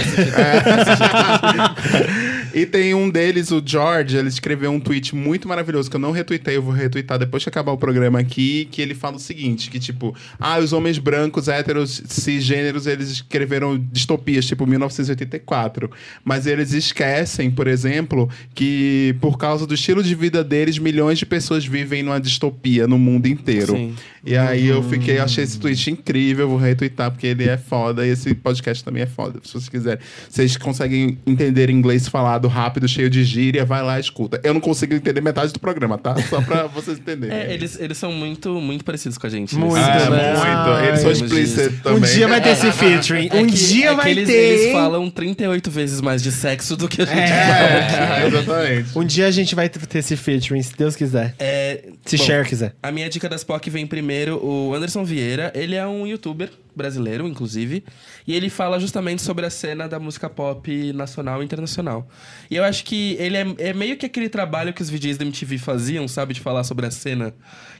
[2.53, 6.11] E tem um deles, o George, ele escreveu um tweet muito maravilhoso que eu não
[6.11, 9.69] retuitei, eu vou retweetar depois que acabar o programa aqui, que ele fala o seguinte,
[9.69, 15.89] que tipo, ah, os homens brancos, héteros, cisgêneros, eles escreveram distopias, tipo 1984,
[16.23, 21.25] mas eles esquecem, por exemplo, que por causa do estilo de vida deles, milhões de
[21.25, 23.73] pessoas vivem numa distopia no mundo inteiro.
[23.75, 23.95] Sim.
[24.23, 28.11] E aí eu fiquei, achei esse tweet incrível, vou retweetar porque ele é foda e
[28.11, 29.39] esse podcast também é foda.
[29.43, 34.01] Se vocês quiserem, vocês conseguem entender inglês falado rápido, cheio de gíria, vai lá e
[34.01, 34.39] escuta.
[34.43, 36.15] Eu não consigo entender metade do programa, tá?
[36.29, 37.35] Só pra vocês entenderem.
[37.37, 39.55] É, eles, eles são muito, muito parecidos com a gente.
[39.55, 40.33] Muito, É, né?
[40.35, 40.87] muito.
[40.87, 41.79] Eles são Jesus.
[41.81, 41.97] também.
[41.99, 43.29] Um dia vai ter esse featuring.
[43.31, 44.33] É um que- dia é que vai eles, ter.
[44.33, 48.97] Eles falam 38 vezes mais de sexo do que a gente É, exatamente.
[48.97, 51.35] Um dia a gente vai ter esse featuring, se Deus quiser.
[51.39, 51.60] É,
[52.05, 52.75] Se bom, Cher quiser.
[52.81, 55.51] A minha dica das POC vem primeiro o Anderson Vieira.
[55.55, 57.83] Ele é um youtuber brasileiro, inclusive.
[58.27, 62.07] E ele fala justamente sobre a cena da música pop nacional e internacional.
[62.49, 65.25] E eu acho que ele é, é meio que aquele trabalho que os VJs da
[65.25, 66.33] MTV faziam, sabe?
[66.33, 67.33] De falar sobre a cena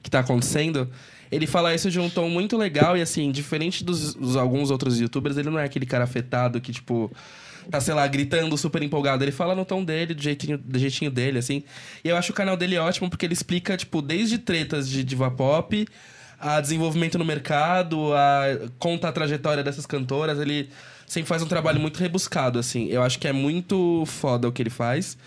[0.04, 0.90] que tá acontecendo.
[1.32, 5.00] Ele fala isso de um tom muito legal e, assim, diferente dos, dos alguns outros
[5.00, 7.10] youtubers, ele não é aquele cara afetado que, tipo
[7.70, 9.24] tá, sei lá, gritando super empolgado.
[9.24, 11.64] Ele fala no tom dele, do jeitinho, do jeitinho dele, assim.
[12.04, 15.30] E eu acho o canal dele ótimo porque ele explica, tipo, desde tretas de diva
[15.30, 15.88] pop
[16.40, 20.40] a desenvolvimento no mercado, a conta a trajetória dessas cantoras.
[20.40, 20.70] Ele
[21.06, 22.88] sempre faz um trabalho muito rebuscado, assim.
[22.88, 25.18] Eu acho que é muito foda o que ele faz.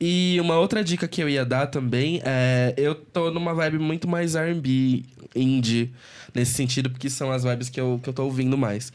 [0.00, 2.72] E uma outra dica que eu ia dar também é.
[2.76, 5.92] Eu tô numa vibe muito mais RB, indie,
[6.34, 8.92] nesse sentido, porque são as vibes que eu, que eu tô ouvindo mais.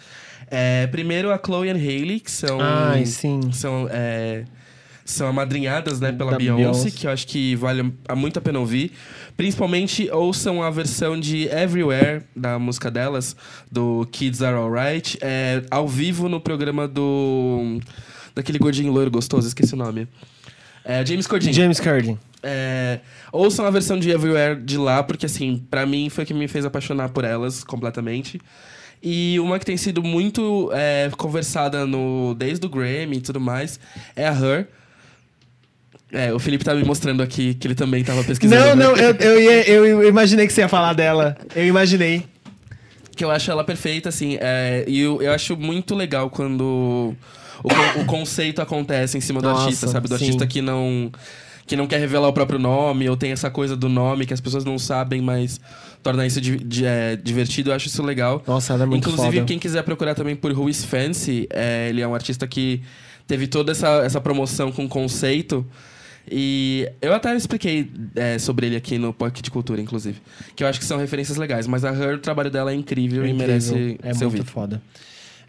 [0.55, 2.59] É, primeiro a Chloe e Hailey, que são.
[2.61, 3.51] Ai, sim.
[3.51, 3.87] São.
[3.91, 4.43] é,
[5.05, 6.91] são amadrinhadas, né, pela Beyoncé, Beyoncé.
[6.91, 8.93] que eu acho que vale a- muito a pena ouvir.
[9.35, 13.35] Principalmente ouçam a versão de Everywhere, da música delas,
[13.69, 17.81] do Kids Are Alright, é, ao vivo no programa do.
[18.35, 20.07] daquele gordinho loiro gostoso, esqueci o nome.
[20.85, 21.51] É, James Corden.
[21.51, 22.17] James Corden.
[22.41, 22.99] É,
[23.31, 26.47] ouçam a versão de Everywhere de lá, porque assim, pra mim foi o que me
[26.47, 28.39] fez apaixonar por elas completamente.
[29.05, 33.77] E uma que tem sido muito é, conversada no desde o Grammy e tudo mais
[34.15, 34.67] é a Her.
[36.11, 38.75] É, o Felipe tá me mostrando aqui que ele também tava pesquisando.
[38.75, 41.35] Não, não, eu, eu, ia- eu imaginei que você ia falar dela.
[41.55, 42.25] Eu imaginei.
[43.15, 44.37] Que eu acho ela perfeita, assim.
[44.39, 47.13] é, e eu, eu acho muito legal quando
[47.63, 50.07] o, o conceito acontece em cima do Nossa, artista, sabe?
[50.07, 50.25] Do sim.
[50.25, 51.11] artista que não,
[51.65, 54.41] que não quer revelar o próprio nome, ou tem essa coisa do nome que as
[54.41, 55.59] pessoas não sabem, mas
[56.03, 57.71] torna isso di- di- é, divertido.
[57.71, 58.43] Eu acho isso legal.
[58.45, 59.45] Nossa, ela é muito Inclusive, foda.
[59.47, 62.81] quem quiser procurar também por Who is Fancy, é, ele é um artista que
[63.25, 65.65] teve toda essa, essa promoção com conceito.
[66.29, 70.21] E eu até expliquei é, sobre ele aqui no POC de Cultura, inclusive.
[70.55, 71.67] Que eu acho que são referências legais.
[71.67, 73.47] Mas a Her, o trabalho dela é incrível, É e incrível.
[73.47, 74.45] merece É ser muito ouvido.
[74.45, 74.81] foda.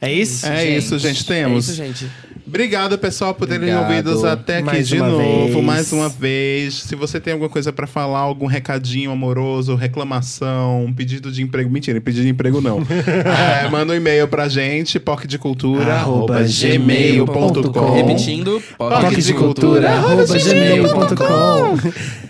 [0.00, 0.46] É isso?
[0.46, 1.24] É isso, gente.
[1.24, 1.68] Temos.
[1.68, 2.06] É isso, gente.
[2.46, 5.64] Obrigado, pessoal, por terem ouvido até aqui Mais de novo, vez.
[5.64, 6.74] mais uma vez.
[6.74, 11.70] Se você tem alguma coisa pra falar, algum recadinho amoroso, reclamação, pedido de emprego.
[11.70, 12.82] Mentira, pedido de emprego não.
[13.64, 21.78] É, manda um e-mail pra gente, pocdecultura.gmail.com Repetindo, Toque de cultura, arroba gmail.com.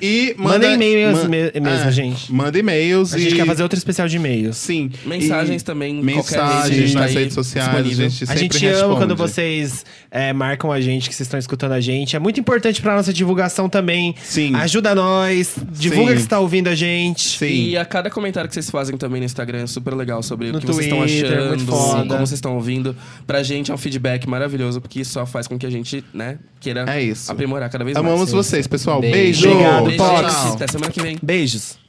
[0.01, 2.33] E manda, Manda e-mails man- me- mesmo, é, gente.
[2.33, 3.23] Manda e-mails A e...
[3.23, 4.57] gente quer fazer outro especial de e-mails.
[4.57, 4.91] Sim.
[5.05, 8.07] Mensagens E também, Mensagens rede, tá nas aí redes sociais, disponível.
[8.07, 8.85] a gente A gente responde.
[8.85, 12.17] ama quando vocês é, marcam a gente, que vocês estão escutando a gente.
[12.17, 14.15] É muito importante pra nossa divulgação também.
[14.23, 14.55] Sim.
[14.55, 16.17] Ajuda nós, divulga Sim.
[16.17, 17.39] que você tá ouvindo a gente.
[17.39, 17.47] Sim.
[17.71, 20.59] E a cada comentário que vocês fazem também no Instagram é super legal sobre No
[20.59, 22.03] o que vocês estão Twitter, achando, muito foda.
[22.07, 22.97] como vocês estão ouvindo.
[23.27, 26.39] Pra gente é um feedback maravilhoso, porque isso só faz com que a gente, né,
[26.61, 27.31] queira É isso.
[27.31, 28.47] aprimorar cada vez Amamos mais.
[28.47, 29.01] vocês, pessoal.
[29.01, 29.15] Beijo.
[29.15, 29.49] Beijo.
[29.51, 30.55] Obrigado, Beijo.
[30.55, 31.19] Até semana que vem.
[31.23, 31.84] Beijos.